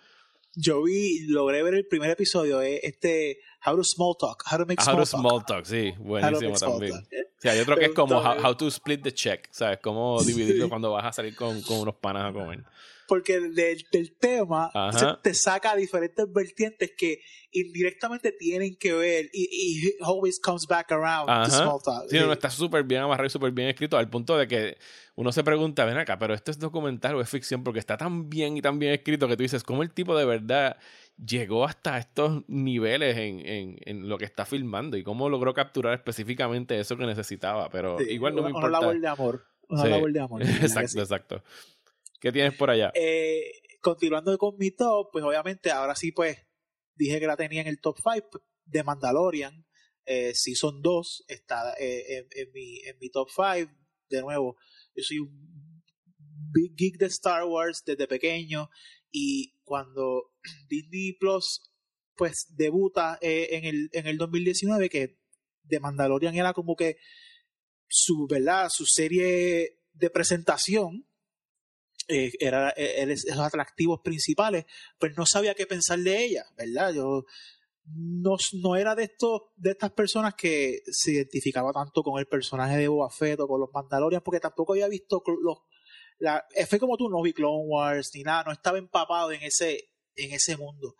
Yo 0.55 0.81
vi, 0.83 1.27
logré 1.27 1.61
ver 1.61 1.73
el 1.75 1.85
primer 1.85 2.09
episodio, 2.09 2.61
eh, 2.61 2.79
este 2.83 3.39
How 3.65 3.75
to 3.75 3.83
Small 3.83 4.15
Talk, 4.17 4.43
How 4.49 4.59
to 4.59 4.65
Make 4.65 4.81
Small, 4.81 4.95
how 4.95 5.01
to 5.01 5.05
small 5.05 5.45
talk. 5.45 5.65
sí, 5.65 5.93
buenísimo 5.99 6.55
también. 6.55 6.93
Sí, 7.37 7.49
hay 7.49 7.59
otro 7.59 7.75
que 7.75 7.85
es 7.85 7.93
como 7.93 8.17
how, 8.17 8.55
to 8.55 8.67
Split 8.67 9.03
the 9.03 9.13
Check, 9.13 9.49
¿sabes? 9.51 9.79
Cómo 9.81 10.23
dividirlo 10.25 10.69
cuando 10.69 10.91
vas 10.91 11.05
a 11.05 11.11
salir 11.11 11.35
con, 11.35 11.61
con 11.63 11.79
unos 11.79 11.95
panas 11.95 12.29
a 12.29 12.33
comer 12.33 12.63
porque 13.09 13.39
del, 13.39 13.83
del 13.91 14.15
tema 14.17 14.71
te 15.23 15.33
saca 15.33 15.75
diferentes 15.75 16.31
vertientes 16.31 16.91
que 16.95 17.19
indirectamente 17.51 18.31
tienen 18.31 18.75
que 18.75 18.93
ver 18.93 19.25
y, 19.33 19.49
y 19.51 20.03
always 20.03 20.39
comes 20.39 20.67
back 20.67 20.91
around 20.91 21.27
to 21.45 21.51
small 21.51 21.81
talk. 21.83 22.07
Sí, 22.07 22.19
no, 22.19 22.31
está 22.31 22.51
súper 22.51 22.83
bien 22.83 23.01
amarrado 23.01 23.25
y 23.25 23.31
súper 23.31 23.51
bien 23.51 23.67
escrito 23.67 23.97
al 23.97 24.09
punto 24.09 24.37
de 24.37 24.47
que 24.47 24.77
uno 25.15 25.31
se 25.31 25.43
pregunta, 25.43 25.83
ven 25.85 25.97
acá, 25.97 26.19
pero 26.19 26.35
esto 26.35 26.51
es 26.51 26.59
documental 26.59 27.15
o 27.15 27.21
es 27.21 27.29
ficción 27.29 27.63
porque 27.63 27.79
está 27.79 27.97
tan 27.97 28.29
bien 28.29 28.55
y 28.55 28.61
tan 28.61 28.77
bien 28.77 28.93
escrito 28.93 29.27
que 29.27 29.35
tú 29.35 29.41
dices, 29.43 29.63
¿cómo 29.63 29.81
el 29.81 29.91
tipo 29.91 30.15
de 30.15 30.25
verdad 30.25 30.77
llegó 31.17 31.65
hasta 31.65 31.97
estos 31.97 32.43
niveles 32.47 33.17
en, 33.17 33.45
en, 33.45 33.77
en 33.85 34.07
lo 34.07 34.19
que 34.19 34.25
está 34.25 34.45
filmando 34.45 34.95
y 34.95 35.03
cómo 35.03 35.27
logró 35.27 35.53
capturar 35.55 35.95
específicamente 35.95 36.79
eso 36.79 36.95
que 36.95 37.07
necesitaba? 37.07 37.69
Pero 37.69 37.99
igual 38.01 38.35
no 38.35 38.43
me 38.43 38.49
importa. 38.49 38.67
Una 38.69 38.79
labor 38.79 39.01
de 39.01 39.07
amor. 39.07 39.45
Una 39.69 39.85
labor 39.85 40.13
de 40.13 40.19
amor. 40.19 40.41
exacto, 40.61 40.99
exacto. 40.99 41.43
¿Qué 42.19 42.31
tienes 42.31 42.55
por 42.55 42.69
allá? 42.69 42.91
Eh, 42.95 43.51
continuando 43.81 44.37
con 44.37 44.57
mi 44.57 44.71
top, 44.71 45.09
pues 45.11 45.23
obviamente 45.23 45.71
ahora 45.71 45.95
sí, 45.95 46.11
pues 46.11 46.37
dije 46.95 47.19
que 47.19 47.27
la 47.27 47.37
tenía 47.37 47.61
en 47.61 47.67
el 47.67 47.79
top 47.79 47.97
5 47.97 48.41
de 48.65 48.83
Mandalorian. 48.83 49.65
Eh, 50.05 50.33
Season 50.33 50.81
2 50.81 51.25
está 51.27 51.73
eh, 51.79 52.27
en, 52.31 52.51
mi, 52.51 52.79
en 52.79 52.97
mi 52.99 53.09
top 53.09 53.29
5. 53.29 53.71
De 54.09 54.21
nuevo, 54.21 54.57
yo 54.95 55.03
soy 55.03 55.19
un 55.19 55.83
big 56.51 56.75
geek 56.75 56.97
de 56.97 57.05
Star 57.07 57.45
Wars 57.45 57.83
desde 57.85 58.07
pequeño 58.07 58.69
y 59.11 59.55
cuando 59.63 60.31
Disney 60.69 61.13
Plus 61.13 61.71
pues 62.15 62.47
debuta 62.57 63.17
eh, 63.21 63.47
en, 63.51 63.65
el, 63.65 63.89
en 63.93 64.07
el 64.07 64.17
2019 64.17 64.89
que 64.89 65.19
de 65.63 65.79
Mandalorian 65.79 66.35
era 66.35 66.51
como 66.53 66.75
que 66.75 66.97
su, 67.87 68.27
¿verdad? 68.27 68.67
su 68.69 68.85
serie 68.85 69.79
de 69.93 70.09
presentación 70.09 71.08
eh, 72.09 72.31
era, 72.39 72.73
eh, 72.75 73.05
esos 73.09 73.39
atractivos 73.39 74.01
principales, 74.03 74.65
pues 74.99 75.15
no 75.15 75.25
sabía 75.25 75.53
qué 75.53 75.65
pensar 75.65 75.99
de 75.99 76.25
ella, 76.25 76.45
¿verdad? 76.57 76.93
Yo 76.93 77.23
no, 77.85 78.35
no 78.61 78.75
era 78.75 78.95
de 78.95 79.03
estos 79.03 79.41
de 79.55 79.71
estas 79.71 79.91
personas 79.91 80.35
que 80.35 80.81
se 80.91 81.13
identificaba 81.13 81.71
tanto 81.71 82.03
con 82.03 82.19
el 82.19 82.27
personaje 82.27 82.77
de 82.77 82.87
Boba 82.87 83.09
Fett 83.09 83.39
o 83.39 83.47
con 83.47 83.61
los 83.61 83.69
Mandalorians, 83.73 84.23
porque 84.23 84.39
tampoco 84.39 84.73
había 84.73 84.87
visto 84.87 85.23
los 85.41 85.59
la, 86.19 86.45
eh, 86.53 86.65
fue 86.65 86.79
como 86.79 86.97
tú, 86.97 87.09
no 87.09 87.21
vi 87.21 87.31
Clone 87.33 87.63
Wars 87.65 88.11
ni 88.13 88.23
nada, 88.23 88.43
no 88.43 88.51
estaba 88.51 88.77
empapado 88.77 89.31
en 89.31 89.41
ese, 89.41 89.91
en 90.15 90.33
ese 90.33 90.57
mundo. 90.57 90.95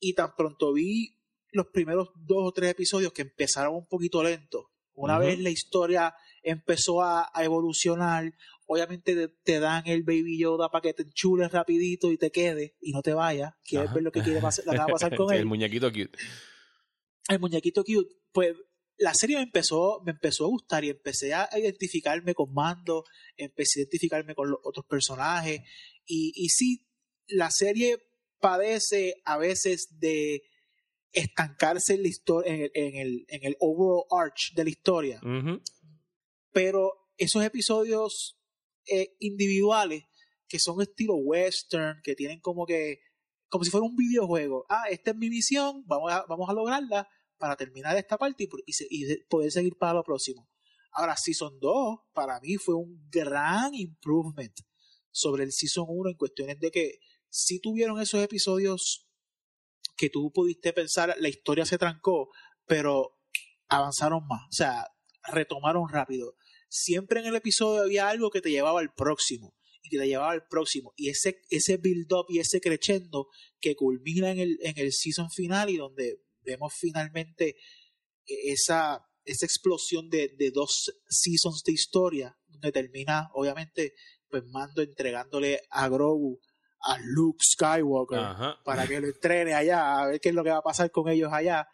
Y 0.00 0.14
tan 0.14 0.34
pronto 0.34 0.72
vi 0.72 1.18
los 1.52 1.66
primeros 1.66 2.10
dos 2.14 2.38
o 2.40 2.52
tres 2.52 2.70
episodios 2.70 3.12
que 3.12 3.22
empezaron 3.22 3.74
un 3.74 3.86
poquito 3.86 4.22
lentos. 4.22 4.66
Una 4.94 5.18
vez 5.18 5.38
la 5.40 5.50
historia 5.50 6.14
empezó 6.42 7.02
a, 7.02 7.30
a, 7.34 7.44
evolucionar, 7.44 8.32
obviamente 8.66 9.28
te, 9.42 9.60
dan 9.60 9.86
el 9.86 10.02
Baby 10.02 10.38
Yoda 10.38 10.70
para 10.70 10.82
que 10.82 10.94
te 10.94 11.02
enchules 11.02 11.52
rapidito 11.52 12.10
y 12.10 12.18
te 12.18 12.30
quedes 12.30 12.72
y 12.80 12.92
no 12.92 13.02
te 13.02 13.14
vayas. 13.14 13.52
Quieres 13.64 13.92
ver 13.92 14.02
lo 14.02 14.12
que 14.12 14.22
quiere 14.22 14.40
pasar, 14.40 14.64
va 14.68 14.84
a 14.84 14.86
pasar 14.86 15.14
con 15.16 15.32
él. 15.32 15.40
El 15.40 15.46
muñequito 15.46 15.90
cute. 15.90 16.18
El 17.28 17.40
muñequito 17.40 17.84
cute. 17.84 18.14
Pues 18.32 18.56
la 18.96 19.14
serie 19.14 19.36
me 19.36 19.42
empezó, 19.42 20.02
me 20.04 20.12
empezó 20.12 20.44
a 20.44 20.48
gustar 20.48 20.84
y 20.84 20.90
empecé 20.90 21.34
a 21.34 21.48
identificarme 21.56 22.34
con 22.34 22.52
Mando, 22.52 23.04
empecé 23.36 23.80
a 23.80 23.82
identificarme 23.82 24.34
con 24.34 24.50
los 24.50 24.60
otros 24.62 24.86
personajes. 24.86 25.60
Y, 26.06 26.32
y 26.34 26.48
sí, 26.48 26.86
la 27.26 27.50
serie 27.50 27.98
padece 28.40 29.22
a 29.24 29.38
veces 29.38 29.88
de 29.98 30.42
estancarse 31.12 31.94
en 31.94 32.02
la 32.02 32.08
historia, 32.08 32.52
en 32.52 32.60
el, 32.62 32.70
en 32.74 32.96
el, 32.96 33.24
en 33.28 33.44
el 33.44 33.56
overall 33.60 34.04
arch 34.10 34.52
de 34.54 34.64
la 34.64 34.70
historia. 34.70 35.20
Pero 36.52 36.92
esos 37.16 37.44
episodios 37.44 38.38
eh, 38.86 39.14
individuales 39.20 40.04
que 40.48 40.58
son 40.58 40.80
estilo 40.80 41.16
western, 41.16 42.00
que 42.02 42.14
tienen 42.14 42.40
como 42.40 42.66
que, 42.66 43.00
como 43.48 43.64
si 43.64 43.70
fuera 43.70 43.86
un 43.86 43.96
videojuego. 43.96 44.66
Ah, 44.68 44.84
esta 44.90 45.10
es 45.10 45.16
mi 45.16 45.30
misión, 45.30 45.84
vamos 45.86 46.12
a, 46.12 46.24
vamos 46.28 46.48
a 46.48 46.52
lograrla 46.52 47.08
para 47.38 47.56
terminar 47.56 47.96
esta 47.96 48.16
parte 48.16 48.48
y, 48.66 49.16
poder 49.28 49.50
seguir 49.50 49.76
para 49.76 49.94
lo 49.94 50.04
próximo. 50.04 50.48
Ahora, 50.92 51.16
Season 51.16 51.58
2 51.58 51.98
para 52.12 52.38
mí 52.40 52.56
fue 52.56 52.74
un 52.74 53.08
gran 53.10 53.74
improvement 53.74 54.56
sobre 55.10 55.44
el 55.44 55.52
Season 55.52 55.86
1 55.88 56.10
en 56.10 56.16
cuestiones 56.16 56.60
de 56.60 56.70
que 56.70 56.98
si 57.28 57.60
tuvieron 57.60 58.00
esos 58.00 58.22
episodios 58.22 59.08
que 59.96 60.08
tú 60.08 60.30
pudiste 60.32 60.72
pensar, 60.72 61.14
la 61.18 61.28
historia 61.28 61.66
se 61.66 61.78
trancó, 61.78 62.30
pero 62.66 63.18
avanzaron 63.68 64.26
más, 64.26 64.42
o 64.48 64.52
sea, 64.52 64.86
retomaron 65.24 65.88
rápido 65.88 66.36
siempre 66.74 67.20
en 67.20 67.26
el 67.26 67.36
episodio 67.36 67.82
había 67.82 68.08
algo 68.08 68.30
que 68.30 68.40
te 68.40 68.50
llevaba 68.50 68.80
al 68.80 68.92
próximo 68.92 69.54
y 69.80 69.90
que 69.90 69.98
te 69.98 70.08
llevaba 70.08 70.32
al 70.32 70.46
próximo. 70.48 70.92
Y 70.96 71.08
ese, 71.08 71.40
ese 71.50 71.76
build-up 71.76 72.26
y 72.28 72.40
ese 72.40 72.60
crescendo 72.60 73.28
que 73.60 73.76
culmina 73.76 74.30
en 74.30 74.40
el, 74.40 74.58
en 74.60 74.76
el 74.78 74.92
season 74.92 75.30
final 75.30 75.70
y 75.70 75.76
donde 75.76 76.20
vemos 76.40 76.74
finalmente 76.76 77.54
esa, 78.26 79.06
esa 79.24 79.46
explosión 79.46 80.10
de, 80.10 80.34
de 80.36 80.50
dos 80.50 80.92
seasons 81.08 81.62
de 81.62 81.72
historia, 81.72 82.36
donde 82.48 82.72
termina, 82.72 83.30
obviamente, 83.34 83.94
pues 84.28 84.42
Mando 84.46 84.82
entregándole 84.82 85.60
a 85.70 85.88
Grogu 85.88 86.40
a 86.86 86.98
Luke 87.02 87.38
Skywalker 87.42 88.20
para 88.64 88.86
que 88.86 89.00
lo 89.00 89.06
entrene 89.06 89.54
allá, 89.54 90.00
a 90.00 90.06
ver 90.08 90.20
qué 90.20 90.30
es 90.30 90.34
lo 90.34 90.42
que 90.42 90.50
va 90.50 90.58
a 90.58 90.62
pasar 90.62 90.90
con 90.90 91.08
ellos 91.08 91.32
allá. 91.32 91.66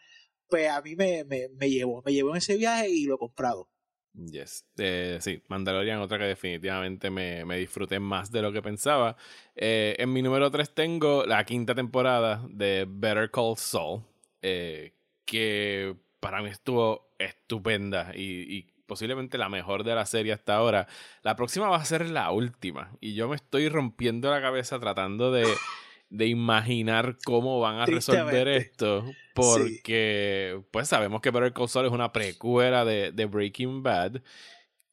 Pues 0.46 0.68
a 0.68 0.82
mí 0.82 0.94
me, 0.94 1.24
me, 1.24 1.48
me 1.56 1.70
llevó, 1.70 2.02
me 2.04 2.12
llevó 2.12 2.30
en 2.30 2.36
ese 2.36 2.56
viaje 2.56 2.90
y 2.90 3.06
lo 3.06 3.14
he 3.14 3.18
comprado. 3.18 3.70
Yes. 4.14 4.66
Eh, 4.76 5.18
sí, 5.20 5.42
Mandalorian, 5.48 6.00
otra 6.00 6.18
que 6.18 6.24
definitivamente 6.24 7.10
me, 7.10 7.44
me, 7.44 7.56
disfruté 7.56 8.00
más 8.00 8.30
de 8.32 8.42
lo 8.42 8.52
que 8.52 8.60
pensaba. 8.60 9.16
Eh, 9.54 9.94
en 9.98 10.12
mi 10.12 10.20
número 10.20 10.50
3 10.50 10.74
tengo 10.74 11.24
la 11.24 11.44
quinta 11.44 11.74
temporada 11.74 12.42
de 12.50 12.86
Better 12.88 13.30
Call 13.30 13.56
Saul, 13.56 14.02
eh, 14.42 14.94
que 15.24 15.96
para 16.18 16.42
mí 16.42 16.48
estuvo 16.50 17.14
estupenda 17.18 18.12
y, 18.14 18.56
y, 18.58 18.66
posiblemente 18.86 19.38
la 19.38 19.48
mejor 19.48 19.84
de 19.84 19.94
la 19.94 20.04
serie 20.04 20.32
hasta 20.32 20.56
ahora. 20.56 20.88
La 21.22 21.36
próxima 21.36 21.68
va 21.68 21.76
a 21.76 21.84
ser 21.84 22.10
la 22.10 22.32
última 22.32 22.96
y 23.00 23.14
yo 23.14 23.28
me 23.28 23.36
estoy 23.36 23.68
rompiendo 23.68 24.30
la 24.30 24.40
cabeza 24.42 24.80
tratando 24.80 25.30
de 25.30 25.44
de 26.10 26.26
imaginar 26.26 27.16
cómo 27.24 27.60
van 27.60 27.76
a 27.76 27.86
resolver 27.86 28.48
esto. 28.48 29.04
Porque, 29.34 30.60
pues 30.70 30.88
sabemos 30.88 31.20
que 31.20 31.30
Better 31.30 31.52
Call 31.52 31.68
Saul 31.68 31.86
es 31.86 31.92
una 31.92 32.12
precuela 32.12 32.84
de, 32.84 33.12
de, 33.12 33.24
Breaking 33.26 33.82
Bad. 33.82 34.20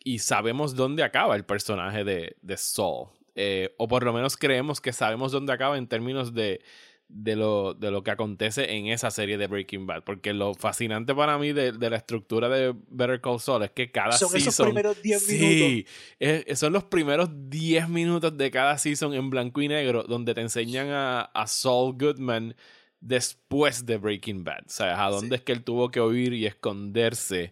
Y 0.03 0.20
sabemos 0.20 0.76
dónde 0.76 1.03
acaba 1.03 1.36
el 1.36 1.43
personaje 1.43 2.03
de, 2.03 2.38
de 2.41 2.57
Saul. 2.57 3.09
Eh, 3.36 3.76
o 3.78 3.88
por 3.88 4.03
lo 4.03 4.13
menos 4.13 4.38
creemos 4.38 4.80
que 4.80 4.93
sabemos 4.93 5.32
dónde 5.32 5.53
acaba 5.53 5.78
en 5.78 5.88
términos 5.88 6.34
de, 6.34 6.61
de 7.10 7.36
lo, 7.36 7.74
de 7.74 7.89
lo 7.89 8.03
que 8.03 8.12
acontece 8.12 8.76
en 8.76 8.88
esa 8.88 9.12
serie 9.12 9.38
de 9.38 9.47
Breaking 9.47 9.88
Bad. 9.88 10.03
Porque 10.03 10.34
lo 10.34 10.53
fascinante 10.53 11.16
para 11.16 11.38
mí 11.38 11.53
de, 11.53 11.72
de 11.72 11.89
la 11.89 11.97
estructura 11.97 12.49
de 12.49 12.76
Better 12.89 13.22
Call 13.22 13.39
Saul 13.39 13.64
es 13.64 13.72
que 13.72 13.91
cada 13.91 14.12
son 14.12 14.30
season. 14.30 14.49
Esos 14.49 14.66
primeros 14.66 15.01
10 15.01 15.30
minutos. 15.30 15.91
Sí, 16.20 16.55
son 16.55 16.74
los 16.74 16.84
primeros 16.86 17.30
10 17.49 17.89
minutos 17.89 18.38
de 18.38 18.51
cada 18.51 18.78
season 18.78 19.14
en 19.14 19.30
blanco 19.30 19.62
y 19.62 19.68
negro 19.68 20.03
donde 20.03 20.34
te 20.34 20.41
enseñan 20.41 20.89
a, 20.89 21.22
a 21.22 21.47
Saul 21.47 21.97
Goodman 21.97 22.55
después 22.99 23.86
de 23.86 23.97
Breaking 23.97 24.43
Bad. 24.43 24.66
O 24.68 24.70
sea, 24.70 25.05
a 25.05 25.10
dónde 25.10 25.38
es 25.38 25.41
que 25.41 25.51
él 25.51 25.64
tuvo 25.64 25.89
que 25.89 26.01
huir 26.01 26.34
y 26.34 26.45
esconderse. 26.45 27.51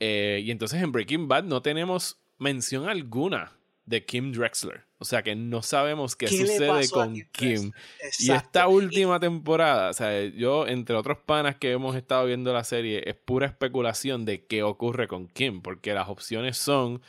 Eh, 0.00 0.42
y 0.44 0.50
entonces 0.50 0.82
en 0.82 0.92
Breaking 0.92 1.28
Bad 1.28 1.44
no 1.44 1.62
tenemos 1.62 2.20
mención 2.38 2.88
alguna 2.88 3.52
de 3.84 4.04
Kim 4.04 4.32
Drexler. 4.32 4.87
O 5.00 5.04
sea 5.04 5.22
que 5.22 5.36
no 5.36 5.62
sabemos 5.62 6.16
qué, 6.16 6.26
sucede 6.26 6.88
con 6.90 7.14
Kim. 7.30 7.70
Y 8.18 8.32
esta 8.32 8.66
última 8.66 9.20
temporada, 9.20 9.90
o 9.90 9.92
sea, 9.92 10.24
yo, 10.24 10.66
entre 10.66 10.96
otros 10.96 11.18
panas 11.18 11.56
que 11.56 11.70
hemos 11.70 11.94
estado 11.94 12.26
viendo 12.26 12.52
la 12.52 12.64
serie, 12.64 13.08
es 13.08 13.14
pura 13.14 13.46
especulación 13.46 14.24
de 14.24 14.44
qué 14.46 14.64
ocurre 14.64 15.06
con 15.06 15.28
Kim, 15.28 15.62
porque 15.62 15.94
las 15.94 16.08
opciones 16.08 16.58
son 16.58 17.00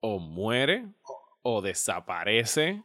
o 0.00 0.18
muere, 0.18 0.86
o 1.42 1.60
desaparece, 1.60 2.82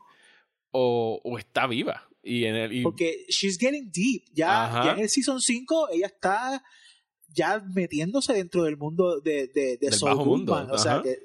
o, 0.72 1.22
o 1.24 1.38
está 1.38 1.66
viva. 1.66 2.10
Y 2.22 2.46
en 2.46 2.56
el, 2.56 2.84
Porque 2.84 3.26
she's 3.30 3.58
getting 3.58 3.92
deep. 3.92 4.24
Ya, 4.34 4.94
en 4.94 5.00
el 5.00 5.10
season 5.10 5.40
5 5.40 5.90
ella 5.92 6.08
está 6.08 6.64
ya 7.30 7.60
metiéndose 7.60 8.34
dentro 8.34 8.64
del 8.64 8.78
mundo 8.78 9.20
de, 9.20 9.48
de, 9.48 9.78
de 9.78 9.92
Soul. 9.92 10.50
O 10.50 10.78
sea, 10.78 11.02
que 11.02 11.20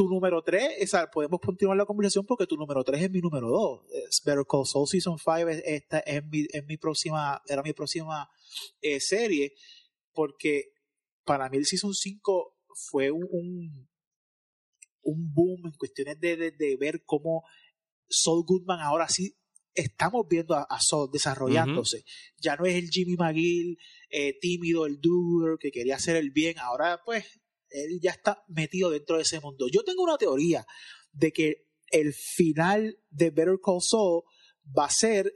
tu 0.00 0.08
número 0.08 0.42
3, 0.42 0.90
podemos 1.12 1.38
continuar 1.40 1.76
la 1.76 1.84
conversación 1.84 2.24
porque 2.24 2.46
tu 2.46 2.56
número 2.56 2.82
3 2.82 3.02
es 3.02 3.10
mi 3.10 3.20
número 3.20 3.50
2. 3.50 3.80
Better 4.24 4.46
Call 4.48 4.64
Saul 4.64 4.88
Season 4.88 5.18
5 5.18 5.50
esta 5.62 5.98
es 6.00 6.24
mi, 6.24 6.46
es 6.50 6.64
mi 6.64 6.78
próxima, 6.78 7.42
era 7.46 7.62
mi 7.62 7.74
próxima 7.74 8.26
eh, 8.80 8.98
serie, 8.98 9.52
porque 10.14 10.72
para 11.22 11.50
mí 11.50 11.58
el 11.58 11.66
Season 11.66 11.92
5 11.92 12.56
fue 12.90 13.10
un, 13.10 13.90
un, 15.02 15.34
boom 15.34 15.66
en 15.66 15.72
cuestiones 15.72 16.18
de, 16.18 16.50
de, 16.50 16.76
ver 16.78 17.02
cómo 17.04 17.44
Saul 18.08 18.46
Goodman 18.46 18.80
ahora 18.80 19.06
sí 19.06 19.36
estamos 19.74 20.26
viendo 20.30 20.54
a, 20.54 20.62
a 20.62 20.80
Saul 20.80 21.10
desarrollándose. 21.12 22.04
Ya 22.38 22.56
no 22.56 22.64
es 22.64 22.74
el 22.74 22.88
Jimmy 22.88 23.16
McGill 23.18 23.76
eh, 24.08 24.38
tímido, 24.40 24.86
el 24.86 24.98
doer, 24.98 25.58
que 25.60 25.70
quería 25.70 25.96
hacer 25.96 26.16
el 26.16 26.30
bien. 26.30 26.58
Ahora 26.58 27.02
pues 27.04 27.39
él 27.70 28.00
ya 28.00 28.10
está 28.10 28.44
metido 28.48 28.90
dentro 28.90 29.16
de 29.16 29.22
ese 29.22 29.40
mundo. 29.40 29.66
Yo 29.68 29.82
tengo 29.82 30.02
una 30.02 30.18
teoría 30.18 30.66
de 31.12 31.32
que 31.32 31.66
el 31.90 32.12
final 32.14 32.98
de 33.10 33.30
Better 33.30 33.58
Call 33.64 33.80
Saul 33.80 34.22
va 34.76 34.86
a 34.86 34.90
ser 34.90 35.34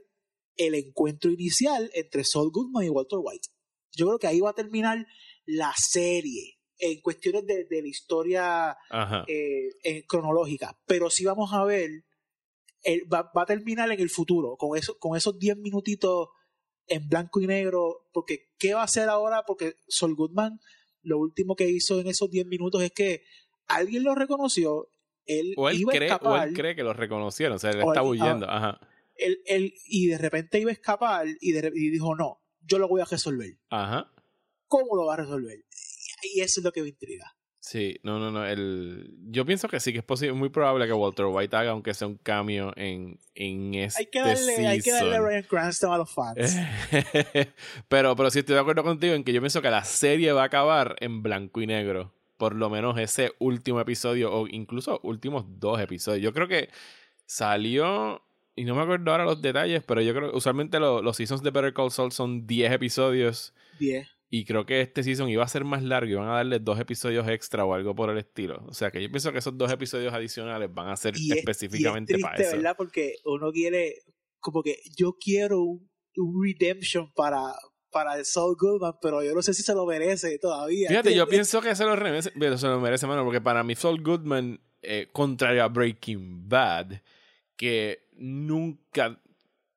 el 0.55 0.75
encuentro 0.75 1.31
inicial 1.31 1.91
entre 1.93 2.23
Saul 2.23 2.51
Goodman 2.51 2.85
y 2.85 2.89
Walter 2.89 3.19
White. 3.21 3.49
Yo 3.91 4.07
creo 4.07 4.19
que 4.19 4.27
ahí 4.27 4.39
va 4.39 4.51
a 4.51 4.55
terminar 4.55 5.05
la 5.45 5.73
serie 5.77 6.59
en 6.77 7.01
cuestiones 7.01 7.45
de, 7.45 7.67
la 7.69 7.87
historia 7.87 8.77
eh, 9.27 10.05
cronológica. 10.07 10.79
Pero 10.85 11.09
sí 11.09 11.25
vamos 11.25 11.53
a 11.53 11.63
ver, 11.63 11.89
va, 13.11 13.31
a 13.33 13.45
terminar 13.45 13.91
en 13.91 13.99
el 13.99 14.09
futuro, 14.09 14.55
con, 14.57 14.77
eso, 14.77 14.97
con 14.99 15.15
esos 15.15 15.37
10 15.37 15.57
minutitos 15.57 16.29
en 16.87 17.07
blanco 17.07 17.41
y 17.41 17.47
negro, 17.47 18.07
porque 18.13 18.51
¿qué 18.59 18.73
va 18.73 18.81
a 18.81 18.85
hacer 18.85 19.09
ahora? 19.09 19.43
Porque 19.45 19.77
Saul 19.87 20.15
Goodman 20.15 20.59
lo 21.05 21.17
último 21.19 21.55
que 21.55 21.69
hizo 21.69 21.99
en 21.99 22.07
esos 22.07 22.29
10 22.29 22.45
minutos 22.47 22.81
es 22.83 22.91
que 22.91 23.23
alguien 23.67 24.03
lo 24.03 24.15
reconoció, 24.15 24.89
él, 25.25 25.53
o 25.57 25.69
él 25.69 25.81
iba 25.81 25.91
cree, 25.91 26.09
a 26.09 26.13
escapar. 26.13 26.39
O 26.39 26.43
él 26.43 26.53
cree 26.53 26.75
que 26.75 26.83
lo 26.83 26.93
reconocieron, 26.93 27.55
o 27.55 27.59
sea, 27.59 27.71
él 27.71 27.81
está 27.81 28.03
huyendo. 28.03 28.49
Ajá. 28.49 28.79
Él, 29.15 29.39
él, 29.45 29.73
y 29.85 30.07
de 30.07 30.17
repente 30.17 30.59
iba 30.59 30.71
a 30.71 30.73
escapar 30.73 31.27
y, 31.27 31.57
y 31.57 31.89
dijo, 31.89 32.15
no, 32.15 32.41
yo 32.61 32.79
lo 32.79 32.87
voy 32.87 33.01
a 33.01 33.05
resolver. 33.05 33.57
Ajá. 33.69 34.11
¿Cómo 34.67 34.95
lo 34.95 35.05
va 35.05 35.13
a 35.13 35.17
resolver? 35.17 35.63
Y 36.33 36.41
eso 36.41 36.59
es 36.59 36.63
lo 36.63 36.71
que 36.71 36.81
me 36.81 36.89
intriga. 36.89 37.34
Sí, 37.65 37.99
no, 38.03 38.19
no, 38.19 38.29
no. 38.29 38.45
El... 38.45 39.09
Yo 39.23 39.43
pienso 39.43 39.67
que 39.67 39.79
sí, 39.79 39.91
que 39.91 39.97
es 39.97 40.05
posible, 40.05 40.33
muy 40.33 40.49
probable 40.49 40.85
que 40.85 40.93
Walter 40.93 41.25
White 41.25 41.55
haga, 41.55 41.71
aunque 41.71 41.95
sea 41.95 42.07
un 42.07 42.17
cambio 42.17 42.71
en, 42.75 43.19
en 43.33 43.73
este 43.73 44.01
hay 44.01 44.05
que 44.05 44.19
darle, 44.19 44.67
Hay 44.67 44.81
que 44.81 44.91
darle 44.91 45.15
a 45.15 45.19
Ryan 45.19 45.43
Cranston 45.49 45.91
a 45.91 45.97
los 45.97 46.13
fans. 46.13 46.55
pero, 47.87 48.15
pero 48.15 48.29
sí 48.29 48.37
estoy 48.37 48.53
de 48.53 48.61
acuerdo 48.61 48.83
contigo 48.83 49.15
en 49.15 49.23
que 49.23 49.33
yo 49.33 49.41
pienso 49.41 49.63
que 49.63 49.71
la 49.71 49.83
serie 49.83 50.31
va 50.31 50.43
a 50.43 50.45
acabar 50.45 50.95
en 50.99 51.23
blanco 51.23 51.59
y 51.59 51.65
negro. 51.65 52.13
Por 52.37 52.53
lo 52.53 52.69
menos 52.69 52.99
ese 52.99 53.33
último 53.39 53.81
episodio, 53.81 54.31
o 54.31 54.47
incluso 54.47 54.99
últimos 55.01 55.45
dos 55.59 55.81
episodios. 55.81 56.21
Yo 56.21 56.33
creo 56.33 56.47
que 56.47 56.69
salió 57.25 58.21
y 58.55 58.63
no 58.65 58.75
me 58.75 58.83
acuerdo 58.83 59.09
ahora 59.09 59.25
los 59.25 59.41
detalles, 59.41 59.83
pero 59.83 60.01
yo 60.01 60.13
creo 60.13 60.29
que 60.29 60.37
usualmente 60.37 60.79
los 60.79 61.17
seasons 61.17 61.41
de 61.41 61.49
Better 61.49 61.73
Call 61.73 61.89
Saul 61.89 62.11
son 62.11 62.45
10 62.45 62.73
episodios. 62.73 63.55
10. 63.79 64.07
Y 64.29 64.43
creo 64.45 64.65
que 64.65 64.81
este 64.81 65.03
season 65.03 65.29
iba 65.29 65.43
a 65.43 65.47
ser 65.47 65.63
más 65.65 65.83
largo, 65.83 66.11
iban 66.11 66.27
a 66.27 66.35
darle 66.35 66.59
dos 66.59 66.79
episodios 66.79 67.27
extra 67.27 67.63
o 67.63 67.73
algo 67.73 67.95
por 67.95 68.09
el 68.09 68.17
estilo. 68.17 68.63
O 68.67 68.73
sea 68.73 68.91
que 68.91 69.01
yo 69.01 69.09
pienso 69.09 69.31
que 69.31 69.37
esos 69.37 69.57
dos 69.57 69.71
episodios 69.71 70.13
adicionales 70.13 70.73
van 70.73 70.89
a 70.89 70.95
ser 70.95 71.13
específicamente 71.15 72.17
para 72.19 72.37
eso. 72.37 72.55
¿verdad? 72.55 72.75
Porque 72.75 73.15
uno 73.25 73.51
quiere, 73.51 74.01
como 74.39 74.63
que 74.63 74.79
yo 74.97 75.15
quiero 75.19 75.61
un, 75.61 75.89
redemption 76.43 77.11
para, 77.13 77.53
para 77.91 78.17
el 78.17 78.25
Saul 78.25 78.55
Goodman, 78.59 78.95
pero 79.01 79.23
yo 79.23 79.33
no 79.33 79.41
sé 79.41 79.53
si 79.53 79.61
se 79.61 79.73
lo 79.73 79.85
merece 79.85 80.39
todavía. 80.39 80.89
Fíjate, 80.89 81.13
yo 81.13 81.27
pienso 81.27 81.61
que 81.61 81.75
se 81.75 81.85
lo 81.85 81.95
merece, 81.95 82.31
se 82.57 82.67
lo 82.67 82.79
merece, 82.79 83.05
mano, 83.05 83.23
porque 83.23 83.41
para 83.41 83.63
mí 83.63 83.75
Saul 83.75 84.01
Goodman, 84.01 84.59
eh, 84.81 85.07
contrario 85.11 85.63
a 85.63 85.67
Breaking 85.67 86.49
Bad, 86.49 87.01
que 87.55 88.07
nunca 88.17 89.21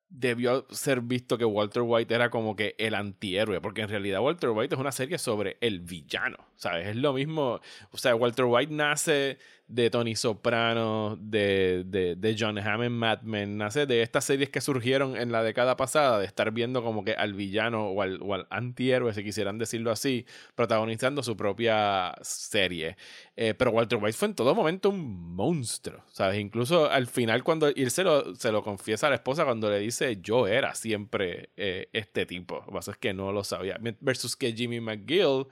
debió 0.09 0.65
ser 0.71 1.01
visto 1.01 1.37
que 1.37 1.45
Walter 1.45 1.83
White 1.85 2.13
era 2.13 2.29
como 2.29 2.55
que 2.55 2.75
el 2.77 2.95
antihéroe, 2.95 3.61
porque 3.61 3.81
en 3.81 3.89
realidad 3.89 4.21
Walter 4.21 4.49
White 4.49 4.75
es 4.75 4.81
una 4.81 4.91
serie 4.91 5.17
sobre 5.17 5.57
el 5.61 5.79
villano, 5.79 6.37
¿sabes? 6.55 6.87
Es 6.87 6.95
lo 6.95 7.13
mismo, 7.13 7.61
o 7.91 7.97
sea, 7.97 8.15
Walter 8.15 8.45
White 8.45 8.73
nace 8.73 9.37
de 9.69 9.91
Tony 9.91 10.15
Soprano, 10.15 11.15
de, 11.21 11.83
de, 11.85 12.15
de 12.15 12.35
John 12.37 12.57
Hamm 12.57 12.81
en 12.81 12.91
Mad 12.91 13.21
Men, 13.21 13.55
nace 13.55 13.85
de 13.85 14.01
estas 14.01 14.25
series 14.25 14.49
que 14.49 14.61
surgieron 14.61 15.15
en 15.15 15.31
la 15.31 15.43
década 15.43 15.77
pasada, 15.77 16.17
de 16.17 16.25
estar 16.25 16.51
viendo 16.51 16.83
como 16.83 17.05
que 17.05 17.11
al 17.11 17.35
villano 17.35 17.85
o 17.89 18.01
al, 18.01 18.19
o 18.23 18.33
al 18.33 18.47
antihéroe, 18.49 19.13
si 19.13 19.23
quisieran 19.23 19.59
decirlo 19.59 19.91
así, 19.91 20.25
protagonizando 20.55 21.21
su 21.21 21.37
propia 21.37 22.15
serie. 22.23 22.97
Eh, 23.35 23.53
pero 23.53 23.69
Walter 23.69 23.99
White 24.01 24.17
fue 24.17 24.29
en 24.29 24.33
todo 24.33 24.55
momento 24.55 24.89
un 24.89 25.35
monstruo, 25.35 26.03
¿sabes? 26.11 26.39
Incluso 26.39 26.89
al 26.89 27.05
final 27.05 27.43
cuando 27.43 27.67
él 27.67 27.91
se 27.91 28.03
lo, 28.03 28.35
se 28.35 28.51
lo 28.51 28.63
confiesa 28.63 29.05
a 29.05 29.11
la 29.11 29.17
esposa 29.17 29.45
cuando 29.45 29.69
le 29.69 29.77
dice 29.77 30.19
yo 30.19 30.47
era 30.47 30.73
siempre 30.73 31.51
eh, 31.55 31.89
este 31.93 32.25
tipo. 32.25 32.55
Lo 32.55 32.65
que 32.65 32.71
pasa 32.71 32.91
es 32.91 32.97
que 32.97 33.13
no 33.13 33.31
lo 33.31 33.43
sabía. 33.43 33.79
Versus 33.99 34.35
que 34.35 34.51
Jimmy 34.51 34.79
McGill, 34.79 35.45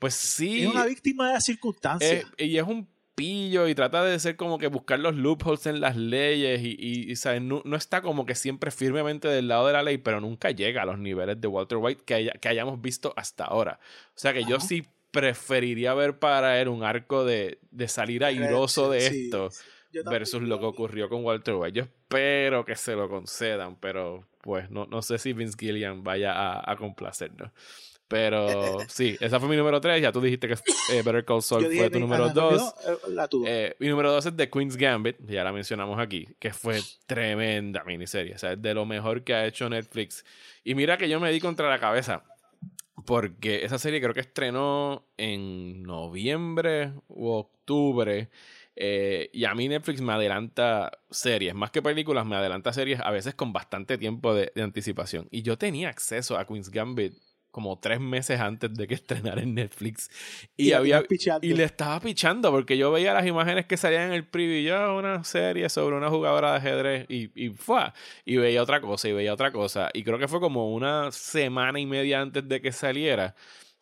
pues 0.00 0.14
sí. 0.14 0.64
Es 0.64 0.70
una 0.70 0.86
víctima 0.86 1.28
de 1.28 1.34
las 1.34 1.44
circunstancias. 1.44 2.26
y 2.36 2.58
es 2.58 2.64
un 2.64 2.97
y 3.20 3.74
trata 3.74 4.04
de 4.04 4.18
ser 4.18 4.36
como 4.36 4.58
que 4.58 4.68
buscar 4.68 4.98
los 4.98 5.14
loopholes 5.14 5.66
en 5.66 5.80
las 5.80 5.96
leyes 5.96 6.60
y, 6.62 6.76
y, 6.78 7.40
No, 7.40 7.62
está 7.76 8.02
como 8.02 8.26
que 8.26 8.34
siempre 8.34 8.70
firmemente 8.70 9.28
del 9.28 9.48
lado 9.48 9.66
de 9.66 9.72
la 9.72 9.82
ley, 9.82 9.98
pero 9.98 10.20
nunca 10.20 10.50
llega 10.50 10.82
a 10.82 10.86
los 10.86 10.98
niveles 10.98 11.40
de 11.40 11.48
Walter 11.48 11.78
White 11.78 12.02
que, 12.04 12.30
que 12.40 12.48
hayamos 12.48 12.80
visto 12.80 13.12
hasta 13.16 13.44
ahora. 13.44 13.80
O 14.14 14.18
sea 14.18 14.32
que 14.32 14.44
yo 14.44 14.60
sí 14.60 14.86
preferiría 15.10 15.94
ver 15.94 16.18
para 16.18 16.60
él 16.60 16.68
un 16.68 16.84
arco 16.84 17.24
de, 17.24 17.58
de 17.70 17.88
salir 17.88 18.24
airoso 18.24 18.90
de 18.90 19.06
esto 19.06 19.50
versus 20.10 20.42
lo 20.42 20.58
que 20.58 20.66
ocurrió 20.66 21.08
con 21.08 21.24
Walter 21.24 21.54
White. 21.54 21.78
Yo 21.78 21.84
espero 21.84 22.64
que 22.64 22.76
se 22.76 22.94
lo 22.94 23.08
concedan, 23.08 23.76
pero 23.76 24.26
pues 24.42 24.70
no, 24.70 24.86
no 24.86 25.02
sé 25.02 25.18
si 25.18 25.32
Vince 25.32 25.56
Gillian 25.58 26.02
vaya 26.04 26.32
a, 26.32 26.70
a 26.70 26.76
complacernos. 26.76 27.50
Pero 28.08 28.78
sí, 28.88 29.16
esa 29.20 29.38
fue 29.38 29.50
mi 29.50 29.56
número 29.56 29.80
3. 29.80 30.00
Ya 30.00 30.10
tú 30.10 30.22
dijiste 30.22 30.48
que 30.48 30.54
eh, 30.54 31.02
Better 31.02 31.24
Call 31.26 31.42
Saul 31.42 31.66
fue 31.76 31.90
tu 31.90 32.00
número 32.00 32.30
2. 32.30 32.74
Eh, 33.46 33.76
mi 33.78 33.88
número 33.88 34.10
2 34.12 34.26
es 34.26 34.36
The 34.36 34.48
Queen's 34.48 34.76
Gambit, 34.76 35.16
ya 35.26 35.44
la 35.44 35.52
mencionamos 35.52 35.98
aquí, 35.98 36.26
que 36.38 36.52
fue 36.52 36.80
tremenda 37.06 37.84
miniserie. 37.84 38.34
O 38.34 38.38
sea, 38.38 38.52
es 38.52 38.62
de 38.62 38.72
lo 38.72 38.86
mejor 38.86 39.22
que 39.24 39.34
ha 39.34 39.46
hecho 39.46 39.68
Netflix. 39.68 40.24
Y 40.64 40.74
mira 40.74 40.96
que 40.96 41.08
yo 41.08 41.20
me 41.20 41.30
di 41.30 41.38
contra 41.38 41.68
la 41.68 41.78
cabeza. 41.78 42.24
Porque 43.04 43.64
esa 43.64 43.78
serie 43.78 44.00
creo 44.00 44.14
que 44.14 44.20
estrenó 44.20 45.06
en 45.16 45.82
noviembre 45.82 46.92
u 47.08 47.28
octubre. 47.28 48.28
Eh, 48.74 49.28
y 49.32 49.44
a 49.44 49.54
mí 49.54 49.68
Netflix 49.68 50.00
me 50.00 50.12
adelanta 50.12 50.92
series, 51.10 51.54
más 51.54 51.70
que 51.70 51.82
películas, 51.82 52.24
me 52.24 52.36
adelanta 52.36 52.72
series 52.72 53.00
a 53.00 53.10
veces 53.10 53.34
con 53.34 53.52
bastante 53.52 53.98
tiempo 53.98 54.34
de, 54.34 54.52
de 54.54 54.62
anticipación. 54.62 55.28
Y 55.30 55.42
yo 55.42 55.58
tenía 55.58 55.88
acceso 55.88 56.38
a 56.38 56.46
Queen's 56.46 56.70
Gambit 56.70 57.14
como 57.58 57.76
tres 57.76 57.98
meses 57.98 58.38
antes 58.38 58.72
de 58.72 58.86
que 58.86 58.94
estrenara 59.02 59.42
en 59.42 59.52
Netflix. 59.52 60.08
Y, 60.56 60.70
había 60.70 61.02
y 61.42 61.54
le 61.54 61.64
estaba 61.64 61.98
pichando 61.98 62.52
porque 62.52 62.78
yo 62.78 62.92
veía 62.92 63.12
las 63.12 63.26
imágenes 63.26 63.66
que 63.66 63.76
salían 63.76 64.04
en 64.04 64.12
el 64.12 64.24
preview. 64.24 64.68
Yo 64.68 64.96
una 64.96 65.24
serie 65.24 65.68
sobre 65.68 65.96
una 65.96 66.08
jugadora 66.08 66.52
de 66.52 66.58
ajedrez 66.58 67.06
y, 67.08 67.32
y 67.34 67.50
fue. 67.50 67.92
Y 68.24 68.36
veía 68.36 68.62
otra 68.62 68.80
cosa 68.80 69.08
y 69.08 69.12
veía 69.12 69.34
otra 69.34 69.50
cosa. 69.50 69.90
Y 69.92 70.04
creo 70.04 70.20
que 70.20 70.28
fue 70.28 70.38
como 70.38 70.72
una 70.72 71.10
semana 71.10 71.80
y 71.80 71.86
media 71.86 72.20
antes 72.20 72.48
de 72.48 72.60
que 72.60 72.70
saliera. 72.70 73.34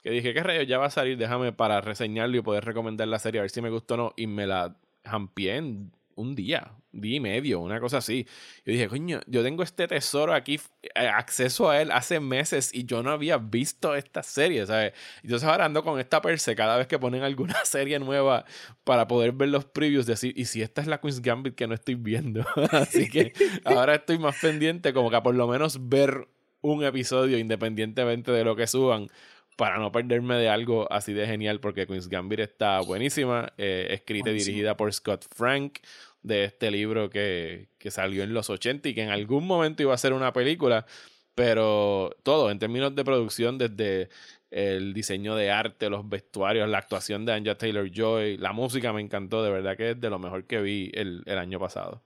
Que 0.02 0.10
dije, 0.10 0.32
¿qué 0.32 0.42
rayos 0.42 0.66
ya 0.66 0.78
va 0.78 0.86
a 0.86 0.90
salir? 0.90 1.18
Déjame 1.18 1.52
para 1.52 1.82
reseñarlo 1.82 2.38
y 2.38 2.40
poder 2.40 2.64
recomendar 2.64 3.08
la 3.08 3.18
serie, 3.18 3.40
a 3.40 3.42
ver 3.42 3.50
si 3.50 3.60
me 3.60 3.68
gustó 3.68 3.92
o 3.94 3.96
no. 3.98 4.14
Y 4.16 4.26
me 4.26 4.46
la 4.46 4.74
jampié 5.04 5.56
en 5.56 5.92
un 6.16 6.34
día, 6.34 6.72
día 6.92 7.16
y 7.16 7.20
medio, 7.20 7.60
una 7.60 7.78
cosa 7.78 7.98
así. 7.98 8.26
Yo 8.64 8.72
dije, 8.72 8.88
coño, 8.88 9.20
yo 9.26 9.42
tengo 9.42 9.62
este 9.62 9.86
tesoro 9.86 10.34
aquí, 10.34 10.58
eh, 10.82 11.06
acceso 11.06 11.70
a 11.70 11.80
él 11.80 11.92
hace 11.92 12.20
meses 12.20 12.74
y 12.74 12.84
yo 12.84 13.02
no 13.02 13.10
había 13.10 13.36
visto 13.38 13.94
esta 13.94 14.22
serie, 14.22 14.66
¿sabes? 14.66 14.94
Entonces 15.22 15.48
ahora 15.48 15.66
ando 15.66 15.84
con 15.84 16.00
esta 16.00 16.20
perse 16.20 16.56
cada 16.56 16.76
vez 16.76 16.86
que 16.86 16.98
ponen 16.98 17.22
alguna 17.22 17.54
serie 17.64 17.98
nueva 17.98 18.44
para 18.84 19.06
poder 19.06 19.32
ver 19.32 19.50
los 19.50 19.66
previews, 19.66 20.06
decir, 20.06 20.32
y 20.36 20.46
si 20.46 20.62
esta 20.62 20.80
es 20.80 20.86
la 20.86 21.00
Queen's 21.00 21.20
Gambit 21.20 21.54
que 21.54 21.66
no 21.66 21.74
estoy 21.74 21.94
viendo. 21.94 22.44
así 22.72 23.08
que 23.08 23.32
ahora 23.64 23.94
estoy 23.94 24.18
más 24.18 24.36
pendiente 24.40 24.92
como 24.92 25.10
que 25.10 25.16
a 25.16 25.22
por 25.22 25.34
lo 25.34 25.46
menos 25.46 25.88
ver 25.88 26.28
un 26.62 26.82
episodio 26.82 27.38
independientemente 27.38 28.32
de 28.32 28.42
lo 28.42 28.56
que 28.56 28.66
suban 28.66 29.08
para 29.56 29.78
no 29.78 29.90
perderme 29.90 30.36
de 30.36 30.48
algo 30.48 30.90
así 30.92 31.12
de 31.12 31.26
genial, 31.26 31.60
porque 31.60 31.86
Queen's 31.86 32.08
Gambit 32.08 32.40
está 32.40 32.80
buenísima, 32.80 33.52
eh, 33.56 33.88
escrita 33.90 34.30
y 34.30 34.34
dirigida 34.34 34.76
por 34.76 34.92
Scott 34.92 35.24
Frank, 35.34 35.78
de 36.22 36.44
este 36.44 36.70
libro 36.70 37.08
que, 37.08 37.68
que 37.78 37.90
salió 37.90 38.22
en 38.22 38.34
los 38.34 38.50
80 38.50 38.88
y 38.88 38.94
que 38.94 39.02
en 39.02 39.10
algún 39.10 39.46
momento 39.46 39.82
iba 39.82 39.94
a 39.94 39.98
ser 39.98 40.12
una 40.12 40.32
película, 40.32 40.86
pero 41.34 42.16
todo 42.22 42.50
en 42.50 42.58
términos 42.58 42.94
de 42.94 43.04
producción, 43.04 43.58
desde 43.58 44.10
el 44.50 44.92
diseño 44.94 45.34
de 45.36 45.50
arte, 45.50 45.88
los 45.88 46.08
vestuarios, 46.08 46.68
la 46.68 46.78
actuación 46.78 47.24
de 47.24 47.32
Anja 47.32 47.56
Taylor 47.56 47.90
Joy, 47.90 48.36
la 48.38 48.52
música 48.52 48.92
me 48.92 49.00
encantó, 49.00 49.42
de 49.42 49.50
verdad 49.50 49.76
que 49.76 49.90
es 49.90 50.00
de 50.00 50.10
lo 50.10 50.18
mejor 50.18 50.46
que 50.46 50.60
vi 50.60 50.90
el, 50.94 51.22
el 51.26 51.38
año 51.38 51.58
pasado. 51.58 52.02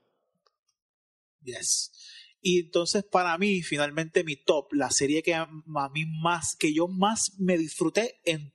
Yes. 1.42 1.92
Y 2.40 2.60
entonces 2.60 3.04
para 3.04 3.36
mí, 3.38 3.62
finalmente 3.62 4.24
mi 4.24 4.36
top, 4.36 4.72
la 4.72 4.90
serie 4.90 5.22
que 5.22 5.34
a 5.34 5.46
mí 5.92 6.06
más, 6.06 6.56
que 6.58 6.72
yo 6.72 6.88
más 6.88 7.32
me 7.38 7.58
disfruté 7.58 8.20
en, 8.24 8.54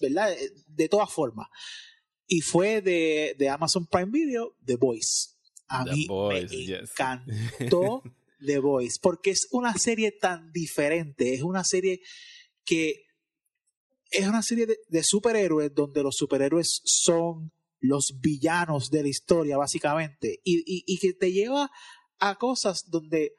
¿verdad? 0.00 0.32
Eh, 0.32 0.50
de 0.66 0.88
todas 0.88 1.10
formas. 1.10 1.48
Y 2.26 2.40
fue 2.40 2.82
de, 2.82 3.34
de 3.38 3.48
Amazon 3.48 3.86
Prime 3.86 4.10
Video, 4.10 4.56
The 4.64 4.76
Voice. 4.76 5.30
A 5.68 5.84
mí 5.84 6.06
me 6.08 6.40
encantó 6.40 8.02
The 8.46 8.58
Voice, 8.58 8.98
porque 9.00 9.30
es 9.30 9.48
una 9.52 9.74
serie 9.78 10.12
tan 10.12 10.52
diferente, 10.52 11.32
es 11.32 11.42
una 11.42 11.64
serie 11.64 12.00
que 12.64 13.06
es 14.10 14.28
una 14.28 14.42
serie 14.42 14.66
de, 14.66 14.78
de 14.88 15.02
superhéroes 15.02 15.74
donde 15.74 16.02
los 16.02 16.16
superhéroes 16.16 16.82
son 16.84 17.50
los 17.80 18.18
villanos 18.20 18.90
de 18.90 19.02
la 19.02 19.08
historia, 19.08 19.56
básicamente, 19.56 20.40
y, 20.44 20.58
y, 20.58 20.84
y 20.86 20.98
que 20.98 21.14
te 21.14 21.32
lleva 21.32 21.70
a 22.22 22.36
cosas 22.36 22.84
donde 22.88 23.34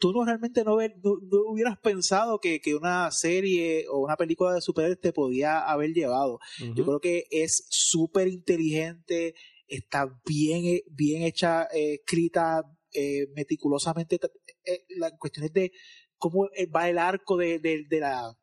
tú 0.00 0.12
no 0.12 0.24
realmente 0.24 0.64
no, 0.64 0.76
no, 0.76 1.40
hubieras 1.46 1.78
pensado 1.78 2.40
que, 2.40 2.60
que, 2.60 2.74
una 2.74 3.08
serie 3.12 3.86
o 3.88 4.00
una 4.00 4.16
película 4.16 4.52
de 4.52 4.60
superhéroes 4.60 5.00
te 5.00 5.12
podía 5.12 5.60
haber 5.60 5.92
llevado. 5.92 6.40
Yo 6.74 6.84
creo 6.84 6.98
que 6.98 7.24
es 7.30 7.68
súper 7.70 8.26
inteligente, 8.26 9.36
está 9.68 10.06
bien, 10.26 10.80
bien 10.90 11.22
hecha, 11.22 11.68
eh, 11.72 12.00
escrita 12.00 12.64
eh, 12.92 13.28
meticulosamente 13.36 14.18
eh, 14.64 14.84
en 14.88 15.16
cuestiones 15.18 15.52
de 15.52 15.70
cómo 16.18 16.48
va 16.74 16.88
el 16.88 16.98
arco 16.98 17.36
de, 17.36 17.60
de, 17.60 17.84
de, 17.88 18.00
la, 18.00 18.36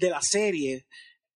de 0.00 0.10
la 0.10 0.22
serie 0.22 0.86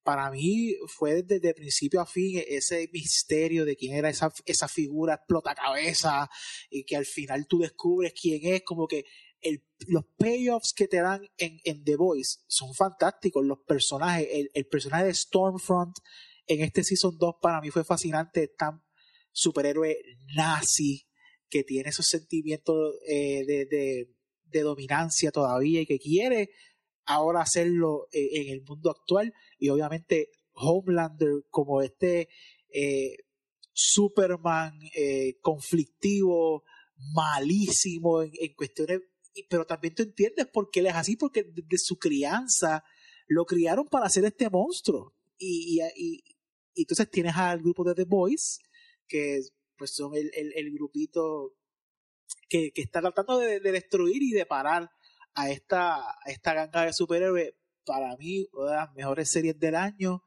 para 0.08 0.30
mí 0.30 0.74
fue 0.86 1.22
desde 1.22 1.52
principio 1.52 2.00
a 2.00 2.06
fin 2.06 2.42
ese 2.48 2.88
misterio 2.94 3.66
de 3.66 3.76
quién 3.76 3.94
era 3.94 4.08
esa, 4.08 4.32
esa 4.46 4.66
figura 4.66 5.16
explota 5.16 5.54
cabeza 5.54 6.30
y 6.70 6.84
que 6.84 6.96
al 6.96 7.04
final 7.04 7.46
tú 7.46 7.58
descubres 7.58 8.14
quién 8.18 8.40
es, 8.54 8.62
como 8.62 8.88
que 8.88 9.04
los 9.86 10.04
payoffs 10.16 10.72
que 10.72 10.88
te 10.88 11.02
dan 11.02 11.28
en, 11.36 11.84
The 11.84 11.96
Voice 11.96 12.38
son 12.46 12.72
fantásticos, 12.72 13.44
los 13.44 13.58
personajes, 13.66 14.26
el, 14.54 14.66
personaje 14.68 15.04
de 15.04 15.14
Stormfront 15.14 15.98
en 16.46 16.62
este 16.62 16.84
Season 16.84 17.18
2 17.18 17.34
para 17.42 17.60
mí 17.60 17.68
fue 17.68 17.84
fascinante, 17.84 18.48
tan 18.56 18.82
superhéroe 19.30 19.94
nazi 20.34 21.06
que 21.50 21.64
tiene 21.64 21.90
esos 21.90 22.06
sentimientos 22.06 22.94
eh, 23.06 23.44
de, 23.46 24.08
de 24.46 24.60
dominancia 24.62 25.30
todavía 25.30 25.82
y 25.82 25.86
que 25.86 25.98
quiere 25.98 26.48
ahora 27.08 27.40
hacerlo 27.40 28.06
eh, 28.12 28.28
en 28.34 28.52
el 28.52 28.62
mundo 28.62 28.90
actual 28.90 29.32
y 29.58 29.70
obviamente 29.70 30.30
Homelander 30.52 31.44
como 31.50 31.82
este 31.82 32.28
eh, 32.68 33.16
Superman 33.72 34.78
eh, 34.94 35.38
conflictivo, 35.40 36.64
malísimo 37.14 38.22
en, 38.22 38.54
cuestiones, 38.54 39.00
pero 39.48 39.64
también 39.64 39.94
tú 39.94 40.02
entiendes 40.02 40.46
por 40.46 40.68
qué 40.70 40.80
él 40.80 40.86
es 40.86 40.94
así, 40.94 41.16
porque 41.16 41.44
desde 41.44 41.78
su 41.78 41.96
crianza 41.96 42.84
lo 43.26 43.46
criaron 43.46 43.86
para 43.86 44.06
hacer 44.06 44.24
este 44.24 44.50
monstruo. 44.50 45.14
Y, 45.38 45.80
y, 45.96 46.24
entonces 46.74 47.08
tienes 47.10 47.36
al 47.36 47.60
grupo 47.60 47.84
de 47.84 47.94
The 47.94 48.04
Boys, 48.04 48.58
que 49.06 49.40
pues 49.76 49.94
son 49.94 50.14
el, 50.14 50.30
el, 50.34 50.72
grupito 50.72 51.54
que, 52.48 52.72
que, 52.72 52.82
está 52.82 53.00
tratando 53.00 53.38
de, 53.38 53.60
de, 53.60 53.72
destruir 53.72 54.22
y 54.22 54.32
de 54.32 54.44
parar 54.44 54.90
a 55.38 55.50
esta, 55.50 56.18
esta 56.26 56.52
ganga 56.52 56.84
de 56.84 56.92
superhéroes, 56.92 57.54
para 57.86 58.16
mí, 58.16 58.48
una 58.52 58.70
de 58.70 58.76
las 58.76 58.94
mejores 58.94 59.30
series 59.30 59.58
del 59.58 59.76
año, 59.76 60.24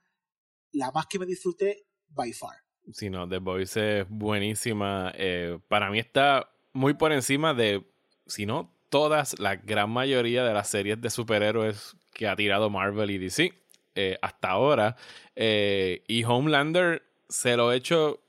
la 0.71 0.89
más 0.91 1.05
que 1.07 1.19
me 1.19 1.25
disfruté, 1.25 1.85
by 2.07 2.31
far. 2.31 2.55
Sí, 2.93 3.09
no, 3.09 3.27
The 3.27 3.39
Voice 3.39 3.99
es 3.99 4.09
buenísima. 4.09 5.11
Eh, 5.15 5.59
para 5.67 5.91
mí 5.91 5.99
está 5.99 6.49
muy 6.71 6.93
por 6.93 7.11
encima 7.11 7.53
de, 7.53 7.85
si 8.25 8.45
no, 8.45 8.73
todas, 8.89 9.37
la 9.37 9.57
gran 9.57 9.89
mayoría 9.89 10.45
de 10.45 10.53
las 10.53 10.69
series 10.69 10.99
de 11.01 11.09
superhéroes 11.09 11.97
que 12.13 12.27
ha 12.27 12.35
tirado 12.37 12.69
Marvel 12.69 13.11
y 13.11 13.17
DC 13.17 13.53
eh, 13.95 14.17
hasta 14.21 14.49
ahora. 14.49 14.95
Eh, 15.35 16.03
y 16.07 16.23
Homelander 16.23 17.03
se 17.27 17.57
lo 17.57 17.73
he 17.73 17.75
hecho 17.75 18.23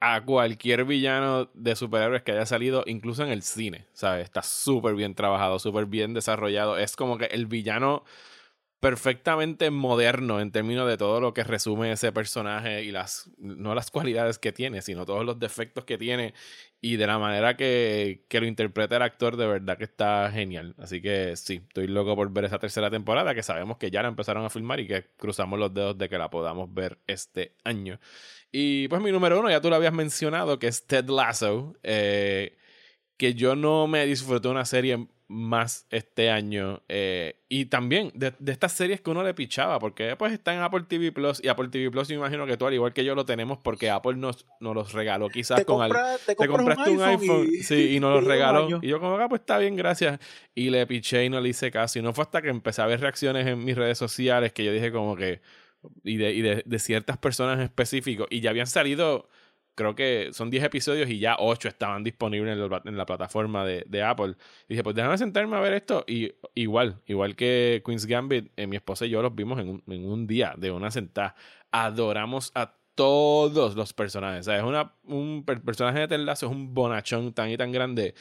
a 0.00 0.24
cualquier 0.24 0.84
villano 0.84 1.50
de 1.54 1.74
superhéroes 1.76 2.22
que 2.22 2.32
haya 2.32 2.46
salido, 2.46 2.84
incluso 2.86 3.24
en 3.24 3.30
el 3.30 3.42
cine, 3.42 3.86
¿sabes? 3.92 4.24
Está 4.24 4.42
súper 4.42 4.94
bien 4.94 5.14
trabajado, 5.14 5.58
súper 5.58 5.86
bien 5.86 6.14
desarrollado. 6.14 6.78
Es 6.78 6.96
como 6.96 7.18
que 7.18 7.26
el 7.26 7.46
villano 7.46 8.04
perfectamente 8.80 9.70
moderno 9.72 10.40
en 10.40 10.52
términos 10.52 10.88
de 10.88 10.96
todo 10.96 11.20
lo 11.20 11.34
que 11.34 11.42
resume 11.42 11.90
ese 11.90 12.12
personaje 12.12 12.84
y 12.84 12.92
las, 12.92 13.28
no 13.38 13.74
las 13.74 13.90
cualidades 13.90 14.38
que 14.38 14.52
tiene, 14.52 14.82
sino 14.82 15.04
todos 15.04 15.24
los 15.24 15.38
defectos 15.40 15.84
que 15.84 15.98
tiene 15.98 16.32
y 16.80 16.96
de 16.96 17.08
la 17.08 17.18
manera 17.18 17.56
que, 17.56 18.24
que 18.28 18.40
lo 18.40 18.46
interpreta 18.46 18.96
el 18.96 19.02
actor, 19.02 19.36
de 19.36 19.48
verdad 19.48 19.78
que 19.78 19.84
está 19.84 20.30
genial. 20.30 20.76
Así 20.78 21.02
que 21.02 21.34
sí, 21.36 21.60
estoy 21.66 21.88
loco 21.88 22.14
por 22.14 22.32
ver 22.32 22.44
esa 22.44 22.60
tercera 22.60 22.88
temporada, 22.88 23.34
que 23.34 23.42
sabemos 23.42 23.78
que 23.78 23.90
ya 23.90 24.02
la 24.02 24.08
empezaron 24.08 24.44
a 24.44 24.50
filmar 24.50 24.78
y 24.78 24.86
que 24.86 25.06
cruzamos 25.16 25.58
los 25.58 25.74
dedos 25.74 25.98
de 25.98 26.08
que 26.08 26.18
la 26.18 26.30
podamos 26.30 26.72
ver 26.72 26.98
este 27.08 27.56
año. 27.64 27.98
Y 28.50 28.88
pues 28.88 29.02
mi 29.02 29.12
número 29.12 29.38
uno, 29.40 29.50
ya 29.50 29.60
tú 29.60 29.68
lo 29.68 29.76
habías 29.76 29.92
mencionado, 29.92 30.58
que 30.58 30.68
es 30.68 30.86
Ted 30.86 31.08
Lasso, 31.08 31.76
eh, 31.82 32.56
que 33.16 33.34
yo 33.34 33.56
no 33.56 33.86
me 33.86 34.06
disfruté 34.06 34.48
una 34.48 34.64
serie 34.64 35.08
más 35.28 35.86
este 35.90 36.30
año. 36.30 36.82
Eh, 36.88 37.36
y 37.48 37.66
también 37.66 38.10
de, 38.14 38.32
estas 38.46 38.72
series 38.72 39.02
que 39.02 39.10
uno 39.10 39.22
le 39.22 39.34
pichaba, 39.34 39.78
porque 39.78 40.16
pues 40.16 40.32
está 40.32 40.54
en 40.54 40.60
Apple 40.60 40.84
TV 40.88 41.12
Plus. 41.12 41.42
Y 41.44 41.48
Apple 41.48 41.68
TV 41.68 41.90
Plus, 41.90 42.08
yo 42.08 42.16
imagino 42.16 42.46
que 42.46 42.56
tú, 42.56 42.66
al 42.66 42.74
igual 42.74 42.94
que 42.94 43.04
yo, 43.04 43.14
lo 43.14 43.26
tenemos 43.26 43.58
porque 43.58 43.90
Apple 43.90 44.16
nos, 44.16 44.46
nos 44.60 44.74
los 44.74 44.92
regaló 44.92 45.28
quizás 45.28 45.64
con 45.64 45.82
algo. 45.82 45.98
Te, 46.26 46.34
compraste 46.34 46.90
un 46.90 47.02
iPhone, 47.02 47.48
y, 47.52 47.62
sí, 47.62 47.94
y 47.94 48.00
nos 48.00 48.14
los 48.16 48.24
regaló. 48.24 48.80
Y 48.80 48.88
yo, 48.88 48.98
como, 48.98 49.18
ah, 49.18 49.28
pues 49.28 49.42
está 49.42 49.58
bien, 49.58 49.76
gracias. 49.76 50.18
Y 50.54 50.70
le 50.70 50.86
piché 50.86 51.26
y 51.26 51.28
no 51.28 51.40
le 51.40 51.50
hice 51.50 51.70
caso. 51.70 51.98
Y 51.98 52.02
no 52.02 52.14
fue 52.14 52.24
hasta 52.24 52.40
que 52.40 52.48
empecé 52.48 52.80
a 52.80 52.86
ver 52.86 53.00
reacciones 53.00 53.46
en 53.46 53.62
mis 53.62 53.76
redes 53.76 53.98
sociales 53.98 54.52
que 54.52 54.64
yo 54.64 54.72
dije, 54.72 54.90
como 54.90 55.14
que. 55.14 55.40
Y 56.02 56.16
de, 56.16 56.32
y 56.32 56.42
de, 56.42 56.62
de 56.66 56.78
ciertas 56.78 57.18
personas 57.18 57.60
en. 57.60 58.26
Y 58.30 58.40
ya 58.40 58.50
habían 58.50 58.66
salido 58.66 59.28
creo 59.78 59.94
que 59.94 60.30
son 60.32 60.50
10 60.50 60.64
episodios 60.64 61.08
y 61.08 61.20
ya 61.20 61.36
8 61.38 61.68
estaban 61.68 62.02
disponibles 62.02 62.58
en, 62.84 62.96
la 62.96 63.06
plataforma 63.06 63.64
de, 63.64 63.84
de, 63.86 64.02
Apple. 64.02 64.34
Y 64.66 64.74
dije, 64.74 64.82
pues 64.82 64.96
déjame 64.96 65.16
sentarme 65.16 65.56
a 65.56 65.60
ver 65.60 65.72
esto. 65.72 66.04
Y 66.08 66.32
igual, 66.56 67.00
igual 67.06 67.36
que 67.36 67.80
Queen's 67.86 68.04
Gambit, 68.04 68.50
eh, 68.56 68.66
mi 68.66 68.74
esposa 68.74 69.06
y 69.06 69.10
yo 69.10 69.22
los 69.22 69.36
vimos 69.36 69.60
en 69.60 69.68
un, 69.68 69.82
en 69.86 70.04
un 70.04 70.26
día 70.26 70.54
de 70.58 70.72
una 70.72 70.90
sentada. 70.90 71.36
Adoramos 71.70 72.50
a 72.56 72.74
todos 72.96 73.76
los 73.76 73.92
personajes. 73.92 74.40
O 74.40 74.50
sea, 74.50 74.58
es 74.58 74.64
una, 74.64 74.94
un 75.04 75.44
personaje 75.44 76.00
de 76.00 76.08
Ted 76.08 76.28
es 76.28 76.42
un 76.42 76.74
bonachón 76.74 77.32
tan 77.32 77.48
y 77.48 77.56
tan 77.56 77.70
grande. 77.70 78.14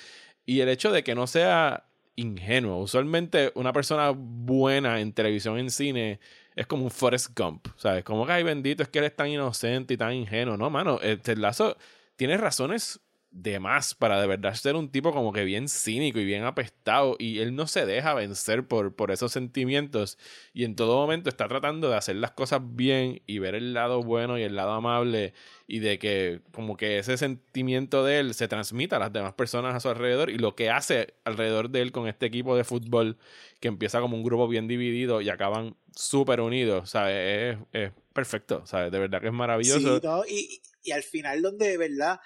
Y 0.45 0.59
el 0.59 0.69
hecho 0.69 0.91
de 0.91 1.03
que 1.03 1.15
no 1.15 1.25
sea 1.25 1.87
ingenuo. 2.15 2.81
Usualmente 2.81 3.51
una 3.55 3.73
persona 3.73 4.11
buena 4.11 4.99
en 4.99 5.13
televisión, 5.13 5.57
en 5.57 5.71
cine, 5.71 6.19
es 6.57 6.65
como 6.65 6.83
un 6.83 6.91
Forrest 6.91 7.37
Gump, 7.37 7.67
¿sabes? 7.77 8.03
Como 8.03 8.25
que, 8.25 8.31
ay, 8.33 8.43
bendito, 8.43 8.81
es 8.81 8.89
que 8.89 8.97
eres 8.97 9.15
tan 9.15 9.27
inocente 9.27 9.93
y 9.93 9.97
tan 9.97 10.13
ingenuo. 10.13 10.57
No, 10.57 10.69
mano, 10.71 10.99
este 11.01 11.35
Lazo 11.35 11.77
tiene 12.15 12.35
razones 12.35 12.99
de 13.37 13.59
más 13.59 13.93
para 13.93 14.19
de 14.19 14.25
verdad 14.25 14.55
ser 14.55 14.75
un 14.75 14.89
tipo 14.89 15.13
como 15.13 15.31
que 15.31 15.43
bien 15.43 15.69
cínico 15.69 16.17
y 16.17 16.25
bien 16.25 16.43
apestado 16.43 17.15
y 17.19 17.37
él 17.37 17.55
no 17.55 17.67
se 17.67 17.85
deja 17.85 18.15
vencer 18.15 18.67
por, 18.67 18.95
por 18.95 19.11
esos 19.11 19.31
sentimientos 19.31 20.17
y 20.53 20.63
en 20.63 20.75
todo 20.75 20.95
momento 20.97 21.29
está 21.29 21.47
tratando 21.47 21.87
de 21.87 21.97
hacer 21.97 22.15
las 22.15 22.31
cosas 22.31 22.61
bien 22.63 23.21
y 23.27 23.37
ver 23.37 23.53
el 23.53 23.75
lado 23.75 24.01
bueno 24.01 24.39
y 24.39 24.41
el 24.41 24.55
lado 24.55 24.71
amable 24.71 25.35
y 25.67 25.79
de 25.79 25.99
que 25.99 26.41
como 26.51 26.77
que 26.77 26.97
ese 26.97 27.15
sentimiento 27.15 28.03
de 28.03 28.19
él 28.19 28.33
se 28.33 28.47
transmita 28.47 28.95
a 28.95 28.99
las 28.99 29.13
demás 29.13 29.33
personas 29.33 29.75
a 29.75 29.79
su 29.79 29.89
alrededor 29.89 30.31
y 30.31 30.39
lo 30.39 30.55
que 30.55 30.71
hace 30.71 31.13
alrededor 31.23 31.69
de 31.69 31.83
él 31.83 31.91
con 31.91 32.07
este 32.07 32.25
equipo 32.25 32.57
de 32.57 32.63
fútbol 32.63 33.19
que 33.59 33.67
empieza 33.67 34.01
como 34.01 34.17
un 34.17 34.23
grupo 34.23 34.47
bien 34.47 34.67
dividido 34.67 35.21
y 35.21 35.29
acaban 35.29 35.75
súper 35.95 36.41
unidos, 36.41 36.89
¿sabes? 36.89 37.59
Es, 37.71 37.91
perfecto, 38.13 38.65
¿sabes? 38.65 38.91
De 38.91 38.97
verdad 38.97 39.21
que 39.21 39.27
es 39.27 39.33
maravilloso. 39.33 40.25
y, 40.27 40.59
y, 40.83 40.91
al 40.91 41.03
final 41.03 41.43
donde 41.43 41.67
de 41.67 41.77
verdad 41.77 42.19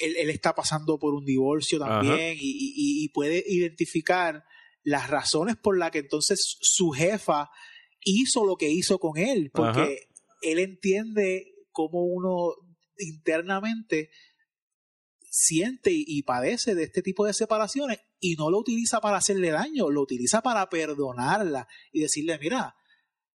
él, 0.00 0.16
él, 0.16 0.30
está 0.30 0.54
pasando 0.54 0.98
por 0.98 1.14
un 1.14 1.24
divorcio 1.24 1.78
también 1.78 2.36
y, 2.40 3.04
y, 3.04 3.08
puede 3.10 3.44
identificar 3.46 4.44
las 4.82 5.10
razones 5.10 5.56
por 5.56 5.78
las 5.78 5.90
que 5.90 5.98
entonces 5.98 6.56
su 6.60 6.90
jefa 6.90 7.50
hizo 8.00 8.44
lo 8.44 8.56
que 8.56 8.70
hizo 8.70 8.98
con 8.98 9.18
él, 9.18 9.50
porque 9.52 10.08
él 10.42 10.58
entiende 10.58 11.54
cómo 11.72 12.04
uno 12.04 12.54
internamente 12.98 14.10
siente 15.28 15.90
y 15.92 16.22
padece 16.22 16.74
de 16.74 16.84
este 16.84 17.02
tipo 17.02 17.26
de 17.26 17.34
separaciones 17.34 17.98
y 18.18 18.36
no 18.36 18.50
lo 18.50 18.58
utiliza 18.58 19.00
para 19.00 19.18
hacerle 19.18 19.50
daño, 19.50 19.90
lo 19.90 20.00
utiliza 20.02 20.40
para 20.40 20.68
perdonarla 20.68 21.68
y 21.92 22.00
decirle, 22.00 22.38
mira, 22.38 22.74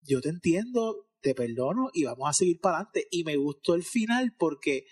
yo 0.01 0.21
te 0.21 0.29
entiendo, 0.29 1.07
te 1.21 1.35
perdono 1.35 1.89
y 1.93 2.05
vamos 2.05 2.29
a 2.29 2.33
seguir 2.33 2.59
para 2.61 2.77
adelante. 2.77 3.07
Y 3.11 3.23
me 3.23 3.35
gustó 3.35 3.75
el 3.75 3.83
final 3.83 4.33
porque 4.37 4.85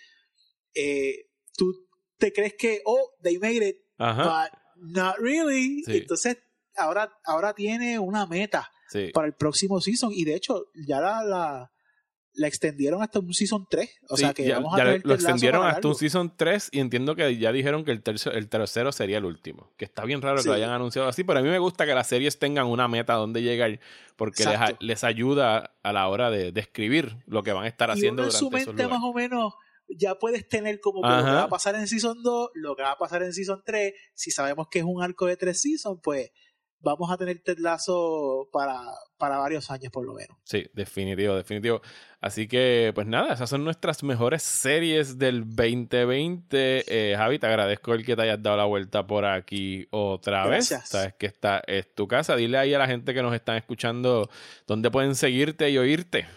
eh, 0.74 1.27
tú 1.58 1.90
te 2.18 2.32
crees 2.32 2.54
que, 2.58 2.82
oh, 2.86 3.12
they 3.22 3.38
made 3.38 3.68
it, 3.68 3.78
but 3.98 4.52
not 4.78 5.18
really. 5.18 5.84
Entonces, 5.88 6.38
ahora, 6.78 7.12
ahora 7.26 7.54
tiene 7.54 8.00
una 8.00 8.26
meta 8.26 8.72
para 9.14 9.28
el 9.28 9.34
próximo 9.34 9.82
season. 9.82 10.12
Y 10.14 10.24
de 10.24 10.36
hecho 10.36 10.68
ya 10.88 11.02
la 11.02 11.70
la 12.38 12.48
extendieron 12.48 13.02
hasta 13.02 13.20
un 13.20 13.34
Season 13.34 13.68
3. 13.70 13.90
O 14.10 14.18
sea 14.18 14.34
que 14.34 14.52
vamos 14.54 14.80
a 14.80 14.84
Lo 15.04 15.14
extendieron 15.14 15.66
hasta 15.66 15.88
un 15.88 15.96
Season 15.96 16.34
3 16.36 16.70
y 16.72 16.80
entiendo 16.80 17.16
que 17.16 17.38
ya 17.38 17.52
dijeron 17.52 17.84
que 17.84 17.92
el, 17.92 18.02
tercero, 18.04 18.36
el 18.36 18.48
tercero 18.48 18.92
sería 18.92 19.18
el 19.18 19.26
último. 19.26 19.72
Que 19.76 19.86
está 19.86 20.06
bien 20.06 20.22
raro 20.22 20.42
que 20.42 20.48
lo 20.48 20.54
hayan 20.54 20.70
anunciado 20.70 21.08
así, 21.08 21.24
pero 21.24 21.40
a 21.40 21.42
mí 21.42 21.50
me 21.50 21.60
gusta 21.60 21.86
que 21.86 21.94
las 21.94 22.08
series 22.08 22.40
tengan 22.40 22.68
una 22.68 22.88
meta 22.88 23.14
donde 23.14 23.42
llegar 23.42 23.80
porque 24.16 24.46
les, 24.46 24.60
les, 24.80 25.04
ayuda 25.04 25.76
a 25.84 25.94
la 25.94 26.08
hora 26.08 26.30
de 26.30 26.52
describir 26.52 27.18
lo 27.26 27.44
que 27.44 27.54
van 27.54 27.66
a 27.66 27.68
estar 27.68 27.92
haciendo 27.92 28.24
durante 28.24 28.38
su 28.38 28.52
mente 28.52 28.88
más 28.88 29.02
o 29.02 29.14
menos 29.14 29.54
ya 29.90 30.16
puedes 30.16 30.48
tener 30.48 30.80
como 30.80 31.02
que 31.02 31.10
lo 31.10 31.24
que 31.24 31.32
va 31.32 31.44
a 31.44 31.50
pasar 31.50 31.76
en 31.76 31.88
Season 31.88 32.22
2, 32.22 32.50
lo 32.56 32.76
que 32.76 32.84
va 32.84 32.92
a 32.92 32.98
pasar 32.98 33.24
en 33.24 33.34
Season 33.34 33.62
3. 33.66 33.94
Si 34.14 34.32
sabemos 34.32 34.68
que 34.70 34.80
es 34.80 34.86
un 34.86 35.02
arco 35.02 35.26
de 35.26 35.38
tres 35.38 35.62
Seasons, 35.62 36.00
pues 36.04 36.32
vamos 36.80 37.12
a 37.12 37.18
tener 37.18 37.40
Ted 37.40 37.58
Lasso 37.60 38.50
para, 38.52 38.80
para 39.18 39.38
varios 39.38 39.70
años 39.72 39.92
por 39.92 40.06
lo 40.06 40.14
menos. 40.14 40.38
Sí, 40.44 40.66
definitivo, 40.74 41.36
definitivo. 41.36 41.82
Así 42.20 42.48
que, 42.48 42.92
pues 42.96 43.08
nada, 43.08 43.34
esas 43.34 43.50
son 43.50 43.64
nuestras 43.64 44.04
mejores 44.04 44.44
series 44.44 45.18
del 45.18 45.44
2020. 45.46 46.86
Eh, 46.88 47.16
Javi, 47.16 47.40
te 47.40 47.48
agradezco 47.48 47.94
el 47.94 48.06
que 48.06 48.16
te 48.16 48.22
hayas 48.24 48.42
dado 48.42 48.58
la 48.58 48.66
vuelta 48.66 49.06
por 49.06 49.26
aquí 49.26 49.88
otra 49.92 50.48
vez. 50.48 50.68
Sabes 50.86 51.14
que 51.16 51.28
esta 51.28 51.62
es 51.68 51.94
tu 51.94 52.08
casa. 52.08 52.36
Dile 52.36 52.58
ahí 52.58 52.74
a 52.74 52.80
la 52.80 52.88
gente 52.88 53.14
que 53.14 53.22
nos 53.22 53.34
están 53.34 53.58
escuchando 53.58 54.30
dónde 54.66 54.90
pueden 54.92 55.16
seguirte 55.16 55.70
y 55.70 55.78
oírte. 55.78 56.28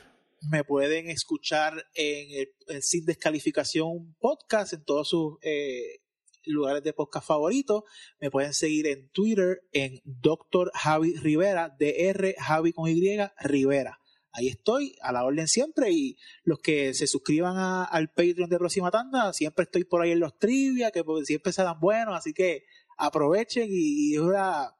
Me 0.49 0.65
pueden 0.65 1.11
escuchar 1.11 1.87
en 1.95 2.49
el, 2.67 2.83
Sin 2.83 3.05
Descalificación 3.05 4.17
Podcast, 4.19 4.73
en 4.73 4.85
todos 4.85 5.09
sus 5.11 5.39
eh, 5.43 6.01
lugares 6.45 6.83
de 6.83 6.95
podcast 6.95 7.27
favoritos. 7.27 7.85
Me 8.21 8.31
pueden 8.31 8.55
seguir 8.55 8.87
en 8.87 9.11
Twitter 9.11 9.63
en 9.73 10.01
Dr. 10.05 10.71
Javi 10.75 11.15
Rivera, 11.17 11.77
DR 11.79 12.35
Javi 12.39 12.73
con 12.73 12.89
Y 12.89 13.19
Rivera. 13.41 14.01
Ahí 14.33 14.49
estoy, 14.49 14.97
a 15.03 15.13
la 15.13 15.25
orden 15.25 15.49
siempre. 15.49 15.91
Y 15.93 16.17
los 16.45 16.61
que 16.61 16.95
se 16.95 17.07
suscriban 17.07 17.57
al 17.91 18.09
Patreon 18.09 18.49
de 18.49 18.59
Próxima 18.59 18.91
Tanda, 18.91 19.33
siempre 19.33 19.65
estoy 19.65 19.85
por 19.85 20.03
ahí 20.03 20.13
en 20.13 20.21
los 20.21 20.39
trivia, 20.39 20.91
que 20.91 21.05
pues, 21.05 21.27
siempre 21.27 21.53
se 21.53 21.63
dan 21.63 21.81
buenos. 21.81 22.17
Así 22.17 22.33
que 22.33 22.65
aprovechen 22.97 23.69
y, 23.71 24.15
es, 24.15 24.21
una, 24.21 24.75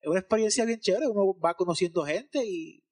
es 0.00 0.08
una 0.08 0.20
experiencia 0.20 0.64
bien 0.64 0.80
chévere. 0.80 1.06
Uno 1.06 1.38
va 1.38 1.54
conociendo 1.54 2.04
gente 2.04 2.44
y 2.44 2.82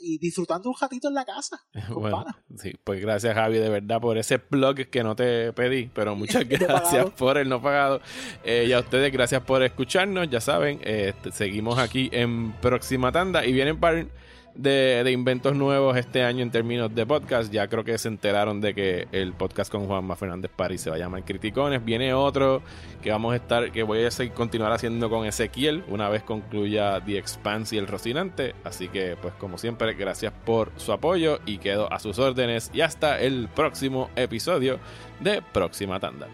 y 0.00 0.18
disfrutando 0.18 0.68
un 0.68 0.74
ratito 0.80 1.08
en 1.08 1.14
la 1.14 1.24
casa. 1.24 1.60
Bueno, 1.92 2.26
sí, 2.56 2.74
pues 2.82 3.00
gracias 3.00 3.34
Javi 3.34 3.58
de 3.58 3.68
verdad 3.68 4.00
por 4.00 4.18
ese 4.18 4.38
blog 4.38 4.76
que 4.90 5.04
no 5.04 5.14
te 5.14 5.52
pedí, 5.52 5.90
pero 5.94 6.16
muchas 6.22 6.48
gracias 6.48 7.10
por 7.10 7.38
el 7.38 7.48
no 7.48 7.60
pagado. 7.60 8.00
Eh, 8.44 8.66
y 8.68 8.72
a 8.72 8.80
ustedes 8.80 9.12
gracias 9.12 9.42
por 9.42 9.62
escucharnos, 9.62 10.28
ya 10.30 10.40
saben, 10.40 10.80
eh, 10.82 11.12
seguimos 11.32 11.78
aquí 11.78 12.08
en 12.12 12.52
próxima 12.54 13.12
tanda 13.12 13.44
y 13.44 13.52
vienen 13.52 13.78
para 13.78 14.06
de, 14.54 15.10
inventos 15.12 15.54
nuevos 15.54 15.96
este 15.96 16.22
año 16.22 16.42
en 16.42 16.50
términos 16.50 16.94
de 16.94 17.06
podcast. 17.06 17.52
Ya 17.52 17.68
creo 17.68 17.84
que 17.84 17.96
se 17.98 18.08
enteraron 18.08 18.60
de 18.60 18.74
que 18.74 19.08
el 19.12 19.32
podcast 19.32 19.70
con 19.70 19.86
Juanma 19.86 20.16
Fernández 20.16 20.50
París 20.54 20.80
se 20.80 20.90
va 20.90 20.96
a 20.96 20.98
llamar 20.98 21.24
Criticones. 21.24 21.84
Viene 21.84 22.14
otro 22.14 22.62
que 23.02 23.10
vamos 23.10 23.32
a 23.32 23.36
estar, 23.36 23.72
que 23.72 23.82
voy 23.82 24.04
a 24.04 24.08
continuar 24.34 24.72
haciendo 24.72 25.10
con 25.10 25.26
Ezequiel 25.26 25.84
una 25.88 26.08
vez 26.08 26.22
concluya 26.22 27.00
The 27.04 27.18
Expanse 27.18 27.76
y 27.76 27.78
el 27.78 27.86
Rocinante. 27.86 28.54
Así 28.64 28.88
que, 28.88 29.16
pues 29.20 29.34
como 29.34 29.58
siempre, 29.58 29.94
gracias 29.94 30.32
por 30.44 30.70
su 30.76 30.92
apoyo 30.92 31.40
y 31.46 31.58
quedo 31.58 31.92
a 31.92 31.98
sus 31.98 32.18
órdenes. 32.18 32.70
Y 32.72 32.80
hasta 32.80 33.20
el 33.20 33.48
próximo 33.48 34.10
episodio 34.16 34.78
de 35.20 35.42
Próxima 35.52 36.00
Tanda. 36.00 36.28